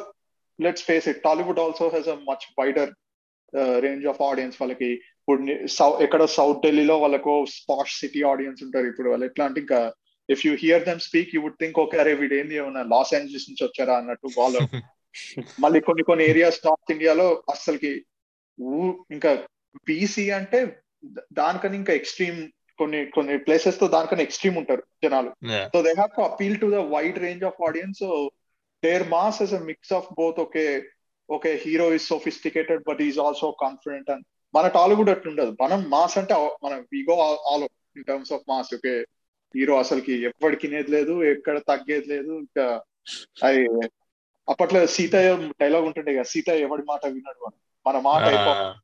[0.58, 2.86] let's face it tollywood also has a much wider
[3.52, 4.90] uh, range of audience వాళ్ళకి.
[5.20, 5.42] ఇప్పుడు
[6.00, 8.86] ఎక్కడ south ఢిల్లీలో వాళ్ళకు స్పాష్ city audience ఉంటారు.
[8.86, 9.92] ఇప్పుడు వాళ్ళు ఎట్లా అంటే ఇంకా
[10.28, 13.48] if you hear them speak you would think okay అరే వీడు ఏంది ఏమన్నా లాస్ ఏంజల్స్
[13.50, 13.96] నుంచి వచ్చారా?
[13.96, 14.60] అన్నట్టు వాళ్ళు.
[15.64, 18.04] మళ్ళీ కొన్ని కొన్ని ఏరియాస్ నార్త్ ఇండియాలో అస్సలకి
[19.10, 19.30] ఇంకా
[19.86, 20.58] బీసీ అంటే
[21.32, 22.48] దానికన్నా ఇంకా ఎక్స్ట్రీమ్
[22.78, 25.30] కొన్ని కొన్ని ప్లేసెస్తో దానికన్నా ఎక్స్ట్రీమ్ ఉంటారు జనాలు.
[25.74, 28.30] So they have to appeal to the wide range of audience so
[28.82, 30.82] there mass a mix of both okay
[31.28, 34.24] okay hero is sophisticated but is also confident and
[34.54, 37.16] మన టాలీవుడ్ అట్లా ఉండదు మనం మాస్ అంటే మనం we go
[37.50, 37.62] all
[37.96, 38.94] in terms of mass okay
[39.54, 40.14] hero అసలుకి
[40.60, 42.66] తినేది లేదు ఎక్కడ తగ్గేది లేదు ఇంకా
[43.42, 43.62] అది
[44.48, 45.16] అప్పట్లో సీత
[45.60, 48.78] డైలాగ్ ఉంటుండే కదా సీత ఎవడి మాట విన్నాడు అని మన మాట అయిపోతుంది Ah,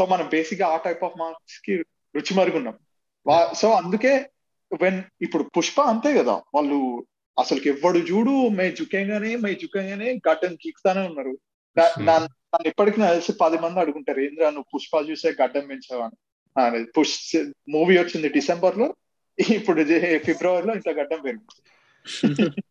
[0.00, 1.72] సో మనం బేసిక్గా ఆ టైప్ ఆఫ్ మార్క్స్కి
[2.16, 2.74] రుచి మరుగున్నాం.
[3.54, 4.30] సో అందుకే
[4.82, 7.06] వెన్ ఇప్పుడు పుష్ప అంతే కదా వాళ్ళు
[7.38, 11.28] అసలుకి ఎవ్వడు చూడు మే జుకేగానే మే జుకేగానే గడ్డం గీకుతానే ఉన్నారు.
[11.28, 11.80] Hmm.
[11.80, 12.28] నా- నన్ను
[12.66, 16.16] ఎప్పటికీ నాకు తెలిసి పది మంది అడుగుంటారు ఏంద్రా నువ్వు పుష్ప చూసే గడ్డం పెంచావని
[16.64, 16.84] అని.
[16.84, 18.94] పుష్ మూవీ వచ్చింది డిసెంబర్లో
[19.38, 19.84] ఇప్పుడు
[20.18, 21.62] ఫిబ్రవరిలో ఇంత గడ్డం పెరిగింది.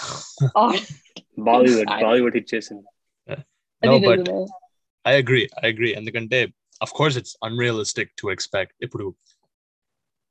[0.64, 0.72] Oh,
[1.50, 1.88] Bollywood.
[1.96, 2.78] I- Bollywood hit Jason.
[3.88, 4.44] No, అది but నిజమే.
[5.06, 5.46] I agree.
[5.64, 5.94] I agree.
[6.02, 6.40] ఎందుకంటే
[6.86, 9.06] of course it's unrealistic to expect ఇప్పుడు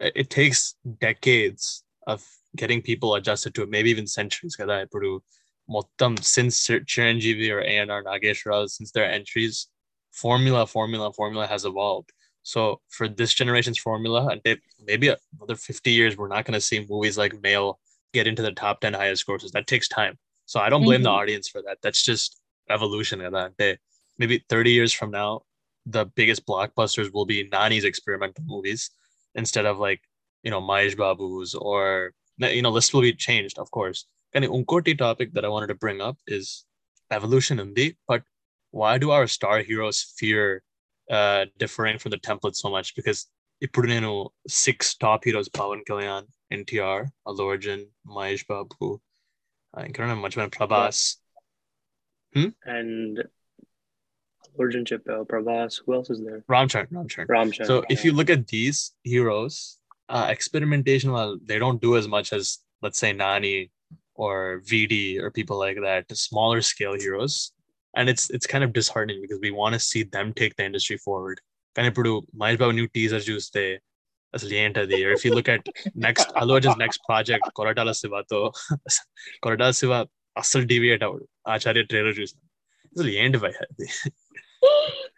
[0.01, 0.61] it it takes
[1.09, 1.65] decades
[2.12, 2.21] of
[2.61, 5.11] getting people adjusted to it, maybe even centuries కదా ఇప్పుడు
[5.69, 6.57] మొత్తం since
[6.93, 9.57] Chiranjeevi or A&R Nageswara since their entries
[10.12, 12.12] formula, formula, formula has evolved.
[12.43, 14.36] So for this generation's formula,
[14.86, 17.80] maybe another 50 years, we're not going to see movies like Mail
[18.14, 19.51] get into the top 10 highest grosses.
[19.51, 20.18] That takes time.
[20.45, 21.03] So I don't blame mm-hmm.
[21.03, 21.78] the audience for that.
[21.84, 22.39] That's just
[22.70, 23.22] evolution.
[24.18, 25.41] Maybe 30 years from now,
[25.86, 28.89] the biggest blockbusters will be Nani's experimental movies
[29.36, 30.01] instead of like,
[30.43, 34.05] you know, Mahesh Babu's or, you know, list will be changed, of course.
[34.34, 36.66] And the topic that I wanted to bring up is
[37.12, 38.24] evolution indeed, but
[38.72, 40.64] why do our star heroes fear
[41.10, 42.96] uh, differing from the template so much?
[42.96, 43.28] Because
[43.64, 49.00] Ipurunenu, six top heroes, Pawan Kalyan, NTR, Allu Arjun, Mahesh Babu,
[49.74, 51.18] I can't remember much about Prabhas.
[52.34, 52.44] Yeah.
[52.44, 52.50] Hmm?
[52.66, 56.44] And Allu Arjun Chappell, Prabhas, who else is there?
[56.50, 57.28] Ramcharan, Ramcharan.
[57.28, 57.66] Ramcharan.
[57.66, 59.78] So if you look at these heroes,
[60.10, 63.72] uh, experimentation, well, they don't do as much as, let's say, Nani
[64.16, 67.52] or VD or people like that, smaller scale heroes
[67.99, 70.99] And it's it's kind of disheartening because we want to see them take the industry
[71.07, 71.39] forward.
[71.77, 72.11] కానీ ఇప్పుడు
[72.41, 73.62] Mahesh Babu new teaser చూస్తే
[74.35, 75.62] అసలు ఏంటది or if you look at
[76.07, 78.41] next Allu Arjun's next project Koratala శివతో
[79.45, 79.95] Koratala Shiva
[80.43, 82.45] అస్సలు deviate అవ్వడు ఆచార్య trailer చూసాను
[82.93, 83.89] అసలు ఏంటి భయ అది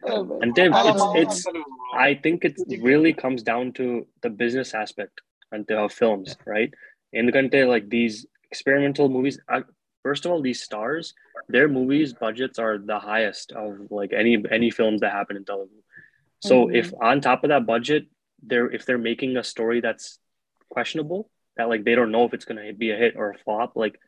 [0.09, 0.38] Oh, man.
[0.42, 1.61] And Dave, చాలా it's, మంది it's అసలు
[2.09, 2.57] I think it
[2.88, 3.84] really comes down to
[4.24, 5.16] the business aspect
[5.53, 6.72] and the films, right?
[7.12, 8.16] ఎందుకంటే like these
[8.51, 9.59] experimental movies, I,
[10.04, 11.14] first of all, these stars,
[11.49, 15.82] their movies budgets are the highest of like any any films that happen in Telugu.
[16.39, 16.76] So Mhm.
[16.76, 18.08] if on top of that budget,
[18.41, 20.20] they're if they're making a story that's
[20.70, 23.76] questionable, that like they don't know if it's gonna be a hit or a flop,
[23.76, 23.99] like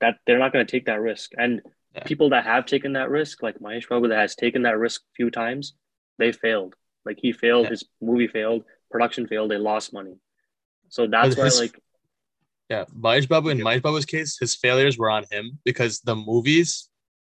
[0.00, 1.32] that they're not gonna take that risk.
[1.36, 1.62] And
[1.94, 2.02] Yeah.
[2.04, 5.14] people that have taken that risk, like Mahesh Babu, that has taken that risk a
[5.14, 5.74] few times,
[6.18, 6.74] they failed.
[7.04, 7.70] Like he failed, Yeah.
[7.70, 10.16] his movie failed, production failed, they lost money.
[10.88, 11.78] So that's But why like
[12.70, 16.88] Yeah, Mahesh Babu in Mahesh Babu's case, his failures were on him because the movies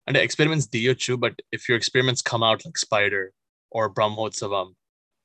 [0.08, 3.32] and the experiments do too, but if your experiments come out like Spider
[3.70, 4.74] or Brahmotsavam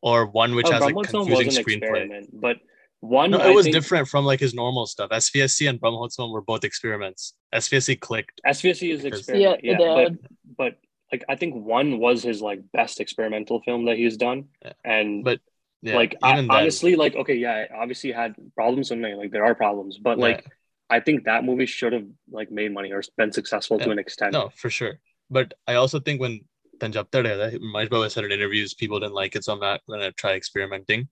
[0.02, 2.24] or one which oh, has like confusing screenplay.
[2.32, 2.58] but
[3.00, 5.10] one No, I it was think different from like his normal stuff.
[5.10, 7.34] SVSC and Brahmotsavam were both experiments.
[7.54, 8.40] SVSC clicked.
[8.46, 10.12] SVSC is Because- experiment, Yeah, yeah, but
[10.56, 10.78] but
[11.12, 14.72] like I think one was his like best experimental film that he's done, Yeah.
[14.84, 15.40] and But
[15.82, 19.30] Yeah, like I, then, honestly, like okay, yeah, it obviously had problems with and like
[19.30, 20.44] there are problems, but like.
[20.88, 24.32] I think that movie should have like made money or been successful to an extent.
[24.32, 25.00] No, for sure.
[25.28, 26.42] But I also think when
[26.78, 30.12] Tanjab Tadeda, Mahesh Babu said in interviews, people didn't like it, so I'm not gonna
[30.12, 31.08] try experimenting.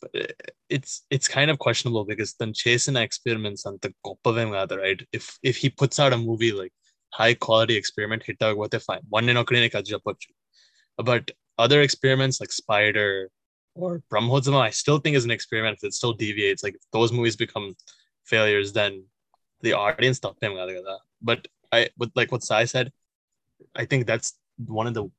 [0.00, 0.26] But uh,
[0.68, 3.94] it's it's kind of questionable because then chasing experiments on the
[4.78, 5.00] right?
[5.12, 6.72] If if he puts out a movie like
[7.12, 8.38] high quality experiment, hit
[8.80, 9.00] fine.
[9.08, 9.36] One in
[10.96, 13.30] But other experiments like Spider
[13.74, 16.62] or Brahmotsavam I still think is an experiment that still deviates.
[16.62, 17.74] Like if those movies become
[18.24, 19.04] failures, then
[19.60, 21.00] the audience தப்பே that.
[21.20, 22.92] But I with like what Sai said,
[23.74, 25.10] I think that's one of the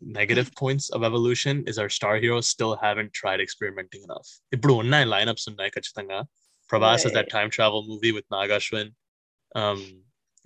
[0.00, 4.28] negative points of evolution is our star heroes still haven't tried experimenting enough.
[4.56, 6.18] ఇప్పుడు ఉన్నాయి lineups ఉన్నాయి ఖచ్చితంగా.
[6.70, 7.14] Prabhas right.
[7.16, 8.88] that time travel movie with Nag Ashwin.
[9.60, 9.80] Um,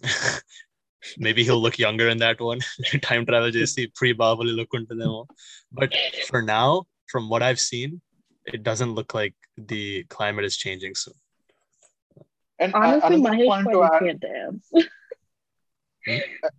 [1.25, 2.61] maybe he'll look younger in that one.
[3.09, 5.15] time travel JC pre Bahubali look into them.
[5.79, 5.93] But
[6.31, 6.69] for now,
[7.10, 7.90] from what i've seen
[8.46, 9.36] it doesn't look like
[9.68, 11.18] the climate is changing soon
[12.60, 14.66] And a- Honestly, another Mahesh point to Bhatt add, can't dance.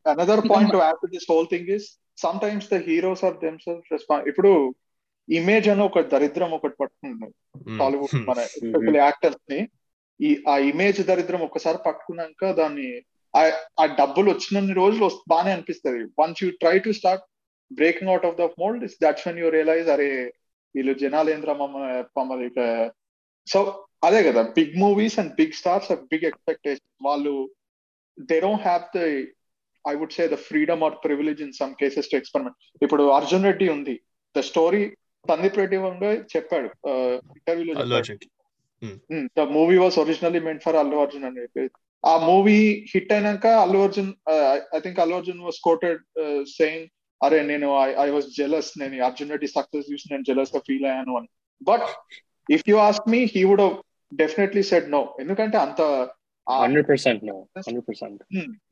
[0.06, 1.84] another point to add to this whole thing is
[2.18, 4.52] sometimes the heroes are themselves respond ఇప్పుడు
[5.28, 7.28] image అని ఒక దరిద్రం ఒకటి పట్టుకుంటుంది
[7.60, 7.78] Mm.
[7.80, 8.26] Tollywood Hmm.
[8.28, 9.60] మన especially actors ని
[10.20, 12.88] ఈ ఆ ఇమేజ్ దరిద్రం ఒకసారి పట్టుకున్నాక దాన్ని
[13.34, 17.24] ఆ- ఆ డబ్బులు వచ్చినన్ని రోజులు వస్తు- బాగానే అనిపిస్తుంది once you try to start
[17.70, 20.10] breaking out of the mould is that's when you realise అరే
[20.75, 21.77] వీళ్ళు జనాలేంద్ర మమ్మ
[22.17, 22.49] మమ్మల్ని
[23.47, 23.59] సో
[24.07, 27.33] అదే కదా big movies and big stars big expectation వాళ్ళు
[28.31, 29.01] they don't have the
[29.85, 33.67] I would say the freedom or privilege in some cases to experiment ఇప్పుడు అర్జున్ రెడ్డి
[33.75, 33.95] ఉంది.
[34.35, 34.81] ద స్టోరీ
[35.25, 35.77] సందీప్ రెడ్డి
[36.35, 36.69] చెప్పాడు.
[37.39, 37.73] ఇంటర్వ్యూలో
[38.09, 38.29] చెప్పాడు.
[39.37, 41.63] The movie was originally meant for Allu Arjun అని చెప్పి
[42.03, 42.59] ఆ movie
[42.91, 44.11] hit అయినాక Allu Arjun
[44.77, 46.01] I think Allu Arjun was quoted
[46.57, 46.87] saying
[47.21, 47.67] అరే నేను
[48.05, 51.29] ఐ వాస్ జెలస్ నేను ఈ అర్జున్ రెడ్డి సక్సెస్ చూసి నేను జెలస్గా ఫీల్ అయ్యాను అని.
[51.61, 51.87] But
[52.49, 53.63] if you ask me he would
[54.11, 55.81] definitely said no ఎందుకంటే అంత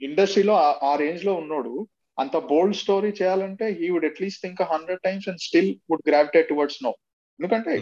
[0.07, 0.53] ఇండస్ట్రీలో
[0.89, 1.73] ఆ రేంజ్లో ఉన్నాడు.
[2.17, 6.79] అంత బోల్డ్ స్టోరీ చేయాలంటే he would at least think hundred times and still would gravitate towards
[6.85, 6.91] no
[7.39, 7.73] ఎందుకంటే.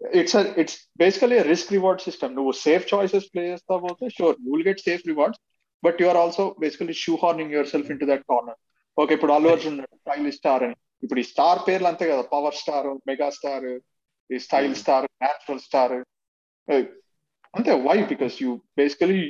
[0.00, 4.66] It's it's basically risk reward system నువ్వు సేఫ్ చాయిసెస్ ప్లే చేస్తా పోతే sure you will
[4.68, 5.40] get safe rewards
[5.82, 8.58] but you are also basically shoehorning yourself into that corner
[8.97, 12.87] okay ఇప్పుడు Allu Arjun style star అని ఇప్పుడు ఈ star పేర్లు అంతే కదా పవర్ స్టార్
[13.09, 13.67] మెగా స్టార్
[14.29, 15.95] ఈ స్టైల్ స్టార్ న్యాచురల్ స్టార్
[17.53, 19.21] అంతే why because you basically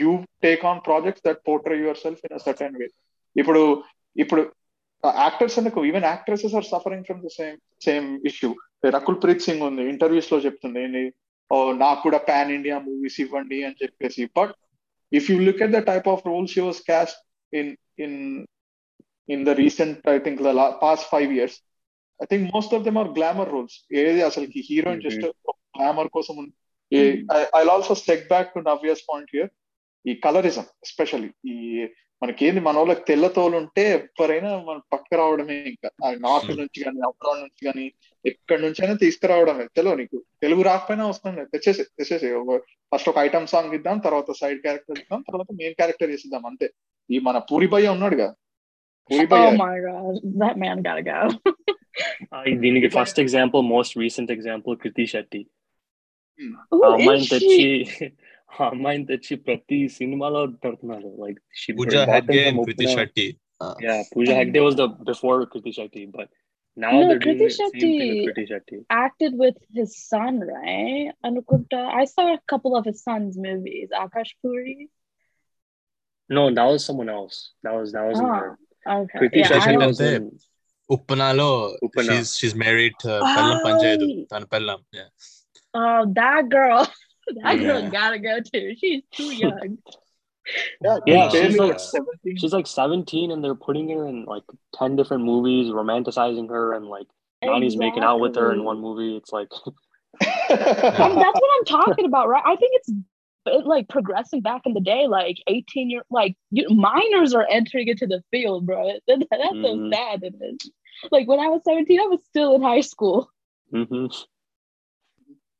[0.00, 0.10] you
[0.42, 2.88] take on projects that portray your self in a certain way
[3.36, 3.62] ఇప్పుడు
[4.16, 4.42] ఇప్పుడు
[5.20, 8.50] యాక్టర్స్ ఎందుకు even actresses are suffering from the same same issue
[8.96, 11.02] Rakul Preet Singh ఉంది interviews లో చెప్తుంది ఏంటి
[11.50, 14.52] ఓ నాకు కూడా పాన్ ఇండియా మూవీస్ ఇవ్వండి అని చెప్పేసి but
[15.12, 17.18] if you look at the type of role she was cast
[17.52, 18.18] in in
[19.29, 20.53] in the recent I think the
[20.83, 21.57] past five years
[22.21, 25.25] I think most of them are glamour roles ఏది అసలుకి heroine just
[25.77, 26.47] glamour కోసం
[27.55, 29.49] I also stick back to Navya's point here
[30.05, 31.87] ఈ colourism especially ఈ
[32.23, 35.89] మనకేంది మన వాళ్ళకి తెల్ల తోలు ఉంటే ఎవరైనా మన పక్క రావడమే ఇంకా.
[36.19, 37.91] నార్త్ నుంచి కానీ అబ్రాడ్ నుంచి కానీ
[38.25, 39.65] ఎక్కడి నుంచి అయినా తీసుకురావడమే.
[39.75, 42.29] తెలియదు నీకు తెలుగు రాకపోయినా వస్తుంది తెచ్చేసి తెచ్చేసి.
[42.91, 46.69] ఫస్ట్ ఒక ఐటమ్ సాంగ్ ఇద్దాం తర్వాత సైడ్ క్యారెక్టర్ ఇద్దాం తర్వాత మెయిన్ క్యారెక్టర్ చేసిద్దాం అంతే.
[47.11, 48.46] ఈ మన పూరి భయ్య ఉన్నాడు కదా Puri
[49.10, 51.20] Oh భయ్య my gosh, that man gotta go.
[52.64, 55.42] దీనికి first example most recent example Kriti Shetty
[56.72, 57.56] Who ఆ is అమ్మాయిని తెచ్చి
[57.96, 58.06] she?
[58.52, 61.40] ఆ అమ్మాయిని తెచ్చి ప్రతి సినిమాలో పెడుతున్నారు like
[61.80, 63.28] Pooja Hegde and Kriti Shetty.
[63.60, 66.28] Uh, Yeah, Pooja Hegde was the before Kriti Shetty, but
[66.76, 68.78] now No, they're doing Kriti the same thing with Shetty- Kriti Shetty.
[69.04, 71.10] Acted with his son, right?
[71.28, 71.80] Anukunta.
[72.00, 73.88] I saw a couple of his son's movies.
[74.04, 74.76] Akash Puri.
[76.30, 77.38] No, that was someone else.
[77.64, 78.50] That was that wasn't Ah, her.
[78.87, 79.19] Okay.
[79.19, 80.39] Kriti yeah, Shashan was in
[82.01, 83.23] She's she's married to oh.
[83.23, 84.29] Pellam Panjayadu.
[84.29, 84.79] Tan Pellam.
[84.91, 85.03] Yeah.
[85.73, 86.89] Oh, that girl.
[87.43, 87.67] that yeah.
[87.67, 88.73] girl gotta go too.
[88.79, 89.77] She's too young.
[90.81, 92.37] yeah, yeah she's, like, 17.
[92.37, 94.43] she's like 17 and they're putting her in like
[94.75, 97.07] 10 different movies, romanticizing her, and like
[97.43, 97.89] Nani's exactly.
[97.89, 99.17] making out with her in one movie.
[99.17, 99.49] It's like.
[100.49, 102.43] that's what I'm talking about, right?
[102.45, 102.91] I think it's
[103.46, 107.88] it, like progressing back in the day, like 18 year, like you, minors are entering
[107.88, 108.80] into the field, bro.
[109.08, 109.90] That, that's so Mhm.
[109.94, 110.22] sad.
[110.28, 110.60] It is.
[111.14, 113.18] Like when I was 17, I was still in high school.
[113.80, 114.04] mhm.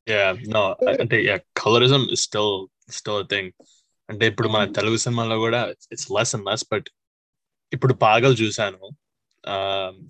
[0.07, 0.63] yeah no
[1.03, 2.51] అంటే yeah colorism is still
[2.99, 3.47] still a thing
[4.09, 4.73] అంటే ఇప్పుడు మన Mm.
[4.79, 5.61] Telugu సినిమాలో కూడా
[5.95, 6.89] it's less and less but
[7.73, 8.91] ఇప్పుడు పాగల్ చూశాను ఆ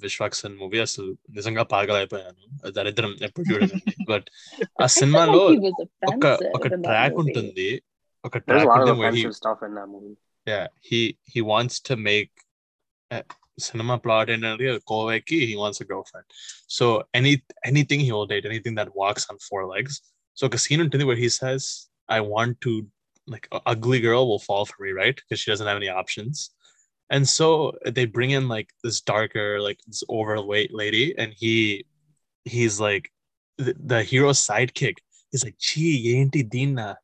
[0.05, 2.43] విశ్వాక్సన్ movie అసలు నిజంగా పాగల్ అయిపోయాను
[2.77, 4.27] దరిద్రం ఎప్పుడు చూడదండి బట్
[4.83, 5.79] ఆ I felt సినిమాలో like he was
[6.13, 7.23] ఒక offensive ఒక in that ట్రాక్ movie.
[7.25, 7.69] ఉంటుంది
[8.25, 10.17] ఒక There's a track lot of ఉంటుంది where he offensive stuff in that movie.
[10.47, 11.01] yeah he
[11.33, 12.31] he wants to make
[13.11, 13.25] uh,
[13.67, 14.53] cinema plot in a
[14.91, 16.27] Koveki, he wants a girlfriend.
[16.77, 16.87] So
[17.19, 17.33] any
[17.71, 19.95] anything he will date, anything that walks on four legs.
[20.39, 21.63] So Casino ఉంటుంది where he says,
[22.09, 22.73] I want to
[23.29, 25.17] like a ugly girl will fall for me, right?
[25.21, 26.37] Because she doesn't have any options.
[27.10, 31.86] and so uh, they bring in like this darker like this overweight lady and he
[32.46, 33.12] he's like
[33.58, 34.04] the, the
[34.34, 34.98] sidekick.
[35.32, 36.96] He's like gee ఏంటి దీన్న?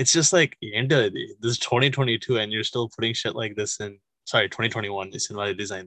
[0.00, 3.72] it's just like ఏంటి అది this is 2022 and you're still putting shit like this
[3.84, 3.92] in
[4.32, 5.86] sorry 2021 is in release design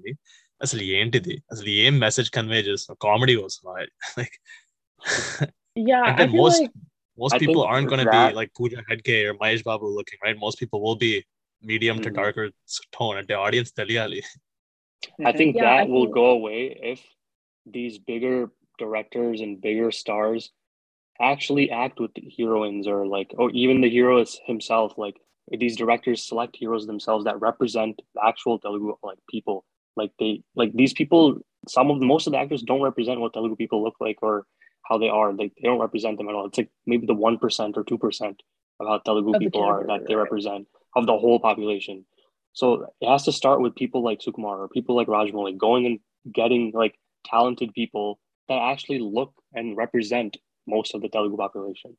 [0.66, 2.60] అసలు message అసలు ఏం message convey
[3.08, 3.92] comedy was right.
[4.20, 4.36] Like
[5.92, 6.76] yeah and then most like,
[7.24, 10.38] most I people aren't going to be like Pooja Hegde or Mahesh Babu looking right?
[10.46, 11.14] Most people will be
[11.73, 12.19] medium to Mhm.
[12.21, 12.47] darker
[12.99, 14.23] tone and the audience తెలియాలి
[15.29, 16.61] I think Yeah, that I will think- go away
[16.93, 17.01] if
[17.77, 18.37] these bigger
[18.83, 20.43] directors and bigger stars
[21.33, 25.17] actually act with the heroines or like or even the hero is himself like
[25.63, 29.59] these directors select heroes themselves that represent the actual Telugu like people.
[30.01, 31.23] Like they like these people.
[31.77, 34.35] Some of most of the actors don't represent what Telugu people look like or
[34.89, 35.29] how they are.
[35.41, 36.47] Like they don't represent them at all.
[36.51, 38.37] It's like maybe the one percent or two percent
[38.81, 40.25] of how Telugu Of the people are that they category, right.
[40.27, 40.65] represent
[40.96, 41.98] Of the whole population.
[42.56, 42.66] So
[43.02, 46.64] it has to start with people like Sukumar or people like Rajmouli going and getting
[46.74, 46.94] like
[47.26, 48.08] talented people
[48.50, 50.32] that actually look and represent
[50.68, 51.92] most of the Telugu population.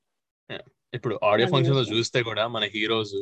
[0.92, 1.82] ఇప్పుడు audio ఫంక్షన్లో.
[1.92, 3.16] చూస్తే కూడా మన heroes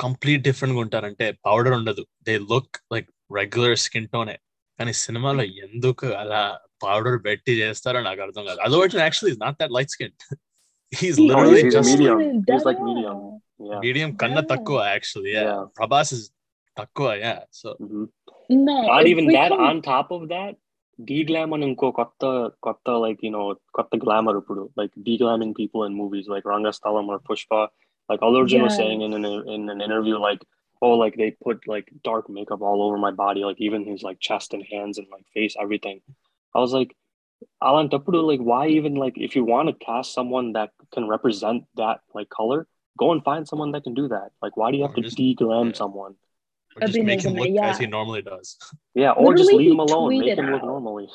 [0.00, 4.36] complete డిఫరెంట్గా ఉంటారంటే powder ఉండదు they look like regular skin టోనే
[4.78, 6.42] కానీ సినిమాలో ఎందుకు అలా
[6.84, 10.14] పౌడర్ పెట్టి చేస్తారో నాకు అర్థం కాదు అదొకటి actually not that light skin
[10.92, 12.18] he's No, literally he's just medium.
[12.50, 12.66] He's
[13.53, 13.71] He's like dead medium.
[13.71, 13.71] on.
[13.71, 13.81] Yeah.
[13.85, 14.49] Medium కన్నా Yeah.
[14.53, 15.61] తక్కువ యాక్చువల్లీ Yeah.
[15.79, 16.25] ప్రభాస్ ఇస్
[16.77, 18.05] తక్కువ yeah so Mhm.
[18.67, 19.51] No, Not if even we that.
[19.51, 20.53] come- On top of that,
[20.99, 22.23] de-glam అని ఇంకో కొత్త
[22.65, 23.43] కొత్త like you know
[23.77, 27.59] కొత్త glamour ఇప్పుడు like de-glamming people in movies like Rangastalam or Pushpa.
[28.09, 30.41] Like Allu Arjun was saying in an in an interview like
[30.85, 34.19] oh like they put like dark makeup all over my body like even his like
[34.27, 35.97] chest and hands and like face everything.
[36.55, 36.91] I was like
[37.67, 41.99] అలాంటప్పుడు like why even like if you want to cast someone that can represent that
[42.17, 42.59] like color
[42.98, 45.02] go and find someone that can do that like why do you have Or to
[45.02, 45.72] just- de-glam yeah.
[45.74, 46.14] someone
[46.80, 47.70] just make him look yeah.
[47.70, 48.56] as he normally does
[48.94, 50.66] yeah or just leave him alone make tweeted him look out.
[50.66, 51.08] normally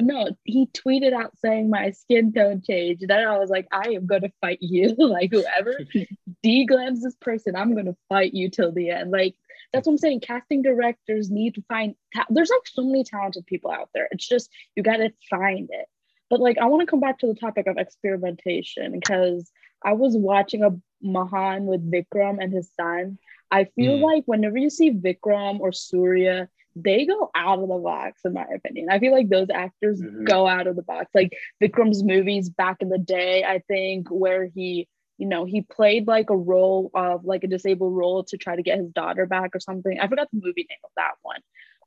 [0.00, 3.06] No, he tweeted out saying my skin tone changed.
[3.06, 4.88] Then I was like, I am gonna fight you.
[4.98, 5.78] like whoever
[6.44, 9.12] deglams this person, I'm gonna fight you till the end.
[9.12, 9.36] Like
[9.72, 10.20] that's what I'm saying.
[10.20, 11.94] Casting directors need to find.
[12.14, 14.08] Ta- There's like so many talented people out there.
[14.10, 15.86] It's just you gotta find it.
[16.28, 19.50] But like, I want to come back to the topic of experimentation because
[19.84, 20.70] I was watching a
[21.04, 23.18] Mahan with Vikram and his son.
[23.50, 24.02] I feel mm.
[24.02, 28.46] like whenever you see Vikram or Surya, they go out of the box, in my
[28.54, 28.88] opinion.
[28.90, 30.24] I feel like those actors mm-hmm.
[30.24, 31.10] go out of the box.
[31.14, 31.32] Like
[31.62, 34.88] Vikram's movies back in the day, I think, where he,
[35.18, 38.62] you know, he played like a role of like a disabled role to try to
[38.62, 40.00] get his daughter back or something.
[40.00, 41.40] I forgot the movie name of that one.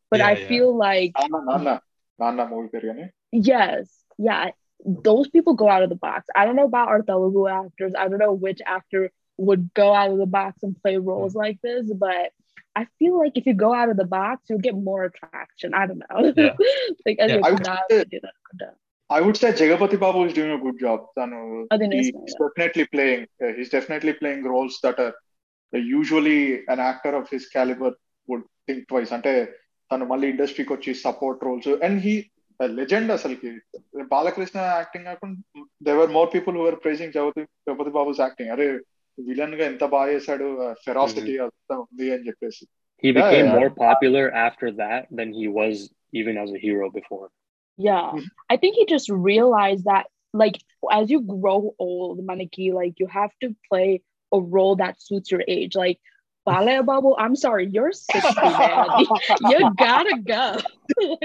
[0.10, 0.48] But yeah, I yeah.
[0.48, 1.12] feel like.
[1.20, 1.80] Movie,
[3.34, 3.90] Yes.
[4.18, 4.52] Yeah
[5.09, 6.21] Those people go out of the box.
[6.39, 7.93] I don't know about our Telugu actors.
[7.97, 9.03] I don't know which actor
[9.39, 12.27] would go out of the box and play roles like this, but
[12.81, 15.71] I feel like if you go out of the box, you'll get more attraction.
[15.81, 16.21] I don't know.
[16.37, 16.55] Yeah.
[17.07, 17.25] like Yeah.
[17.25, 18.35] anyways, I would not say- to do that.
[18.51, 18.75] Good job.
[19.17, 20.99] I would say Jagapati Babu is doing a good job.
[21.17, 23.23] Tanu, I think it's he's definitely playing.
[23.45, 25.13] uh, he's definitely playing roles that are
[25.77, 26.39] uh, usually
[26.75, 27.93] an actor of his caliber
[28.29, 29.13] would think twice.
[29.17, 29.33] అంటే
[29.91, 32.15] తను మళ్ళీ ఇండస్ట్రీకి వచ్చి support roles and he
[32.61, 33.51] legend అసలుకి
[34.13, 38.67] Balakrishna acting కాకుండా there were more people who were praising Jagapathi Jagapathi Babu's acting అరే
[39.19, 40.47] villain గా ఎంత బాగా చేశాడు
[40.85, 42.65] ఫెరాసిటీ అంతా ఉంది అని చెప్పేసి
[43.05, 43.55] he Yeah, became yeah.
[43.59, 45.77] more popular after that than he was
[46.13, 47.25] even as a hero before
[47.79, 48.09] Yeah.
[48.17, 48.27] Mhm.
[48.53, 50.05] I think he just realized that
[50.35, 50.57] like
[50.99, 53.89] as you grow old, Maniki, like you have to play
[54.33, 55.75] a role that suits your age.
[55.75, 55.99] Like
[56.48, 57.16] ballet bubble.
[57.20, 58.88] I'm sorry, you're 60, man.
[59.52, 60.58] you gotta go.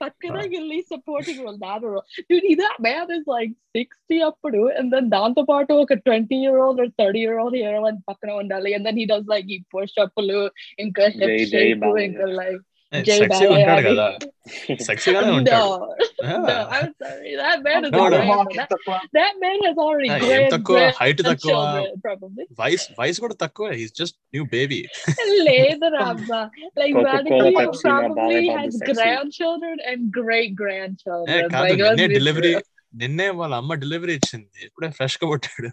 [0.00, 2.02] like, can I at least supporting Ronaldo.
[2.28, 5.96] Dude, that man is like 60 up to and then down to part like a
[5.96, 8.76] 20 year old or 30 year old here and fucking on Dali.
[8.76, 10.50] And then he does like he push up in
[10.80, 12.60] inka hip shape, inka like
[12.92, 14.06] Eh, sexy ఉంటాడు కదా.
[14.80, 15.68] సెక్సీగానే ఉంటాడు.
[16.24, 16.40] Ah.
[20.10, 20.78] Ah, తక్కువ?
[21.00, 21.54] Height తక్కువ?
[22.60, 23.66] వయసు వయసు కూడా తక్కువ.
[23.70, 24.78] His just new baby
[25.42, 26.40] లేదు రాబ్బా
[26.78, 26.98] like
[27.82, 28.76] probably and
[30.20, 30.54] great
[31.00, 32.52] grandchildren delivery
[32.94, 34.50] నిన్నే వాళ్ళ అమ్మ డెలివరీ ఇచ్చింది.
[34.64, 35.70] ఇప్పుడే ఫ్రెష్గా పుట్టాడు.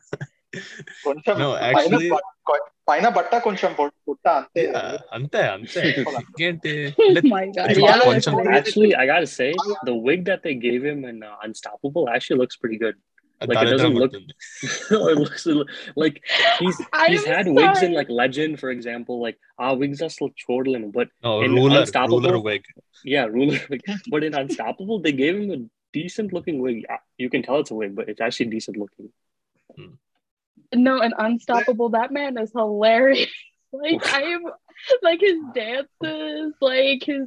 [1.06, 2.22] కొంచెం No, పైన actually- బ-
[2.88, 5.82] పైన బట్ట కొంచెం పొ- పుట్ట అంతే Yeah, అంతే అంతే
[6.22, 6.72] ఇంకేంటి
[7.04, 7.68] Oh my God.
[7.72, 9.48] It's Yeah, కొంచెం that's actually i gotta say
[9.90, 12.96] the wig that they gave him in uh, unstoppable actually looks pretty good
[13.40, 15.42] Like, it దరిద్రం doesn't look- పడుతుంది it looks
[16.02, 16.16] like
[16.60, 17.96] he's I he's am had wigs in sorry.
[18.00, 21.08] like legend for example like ah wigs are still chortling but
[21.46, 22.68] In ruler Unstoppable- ruler vague
[23.14, 23.82] yeah ruler wig.
[24.14, 25.60] but in unstoppable they gave him a
[25.94, 29.08] decent looking wig Uh, you can tell it's a wig but it's actually decent looking
[30.72, 33.30] No, and Unstoppable, that man is hilarious.
[33.72, 34.42] Like, I am,
[35.02, 37.26] like, his dances, like, his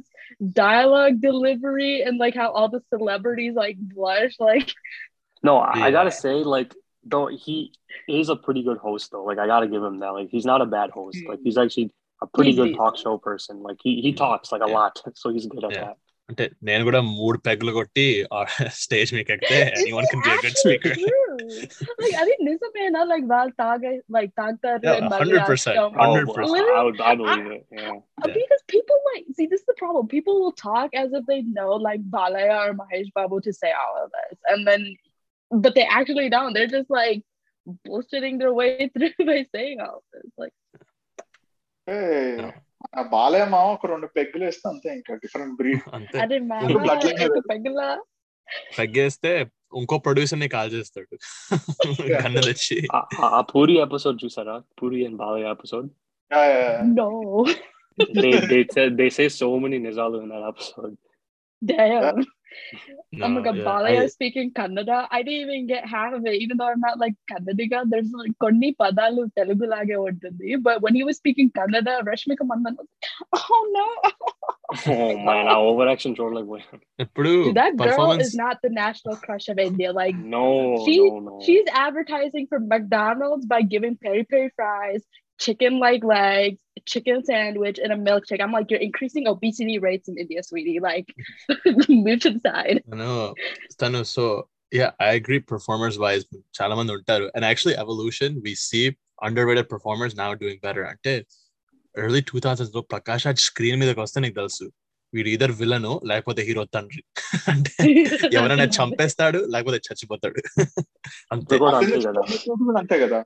[0.52, 4.34] dialogue delivery, and like how all the celebrities like blush.
[4.50, 4.68] Like,
[5.42, 5.90] no I, I Yeah.
[5.98, 6.70] gotta say like
[7.04, 7.56] though he
[8.20, 10.60] is a pretty good host though like i gotta give him that like he's not
[10.64, 11.86] a bad host like he's actually
[12.24, 12.80] a pretty He's good decent.
[12.82, 14.18] talk show person like he, he Mm.
[14.24, 14.78] talks like a Yeah.
[14.78, 15.84] lot so he's good at Yeah.
[15.86, 15.96] that
[16.30, 18.06] అంటే నేను కూడా మూడు పెగ్గులు కొట్టి
[18.84, 21.21] stage మీకు ఎక్కితే it's anyone can be a good actually speaker true.
[22.02, 25.76] Like, I think Nizamena, like, Val Taga, like, Tagtar Yeah, and 100%.
[25.76, 25.92] Malayalam.
[26.04, 26.68] Oh, 100%.
[26.68, 28.34] I, I would I believe it yeah Yeah.
[28.38, 30.04] Because people like see this is the problem.
[30.16, 33.94] People will talk as if they know like Balaya or Mahesh Babu to say all
[34.04, 34.82] of this, and then
[35.64, 36.52] but they actually don't.
[36.54, 37.20] They're just like
[37.86, 40.30] bullshitting their way through by saying all of this.
[40.42, 40.54] Like
[41.92, 41.98] ఏ,
[42.98, 46.82] ఆ బాలయ్య మామ ఒక రెండు పెగ్గులు వేస్తే అంతే ఇంకా different breed అంతే అరే ఇంకో మామ
[46.86, 47.86] blood line ఒక పెగ్గులా
[48.78, 49.32] తగ్గేస్తే
[49.72, 51.14] ఇంకో ప్రొడ్యూసర్ ని కాల్ చేస్తాడు
[52.16, 55.88] కన్ను తెచ్చి ఆ- ఆ- ఆ పూరి ఎపిసోడ్ చూసారా Puri and Balayya episode
[56.94, 57.08] no
[58.18, 60.92] they they say they say so many nizalu in that episode
[61.62, 62.18] damn
[63.11, 65.07] No, oh my god, yeah, Balaya I, speaking Kannada.
[65.11, 67.83] I didn't even get half of it, even though I'm not like Kannadiga.
[67.87, 70.61] There's like Konni Padalu Telugu lage.
[70.61, 74.11] But when he was speaking Kannada, Rashmika Mandanna was like, oh no.
[74.87, 76.63] oh man, I overaction told like
[76.97, 79.91] that girl is not the national crush of India.
[79.91, 81.39] Like no, she, no, no.
[81.43, 85.03] she's advertising for McDonald's by giving peri peri fries
[85.40, 88.40] chicken like legs, chicken sandwich, and a milkshake.
[88.40, 90.80] I'm like, you're increasing obesity rates in India, sweetie.
[90.80, 91.08] Like,
[91.88, 92.78] move to the side.
[92.92, 93.10] తను
[93.82, 94.24] తను so
[94.72, 96.24] yeah I agree performers wise
[96.58, 98.82] చాలా మంది ఉంటారు and actually evolution we see
[99.28, 101.14] under rated performers now doing better అంటే
[101.94, 104.66] early two thousands లో Prakash Raj screen మీదకి వస్తే నీకు తెలుసు
[105.12, 107.02] వీడు ఇద్దరు విలను లేకపోతే హీరో తండ్రి
[107.52, 107.72] అంటే
[108.38, 110.40] ఎవరైనా చంపేస్తాడు లేకపోతే చచ్చిపోతాడు
[111.34, 111.78] అంతే కూడా
[112.82, 113.20] అంతే కదా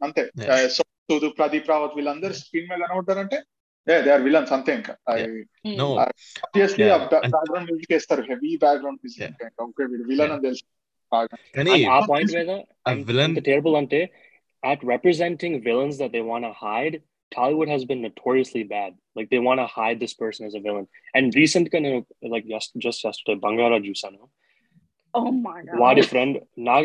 [0.00, 0.58] అంతే కదా No, సోను no, సూద్ అంతే.
[0.58, 0.66] అంటే విలన్ అంతే Yeah.
[0.66, 3.38] ఆ, సోను సూద్ ప్రదీప్ రావత్ వీళ్ళందరూ స్క్రీన్ మీద కనబడతారంటే
[3.86, 4.94] దే ఆర్ విలన్స్ అంతే ఇంకా
[5.80, 5.98] No.
[6.46, 9.32] Obviously Yeah, and- background music వేస్తారు హెవీ బ్యాక్గ్రౌండ్ మ్యూజిక్ Yeah.
[9.32, 10.64] ఇంకా ఓకే వీడు విలన్ అని తెలుసు
[11.56, 12.50] కానీ And ఆ point మీద
[12.86, 14.02] a villain the terrible ante
[14.64, 18.90] at representing villains that they want to hide Tollywood has been notoriously bad.
[19.16, 20.86] Like they want to hide this person as a villain.
[21.14, 24.28] And recent kind of like yes, just yesterday, Bangara Jusano,
[25.14, 25.78] oh my god.
[25.80, 26.84] వాడి friend Naga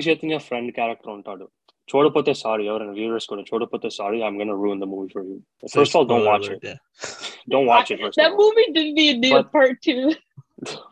[1.88, 4.24] Chota put this out and viewers go to Chota put this audio.
[4.24, 5.42] I'm gonna ruin the movie for you.
[5.70, 6.68] First of all, don't watch alert, it.
[6.68, 7.06] Yeah.
[7.48, 8.16] don't watch it first.
[8.16, 10.14] That movie didn't need a part two.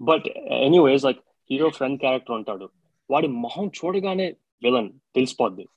[0.00, 1.20] But anyways, like
[1.50, 2.66] hero friend character ಉಂಟಾಡು
[3.12, 3.28] ವಾಡಿ
[4.64, 5.70] villain till spot this?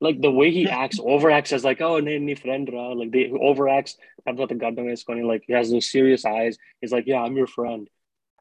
[0.00, 2.92] like the way he acts overacts as like oh nee, friend ra.
[2.92, 3.94] like they overacts
[4.26, 7.22] I've got the goddamn is going like he has those serious eyes he's like yeah
[7.22, 7.88] I'm your friend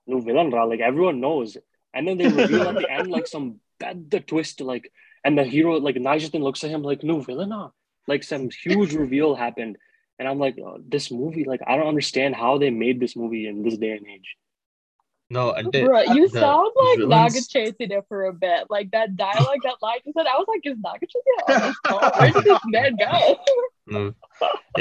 [0.08, 0.64] no villain ra.
[0.66, 1.58] like everyone knows
[1.94, 4.92] and then they reveal at the end like some bad the twist like
[5.26, 7.52] and the hero like Naijatan looks at him like no villain
[8.08, 9.78] like some huge reveal happened.
[10.18, 13.48] And i'm like oh, this movie like i don't understand how they made this movie
[13.50, 14.30] in this day and age.
[15.30, 17.34] No they, Bro, you the sound like villains...
[17.34, 18.62] naga chasing it for a bit.
[18.70, 21.74] Like that dialogue that line you said i was like is Naga Chaitanya?
[22.20, 23.38] Where did this man go?
[23.96, 24.16] Mm.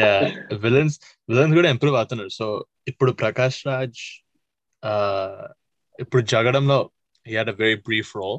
[0.01, 0.21] yeah
[0.63, 0.95] villains
[1.31, 2.47] villains కూడా improve అవుతున్నారు so
[3.21, 4.05] Prakash Raj, Raj
[6.03, 6.79] ఇప్పుడు జగడంలో
[7.29, 8.39] he had a very brief role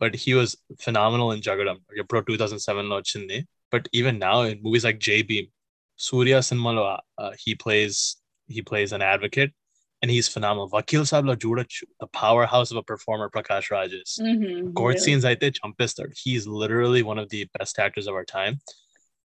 [0.00, 0.52] but he was
[0.84, 3.38] phenomenal in జగడం ఎప్పుడో two thousand seven లో వచ్చింది
[3.72, 5.48] but even now in movies like జై భీమ్
[6.00, 6.84] సూర్య సినిమాలో
[7.42, 8.00] he plays
[8.48, 9.52] he plays an advocate
[10.02, 14.14] and he's phenomenal Vakeel Saab లో చూడొచ్చు the power house of performer Prakash Raj is
[14.24, 14.56] Mm-hmm.
[14.74, 18.56] Court scenes అయితే చంపేస్తాడు he's literally one of the best actors of our time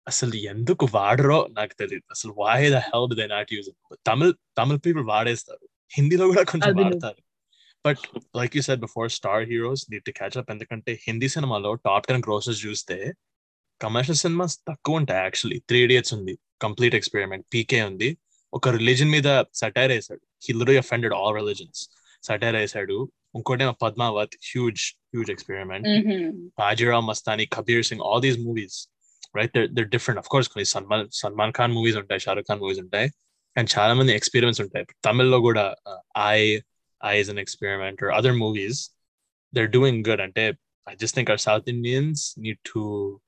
[0.08, 3.68] అసలు ఎందుకు వాడరో నాకు తెలియదు అసలు why the help they not use
[4.10, 6.88] Tamil Tamil people వాడేస్తారు హిందీలో కూడా కొంచెం అది నిజం.
[6.88, 7.20] వాడతారు
[7.87, 8.03] but
[8.37, 12.23] like you said before star heroes need to catch up ఎందుకంటే హిందీ సినిమాలో టాప్ టెన్
[12.27, 13.15] గ్రోసెస్ చూస్తే
[13.81, 18.19] కమర్షియల్ సినిమాస్ తక్కువ ఉంటాయి యాక్చువల్లీ త్రీ ఇడియట్స్ ఉంది కంప్లీట్ ఎక్స్పెరిమెంట్ పీకే ఉంది.
[18.53, 21.81] ఒక రిలీజన్ మీద సటైర్ వేసాడు he literally offended all religions
[22.23, 22.97] satire వేసాడు
[23.37, 24.83] ఇంకోటి Padmaavat huge
[25.15, 25.87] huge experiment
[27.09, 28.75] Mastani, Kabir Singh, all these movies,
[29.37, 29.51] right?
[29.55, 30.19] They're they're different.
[30.23, 33.09] Of course, కొన్ని సల్మాన్ సల్మాన్ ఖాన్ మూవీస్ ఉంటాయి Shahrukh Khan movies ఉంటాయి.
[33.57, 34.85] అండ్ చాలా మంది ఎక్స్పీరియన్స్ ఉంటాయి.
[35.05, 35.65] తమిళ్ళో కూడా
[36.19, 36.39] I
[37.01, 38.91] I as an experiment or other movies,
[39.53, 40.57] they're doing good on tape.
[40.87, 43.21] I just think our South Indians need to,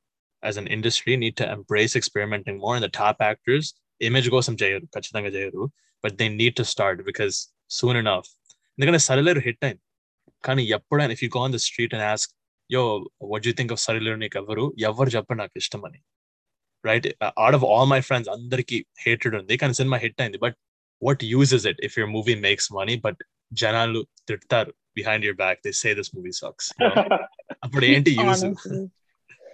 [0.43, 2.75] as an industry, need to embrace experimenting more.
[2.75, 5.71] And the top actors, image goes some jayaru, kachitanga jayaru,
[6.03, 8.29] but they need to start because soon enough,
[8.77, 9.81] they're going to suddenly a little hit time.
[10.45, 12.31] Kani yappadan, if you go on the street and ask,
[12.69, 14.73] yo, what do you think of Sarileru Neekevvaru?
[14.79, 16.03] Yavar japana kishtamani.
[16.85, 17.15] Right?
[17.21, 20.55] Uh, out of all my friends, andarki hatred, they can send my hit time, but
[20.99, 23.17] what use is it if your movie makes money but
[23.55, 27.19] janalu tirtar behind your back they say this movie sucks you know?
[27.73, 28.45] but anti use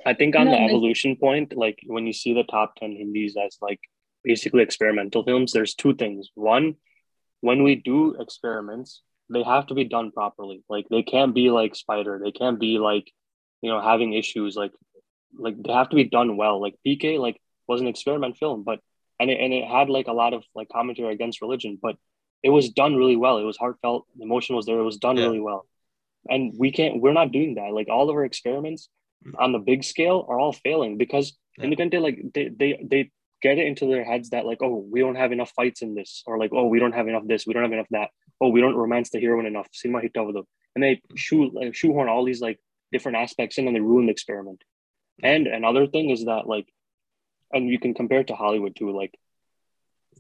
[0.07, 3.37] i think on no, the evolution point like when you see the top 10 hindis
[3.47, 3.81] as like
[4.25, 6.31] basically experimental films there's two things.
[6.35, 6.77] One
[7.41, 10.63] when we do experiments they have to be done properly.
[10.69, 12.21] Like they can't be like spider.
[12.23, 13.11] They can't be like
[13.61, 14.73] you know having issues like
[15.37, 16.61] like they have to be done well.
[16.61, 18.81] Like pk like was an experiment film but
[19.23, 21.97] and it, and it had like a lot of like commentary against religion, but
[22.43, 23.39] it was done really well.
[23.39, 24.79] It was heartfelt, the emotion was there.
[24.79, 25.25] It was done Yeah.
[25.25, 25.67] really well,
[26.29, 27.01] and we can't.
[27.01, 27.73] We're not doing that.
[27.73, 28.89] Like all of our experiments
[29.25, 29.33] mm.
[29.39, 31.65] on the big scale are all failing because Yeah.
[31.65, 33.11] in the country, like they, they they
[33.43, 36.23] get it into their heads that like oh we don't have enough fights in this
[36.27, 38.11] or like oh we don't have enough this we don't have enough that
[38.41, 40.01] oh we don't romance the heroine enough cinema
[40.75, 41.01] and they mm.
[41.17, 42.59] shoe like, shoehorn all these like
[42.93, 44.63] different aspects in and they ruin the experiment
[45.23, 46.69] and another thing is that like
[47.53, 48.91] and you can compare it to Hollywood too.
[48.97, 49.19] Like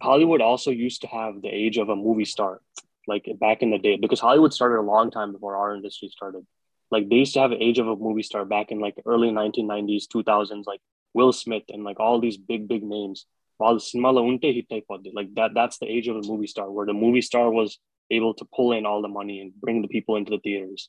[0.00, 2.60] Hollywood also used to have the age of a movie star,
[3.06, 6.46] like back in the day, because Hollywood started a long time before our industry started.
[6.90, 9.30] Like they used to have an age of a movie star back in like early
[9.30, 10.80] 1990s, 2000s, like
[11.14, 13.26] Will Smith and like all these big, big names.
[13.60, 17.78] Like that, that's the age of a movie star, where the movie star was
[18.10, 20.88] able to pull in all the money and bring the people into the theaters.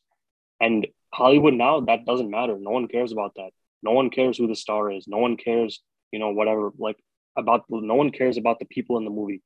[0.59, 2.57] And Hollywood now, that doesn't matter.
[2.57, 3.51] No one cares about that.
[3.83, 5.07] No one cares who the star is.
[5.07, 5.81] No one cares,
[6.13, 6.71] you know, whatever.
[6.77, 6.97] Like
[7.35, 9.41] about no one cares about the people in the movie.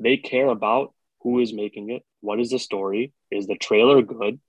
[0.00, 4.40] They care about who is making it, what is the story, is the trailer good,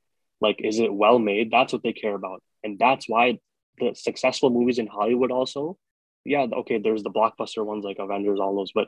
[0.41, 1.51] like is it well made?
[1.51, 3.39] That's what they care about, and that's why
[3.79, 5.77] the successful movies in Hollywood also,
[6.25, 8.87] yeah, okay, there's the blockbuster ones like Avengers, all those, but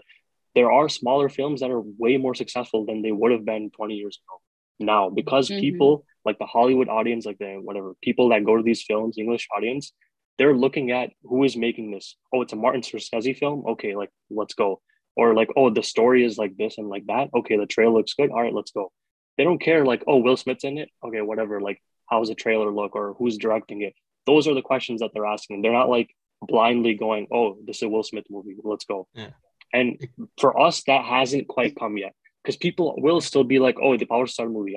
[0.56, 3.96] there are smaller films that are way more successful than they would have been 20
[3.96, 4.42] years ago
[4.80, 5.60] now because mm-hmm.
[5.60, 9.48] people like the Hollywood audience, like the whatever people that go to these films, English
[9.56, 9.94] audience,
[10.40, 12.16] they're looking at who is making this.
[12.34, 13.66] Oh, it's a Martin Scorsese film.
[13.68, 14.82] Okay, like let's go.
[15.16, 17.30] Or like, oh, the story is like this and like that.
[17.36, 18.32] Okay, the trailer looks good.
[18.32, 18.92] All right, let's go.
[19.38, 20.90] They don't care like, oh, Will Smith's in it.
[21.06, 21.60] Okay, whatever.
[21.60, 23.94] Like, how's the trailer look or who's directing it?
[24.26, 25.62] Those are the questions that they're asking.
[25.62, 26.10] They're not like
[26.42, 28.56] blindly going, oh, this is a Will Smith movie.
[28.64, 29.08] Let's go.
[29.14, 29.32] Yeah.
[29.74, 30.08] And
[30.40, 32.14] for us, that hasn't quite come yet
[32.44, 34.74] because people will still be like, oh, the Power Star movie,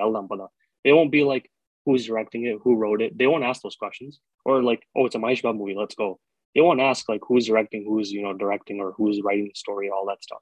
[0.83, 1.49] They won't be like,
[1.85, 3.17] who's directing it, who wrote it.
[3.17, 4.19] They won't ask those questions.
[4.45, 6.19] Or like, oh, it's a Mahesh Babu movie, let's go.
[6.53, 9.89] They won't ask like who's directing, who's you know directing, or who's writing the story,
[9.89, 10.41] all that stuff.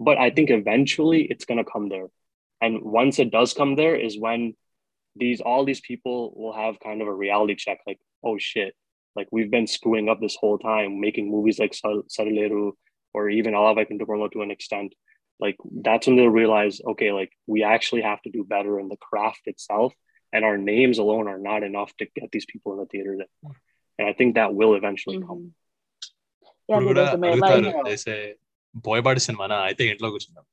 [0.00, 2.06] But I think eventually it's gonna come there.
[2.60, 4.54] And once it does come there, is when
[5.16, 8.74] these all these people will have kind of a reality check, like, oh shit,
[9.14, 12.72] like we've been screwing up this whole time, making movies like Sarileru
[13.12, 14.94] or even Ala Vaikunthapurramuloo to an extent.
[15.38, 18.96] Like that's when they'll realize, okay, like we actually have to do better in the
[18.96, 19.92] craft itself
[20.32, 23.14] and our names alone are not enough to get these people in the theater
[23.98, 25.42] and i think that will eventually come
[26.68, 27.04] yeah, కూడా.
[27.32, 28.14] అడుగుతారు
[28.84, 30.46] బోయపాటి సినిమానా అయితే ఇంట్లో కూర్చున్నాం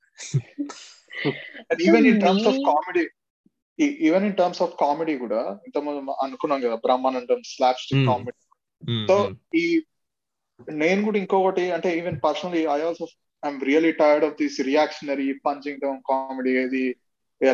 [1.72, 3.04] And even in For terms of me- comedy,
[3.80, 8.10] e- even in terms of comedy కూడా ఇంతకుముందు అనుకున్నాం కదా Brahmanandam slapstick Hmm.
[8.12, 8.38] Comedy
[8.84, 9.34] Mm, so mm.
[9.62, 9.66] ఈ
[10.82, 13.06] నేను కూడా ఇంకొకటి అంటే even personally I also
[13.44, 16.84] I'm really tired of this reactionary punching down comedy ఏది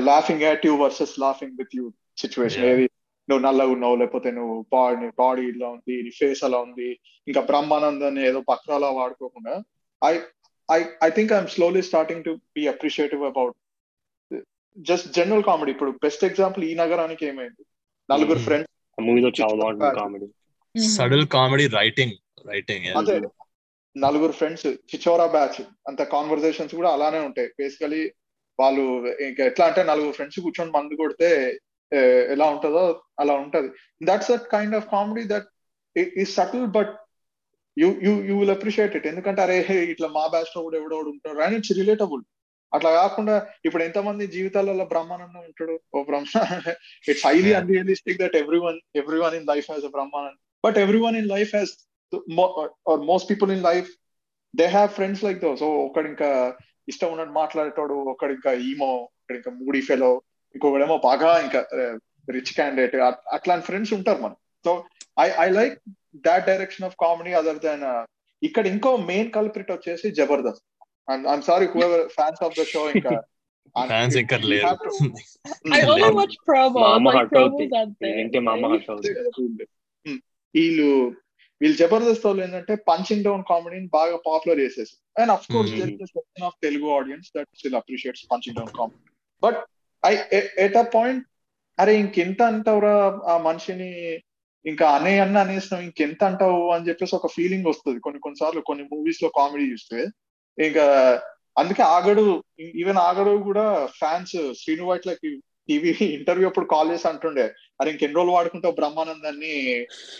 [0.09, 1.85] laughing at you versus laughing with you
[2.17, 2.65] situation.
[2.65, 2.89] ఏది?
[3.29, 8.27] నువ్వు నల్లగా ఉన్నావు లేకపోతే నువ్వు బాడీ బాడీ ఇలా ఉంది నీ ఫేస్ అలా ఉంది ఇంకా బ్రహ్మానందాన్ని
[8.27, 9.63] ఏదో పక్కలా వాడుకోకుండా
[10.03, 10.19] I
[10.71, 13.55] I I think I'm slowly starting to be appreciative about
[14.77, 17.63] just general comedy ఇప్పుడు బెస్ట్ ఎగ్జాంపుల్ ఈ నగరానికి ఏమైంది?
[18.09, 18.39] నలుగురు.
[18.39, 20.25] ఫ్రెండ్స్ ఆ మూవీలో చాలా బాగుంటుంది comedy.
[20.75, 20.87] Mhm.
[20.87, 23.27] Subtle comedy writing writing అదే.
[23.97, 27.47] నలుగురు ఫ్రెండ్స్ చిచోరా బ్యాచ్ అంత కాన్వర్సేషన్స్ కూడా అలానే ఉంటాయి.
[27.47, 28.11] బేసికలీ
[28.59, 28.81] వాళ్ళు
[29.23, 31.59] ఇంకా ఎట్లా అంటే నలుగురు ఫ్రెండ్స్ కూర్చొని మందు కొడితే
[32.33, 32.83] ఎలా ఉంటుందో
[33.19, 33.69] అలా ఉంటది.
[34.09, 35.49] That's that kind of comedy that
[36.21, 36.93] ఈ subtle but
[37.77, 39.57] you you you will appreciate it ఎందుకంటే అరే
[39.93, 42.23] ఇట్లా మా బ్యాచ్లో కూడా ఎవడో ఉంటారు అండ్ ఇట్స్ రిలేటబుల్
[42.73, 45.75] అట్లా కాకుండా ఇప్పుడు ఎంతమంది జీవితాలలో బ్రహ్మానందం ఉంటాడు?
[45.95, 46.25] ఓ Brahma
[47.09, 47.51] it's highly.
[47.53, 48.35] Unrealistic that
[48.67, 48.79] everyone
[49.25, 50.77] everyone in life has a Brahmanandam but
[51.07, 51.73] everyone in life has
[52.91, 53.89] or most people in life
[54.53, 56.29] they have friends like those so ఒకడు ఇంకా
[56.87, 60.11] ఇష్టం ఉన్నట్టు మాట్లాడేటోడు ఒకడు ఇంకా ఈమో ఒకడు ఇంకా మూడీ ఫెలో
[60.55, 61.61] ఇంకొకడేమో బాగా ఇంకా
[62.27, 62.95] రిచ్ క్యాండిడేట్
[63.35, 64.37] అట్లాంటి ఫ్రెండ్స్ ఉంటారు మనం.
[64.65, 64.71] So
[65.19, 65.75] I I like
[66.27, 67.85] that direction of comedy other than
[68.41, 70.63] ఇక్కడ ఇంకో మెయిన్ కల్ప్రిట్ వచ్చేసి Jabardasth.
[71.07, 73.13] I'm sorry whoever fans of the show ఇంకా
[73.91, 74.15] ఫ్యాన్స్
[74.51, 74.67] లేరు.
[78.19, 78.39] ఏంటి
[78.73, 79.65] హట్ అవుతుంది
[80.05, 80.17] Hmm.
[80.55, 80.87] వీళ్ళు
[81.61, 84.93] వీళ్ళు జబర్దస్త్ వాళ్ళు ఏంటంటే పంచింగ్ డౌన్ కామెడీని బాగా పాపులర్ చేసేసి.
[85.15, 85.81] And of course Hmm.
[86.15, 89.01] Section of Telugu audience that still appreciates punching down comedy
[89.43, 89.59] but
[90.05, 90.13] I
[90.65, 91.23] at a point
[91.77, 92.93] అరే ఇంకెంత అంటావురా
[93.25, 93.89] ఆ మనిషిని?
[94.65, 97.99] ఇంకా అనే అన్న అనేసినావు ఇంకెంత అంటావు అని చెప్పేసి ఒక ఫీలింగ్ వస్తుంది.
[97.99, 99.99] కొన్ని కొన్నిసార్లు కొన్ని మూవీస్లో కామెడీ చూస్తే.
[100.57, 100.85] ఇంకా
[101.57, 102.23] అందుకే ఆగడు
[102.81, 103.65] ఈవెన్ ఆగడు కూడా
[103.99, 105.31] ఫ్యాన్స్ శ్రీను వైట్లకి
[105.69, 107.45] టీవీ ఇంటర్వ్యూ అప్పుడు కాల్ చేసి అంటుండే.
[107.81, 109.53] అరే ఇంకెన్ని రోజులు వాడుకుంటావు బ్రహ్మానందాన్ని?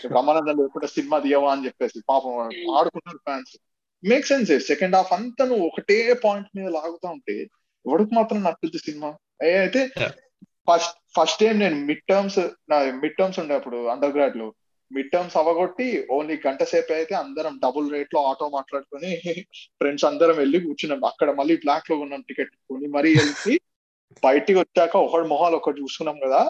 [0.08, 1.98] బ్రహ్మానందం లేకుండా సినిమా తీయవా అని చెప్పేసి.
[2.08, 2.32] పాపం
[2.78, 3.52] ఆడుకుంటారు fans
[4.02, 7.36] make sense second half అంతా నువ్వు ఒకటే పాయింట్ మీద లాగుతా ఉంటే
[7.84, 9.10] ఎవరికి మాత్రం నచ్చుద్ది సినిమా?
[9.40, 9.82] అయితే.
[10.68, 12.38] ఫస్ట్ ఫస్ట్ టైం నేను మిడ్ టర్మ్స్
[12.70, 14.46] నా మిడ్ టర్మ్స్ ఉండే అప్పుడు అండర్ గ్రాడ్లో
[14.90, 19.10] మిడ్ టర్మ్స్ అవగొట్టి ఓన్లీ గంట సేపు అయితే అందరం డబుల్ రేట్లో ఆటో మాట్లాడుకొని
[19.80, 21.00] ఫ్రెండ్స్ అందరం వెళ్ళి కూర్చున్నాం.
[21.10, 23.54] అక్కడ మళ్ళీ బ్లాక్లో ఉన్నాం టికెట్ కొని మరీ వెళ్ళి
[24.22, 26.40] బయటికి వచ్చాక ఒకటి మొహాలు ఒకటి చూసుకున్నాం కదా.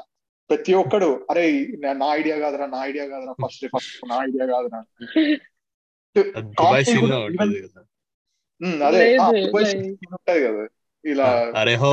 [0.50, 1.44] ప్రతి ఒక్కడు అరే
[1.84, 4.80] నా- ఐడియా కాదురా నా ఐడియా కాదురా ఫస్ట్ ఫస్ట్ నా ఐడియా కాదురా.
[8.88, 9.02] అదే
[10.12, 10.64] ఉంటది కదా.
[11.06, 11.90] y la haré ho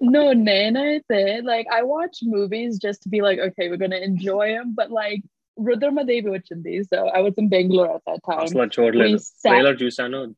[0.00, 1.00] no nena
[1.44, 5.22] like I watch movies just to be like okay we're gonna enjoy them but like
[5.58, 8.44] Rudhramadevi was in these so I was in Bangalore at that time.
[8.44, 10.34] Aslan Chorle trailer juice I know.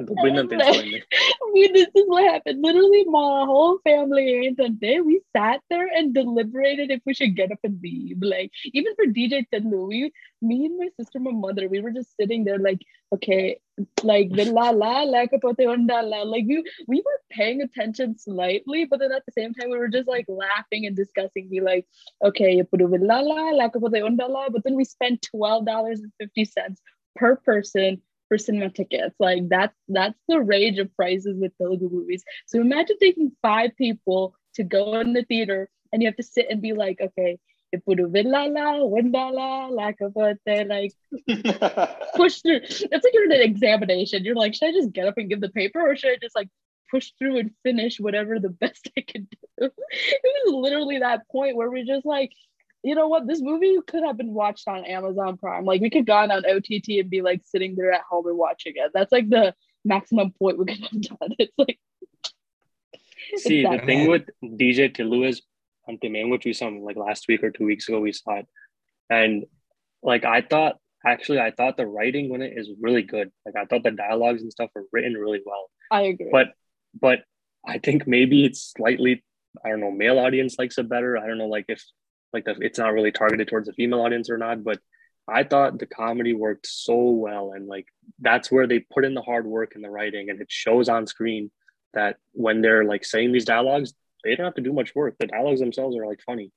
[0.00, 2.62] We this is what happened.
[2.62, 7.58] Literally, my whole family and we sat there and deliberated if we should get up
[7.64, 8.18] and leave.
[8.22, 12.14] Like, even for DJ Tandu, we, me and my sister, my mother, we were just
[12.16, 12.78] sitting there like,
[13.12, 13.58] okay,
[14.04, 16.22] like the la la la capote onda la.
[16.22, 19.88] Like we we were paying attention slightly, but then at the same time we were
[19.88, 21.48] just like laughing and discussing.
[21.50, 21.86] We like,
[22.22, 24.48] okay, la la la capote onda la.
[24.48, 26.80] But then we spent twelve dollars and fifty cents
[27.16, 29.14] per person for cinema tickets.
[29.18, 32.24] Like that's that's the range of prices with Telugu movies.
[32.46, 36.46] So imagine taking five people to go in the theater and you have to sit
[36.50, 37.38] and be like, okay,
[37.74, 40.92] Ipudu Villala, vinla Lakavate, like
[42.16, 42.60] push through.
[42.62, 44.24] It's like you're in an examination.
[44.24, 46.36] You're like, should I just get up and give the paper or should I just
[46.36, 46.48] like
[46.90, 49.38] push through and finish whatever the best I can do?
[49.66, 52.32] it was literally that point where we just like,
[52.82, 53.26] you know what?
[53.26, 55.64] This movie could have been watched on Amazon Prime.
[55.64, 58.74] Like we could gone on OTT and be like sitting there at home and watching
[58.76, 58.92] it.
[58.94, 59.54] That's like the
[59.84, 61.30] maximum point we could have done.
[61.38, 61.78] It's like.
[63.36, 64.08] See it's the thing bad.
[64.08, 65.42] with DJ Tillu is,
[65.88, 68.46] Antimain, which we saw like last week or two weeks ago, we saw it,
[69.10, 69.44] and
[70.02, 73.30] like I thought, actually, I thought the writing when it is really good.
[73.44, 75.70] Like I thought the dialogues and stuff are written really well.
[75.90, 76.28] I agree.
[76.30, 76.48] But
[76.98, 77.20] but
[77.66, 79.24] I think maybe it's slightly
[79.64, 81.18] I don't know, male audience likes it better.
[81.18, 81.82] I don't know, like if
[82.32, 84.62] like the, it's not really targeted towards the female audience or not.
[84.62, 84.78] But
[85.26, 87.86] I thought the comedy worked so well, and like
[88.20, 91.06] that's where they put in the hard work and the writing, and it shows on
[91.06, 91.50] screen
[91.94, 95.16] that when they're like saying these dialogues, they don't have to do much work.
[95.18, 96.52] The dialogues themselves are like funny.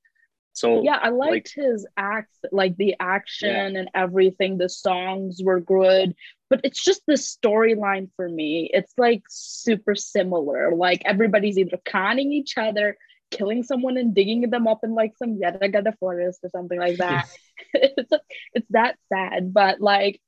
[0.54, 4.58] So yeah, I liked his acts, like the action and everything.
[4.58, 6.14] The songs were good,
[6.50, 8.70] but it's just the storyline for me.
[8.74, 10.76] It's like super similar.
[10.76, 12.98] Like everybody's either conning each other,
[13.32, 17.28] killing someone and digging them up in like some yadagada forest or something like that.
[17.74, 18.12] it's,
[18.54, 20.22] it's that sad, but like,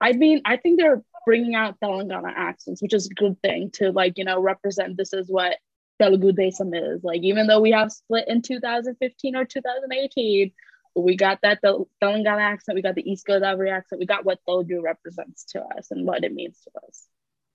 [0.00, 3.92] I mean, I think they're bringing out Telangana accents, which is a good thing to
[3.92, 5.56] like, you know, represent this is what
[6.00, 7.02] Telugu Desam is.
[7.02, 10.52] Like, even though we have split in 2015 or 2018,
[10.94, 14.38] we got that the Telangana accent, we got the East Godavari accent, we got what
[14.46, 17.06] Telugu represents to us and what it means to us.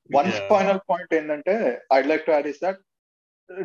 [0.08, 0.48] One yeah.
[0.48, 1.30] final point in
[1.92, 2.78] I'd like to add is that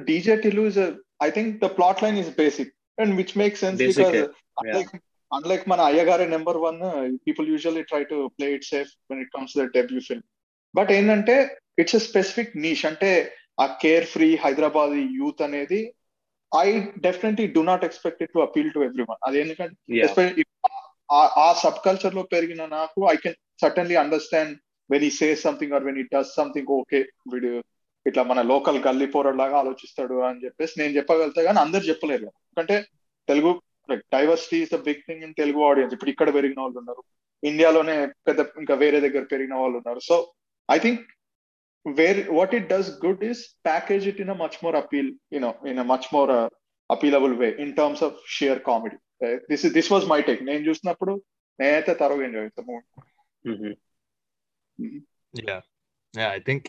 [0.05, 0.89] DJ Tilu is a
[1.20, 2.68] I think the plot line is basic
[2.99, 4.30] and which makes sense Basic, because yeah.
[4.62, 4.91] unlike
[5.30, 6.78] unlike మన అయ్యగారి number one
[7.24, 10.26] people usually try to play it safe when it comes the debut film
[10.74, 11.37] but ఏంటంటే
[11.78, 13.11] it's a specific niche అంటే
[13.59, 15.80] ఆ carefree Hyderabad youth అనేది
[16.53, 16.66] I
[17.01, 20.45] definitely do not expect it to appeal to everyone అది ఎందుకంటే
[21.41, 24.55] ఆ- సబ్ కల్చర్లో పెరిగిన నాకు I can certainly understand
[24.91, 27.01] when he say something or when he does something okay
[27.32, 27.51] వీడు
[28.09, 32.28] ఇట్లా మన లోకల్ గల్లీ పోరడ్ లాగా ఆలోచిస్తాడు అని చెప్పేసి నేను చెప్పగలుగుతా కానీ అందరు చెప్పలేరు.
[32.44, 32.76] ఎందుకంటే
[33.28, 33.50] Telugu
[34.14, 37.02] diversity is the big thing in Telugu audience ఇప్పుడు ఇక్కడ పెరిగిన వాళ్ళు ఉన్నారు.
[37.42, 37.96] ఇండియాలోనే
[38.28, 40.00] పెద్ద ఇంకా వేరే దగ్గర పెరిగిన వాళ్ళు ఉన్నారు.
[40.09, 40.16] So
[40.68, 41.02] I think
[41.86, 45.82] where what it does good is package it in a much more appeal you know in
[45.84, 46.32] a much more
[46.90, 48.98] appealable way in terms of sheer comedy
[49.50, 51.14] this this was my take నేను చూసినప్పుడు
[51.59, 52.82] నేనైతే తరువు enjoy చేస్తాను
[56.34, 56.66] I think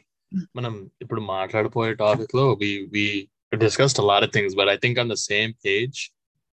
[0.58, 3.06] మనం ఇప్పుడు మాట్లాడిపోయే topic లో we we
[3.52, 5.98] discussed a lot of things but i think on the same page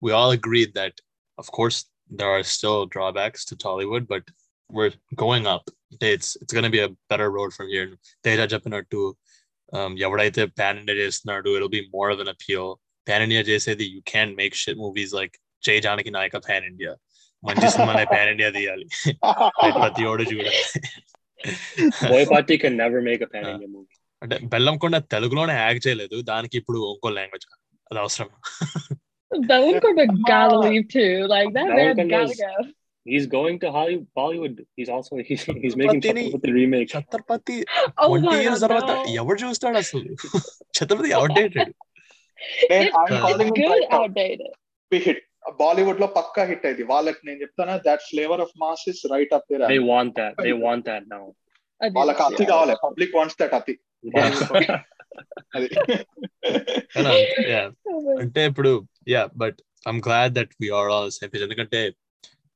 [0.02, 0.94] we all agreed that
[1.38, 1.78] of course
[2.18, 4.24] there are still drawbacks to tollywood but
[4.70, 5.64] we're going up
[6.08, 7.86] it's it's going to be a better road from here
[8.24, 9.00] Teja చెప్పినట్టు
[9.72, 12.66] um ఎవడైతే pan india చేస్తున్నాడు it'll be more of an appeal
[13.06, 16.92] pan india చేసేది you can't make shit movies like జై జానకి నాయక pan india
[17.42, 18.86] మంచి సినిమానే pan india తీయాలి
[19.80, 20.62] ప్రతి ఓడు చూడాలి
[22.10, 23.96] Boyapati can never make a pan India movie.
[24.22, 27.46] అంటే బెల్లంకొండ తెలుగులోనే యాక్ట్ చేయలేదు దానికి ఇప్పుడు ఇంకో లాంగ్వేజ్
[27.90, 28.28] అది అవసరం
[29.30, 31.10] Dalankonda gotta leave too.
[31.32, 32.68] Like that man Dalankonda's- gotta go.
[33.06, 34.06] He's going to Hollywood.
[34.18, 34.56] Bollywood.
[34.76, 36.88] He's also he's, he's making Chhatrapati- Chhatrapati remake.
[36.94, 37.56] Chhatrapati
[38.02, 39.14] Oh twenty my years god, తర్వాత no.
[39.20, 40.02] ఎవరు చూస్తాడు అసలు
[40.78, 41.70] ఛత్రపతి అవుట్డేటెడ్
[42.70, 44.00] నేను It's I'm calling it good right now.
[44.00, 44.50] outdated.
[45.06, 49.43] Hit బాలీవుడ్లో పక్కా hit అయింది వాళ్ళకి నేను చెప్తాను that flavour of mass is right up
[49.51, 50.43] there They want that.
[50.43, 51.35] They want that now.
[51.81, 52.45] I do వాళ్ళకి అతి.
[52.45, 52.75] కావాలి.
[52.83, 53.79] పబ్లిక్ వాంట్స్ దట్ అతి.
[58.19, 59.57] అంటే ఇప్పుడు yeah but
[59.89, 61.93] I'm glad that we are all same ఎందుకంటే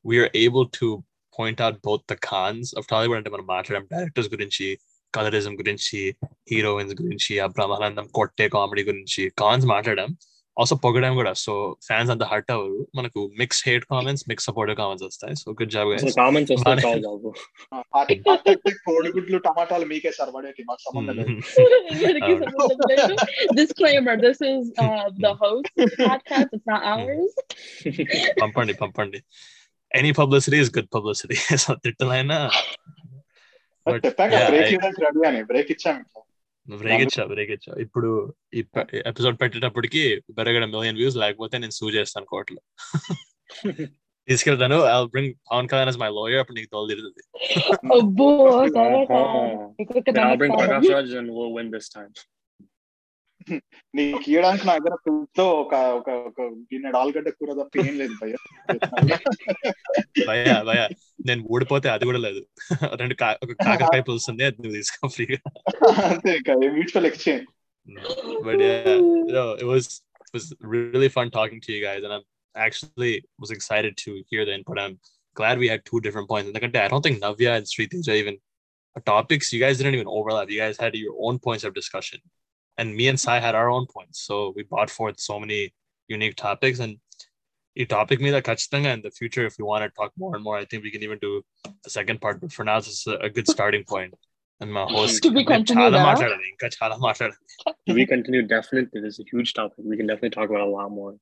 [0.06, 1.04] we're able to
[1.40, 4.80] point out both the cons of Tollywood అంటే మనం మాట్లాడడం డైరెక్టర్స్ గురించి
[5.16, 6.16] కలరిజం గురించి
[6.52, 9.32] హీరోయిన్స్ గురించి ఆ బ్రహ్మానందం కొట్టే కామెడీ గురించి.
[9.38, 10.16] కాన్స్ మాట్లాడడం
[10.57, 11.53] ఆల్సో పొగడం కూడా సో
[11.87, 15.89] ఫ్యాన్స్ అంత హర్ట్ అవ్వరు మనకు mix hate comments mix supportive comments వస్తాయి so good job
[16.03, 16.83] So comments వస్తే Bane.
[16.85, 17.31] చాలు బాబు.
[18.87, 23.17] కోడిగుడ్లు టమాటాలు మీకే సార్ పడేటి మాకు సంబంధం లేదు Everybody keeps up with the video.
[23.61, 25.69] Disclaimer: This is uh, the host
[26.03, 26.49] podcast.
[26.57, 27.33] It's not ours.
[28.43, 29.21] పంపండి పంపండి
[29.93, 31.39] any publicity is good publicity.
[31.65, 32.39] so తిట్టలైనా
[33.87, 35.99] But, చెప్పాక yeah, బ్రేక్ I- ఇవ్వడానికి రెడీ అని బ్రేక్ ఇచ్చాం
[36.78, 38.64] బ్రేక్ ఇచ్చా ఇప్పుడు ఈ
[38.94, 42.62] ఎపిసోడ్ పెట్టేటప్పటికి బెరగడ మిలియన్ వ్యూస్ లేకపోతే నేను సూ చేస్తాను కోర్టులో.
[44.28, 47.24] తీసుకెళ్తాను I bring Pawan Kalyan my lawyer అప్పుడు నీకు తోలు తిరుగుతుంది
[47.96, 48.30] అబ్బో
[53.95, 56.41] నీకు ఇవ్వడానికి నా దగ్గర ఫ్రిడ్జ్ లో ఒక ఒక ఒక
[56.71, 58.37] గిన్నె ఆలుగడ్డ కూర తప్ప ఏం లేదు భయ్య
[60.29, 60.81] భయ భయ
[61.29, 62.41] నేను ఊడిపోతే అది కూడా లేదు
[63.01, 65.39] రెండు కా- ఒక కాకరకాయ పులుస్తుంది అది నువ్వు తీసుకో ఫ్రీగా
[66.11, 67.45] అంతే ఇంకా mutual exchange
[68.45, 68.87] but yeah,
[69.27, 69.85] you know, it was
[70.27, 70.45] it was
[70.75, 72.25] really fun talking to you guys, and I'm
[72.55, 74.79] actually was excited to hear the input.
[74.79, 74.95] I'm
[75.37, 76.49] glad we had two different points.
[76.55, 78.37] Like I don't think Navya and Sri Teja even
[79.07, 79.53] topics.
[79.55, 80.49] You guys didn't even overlap.
[80.49, 82.21] You guys had your own points of discussion,
[82.79, 84.17] and me and Sai had our own points.
[84.29, 85.61] So we brought forth so many
[86.09, 86.93] unique topics, and
[87.75, 89.45] you topic me that Kachitanga in the future.
[89.51, 91.33] If we want to talk more and more, I think we can even do
[91.89, 92.41] a second part.
[92.43, 94.15] But for now, this is a, a good starting point.
[94.61, 96.05] And my host, To be నేను చాలా continued, huh?
[96.11, 97.41] మాట్లాడాలి ఇంకా చాలా మాట్లాడాలి
[97.89, 98.43] Do we continue?
[98.57, 99.81] Definitely, this is a huge topic.
[99.93, 101.13] We can definitely talk about a lot more.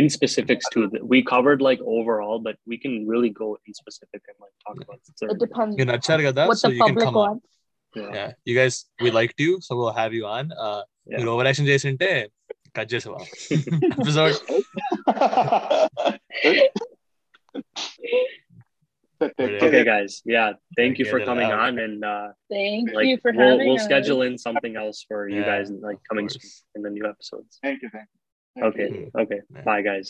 [0.00, 0.82] In specifics too.
[1.12, 4.98] We covered like overall, but we can really go in specific and like talk about
[5.10, 5.38] It certain.
[5.44, 7.46] depends మీరు నచ్చారు కదా what so the you can public come on wants.
[8.00, 8.10] Yeah.
[8.18, 10.80] yeah you guys we liked you so we'll have you on uh
[11.10, 11.18] Yeah.
[11.18, 12.10] మీరు over action చేసి ఉంటే
[12.78, 13.20] cut చేసేవా
[14.00, 14.36] episode
[19.20, 20.22] Okay, guys.
[20.26, 21.60] Yeah, thank you for Get it coming out.
[21.60, 23.84] on, and uh, Thank like you for we'll having we'll us.
[23.84, 26.42] schedule in something else for you Yeah, guys like of coming course.
[26.42, 27.52] soon in the new episodes.
[27.64, 28.16] Thank you thank you
[28.68, 28.88] Okay.
[29.22, 29.38] Okay.
[29.46, 29.64] Yeah.
[29.64, 30.06] Bye, guys.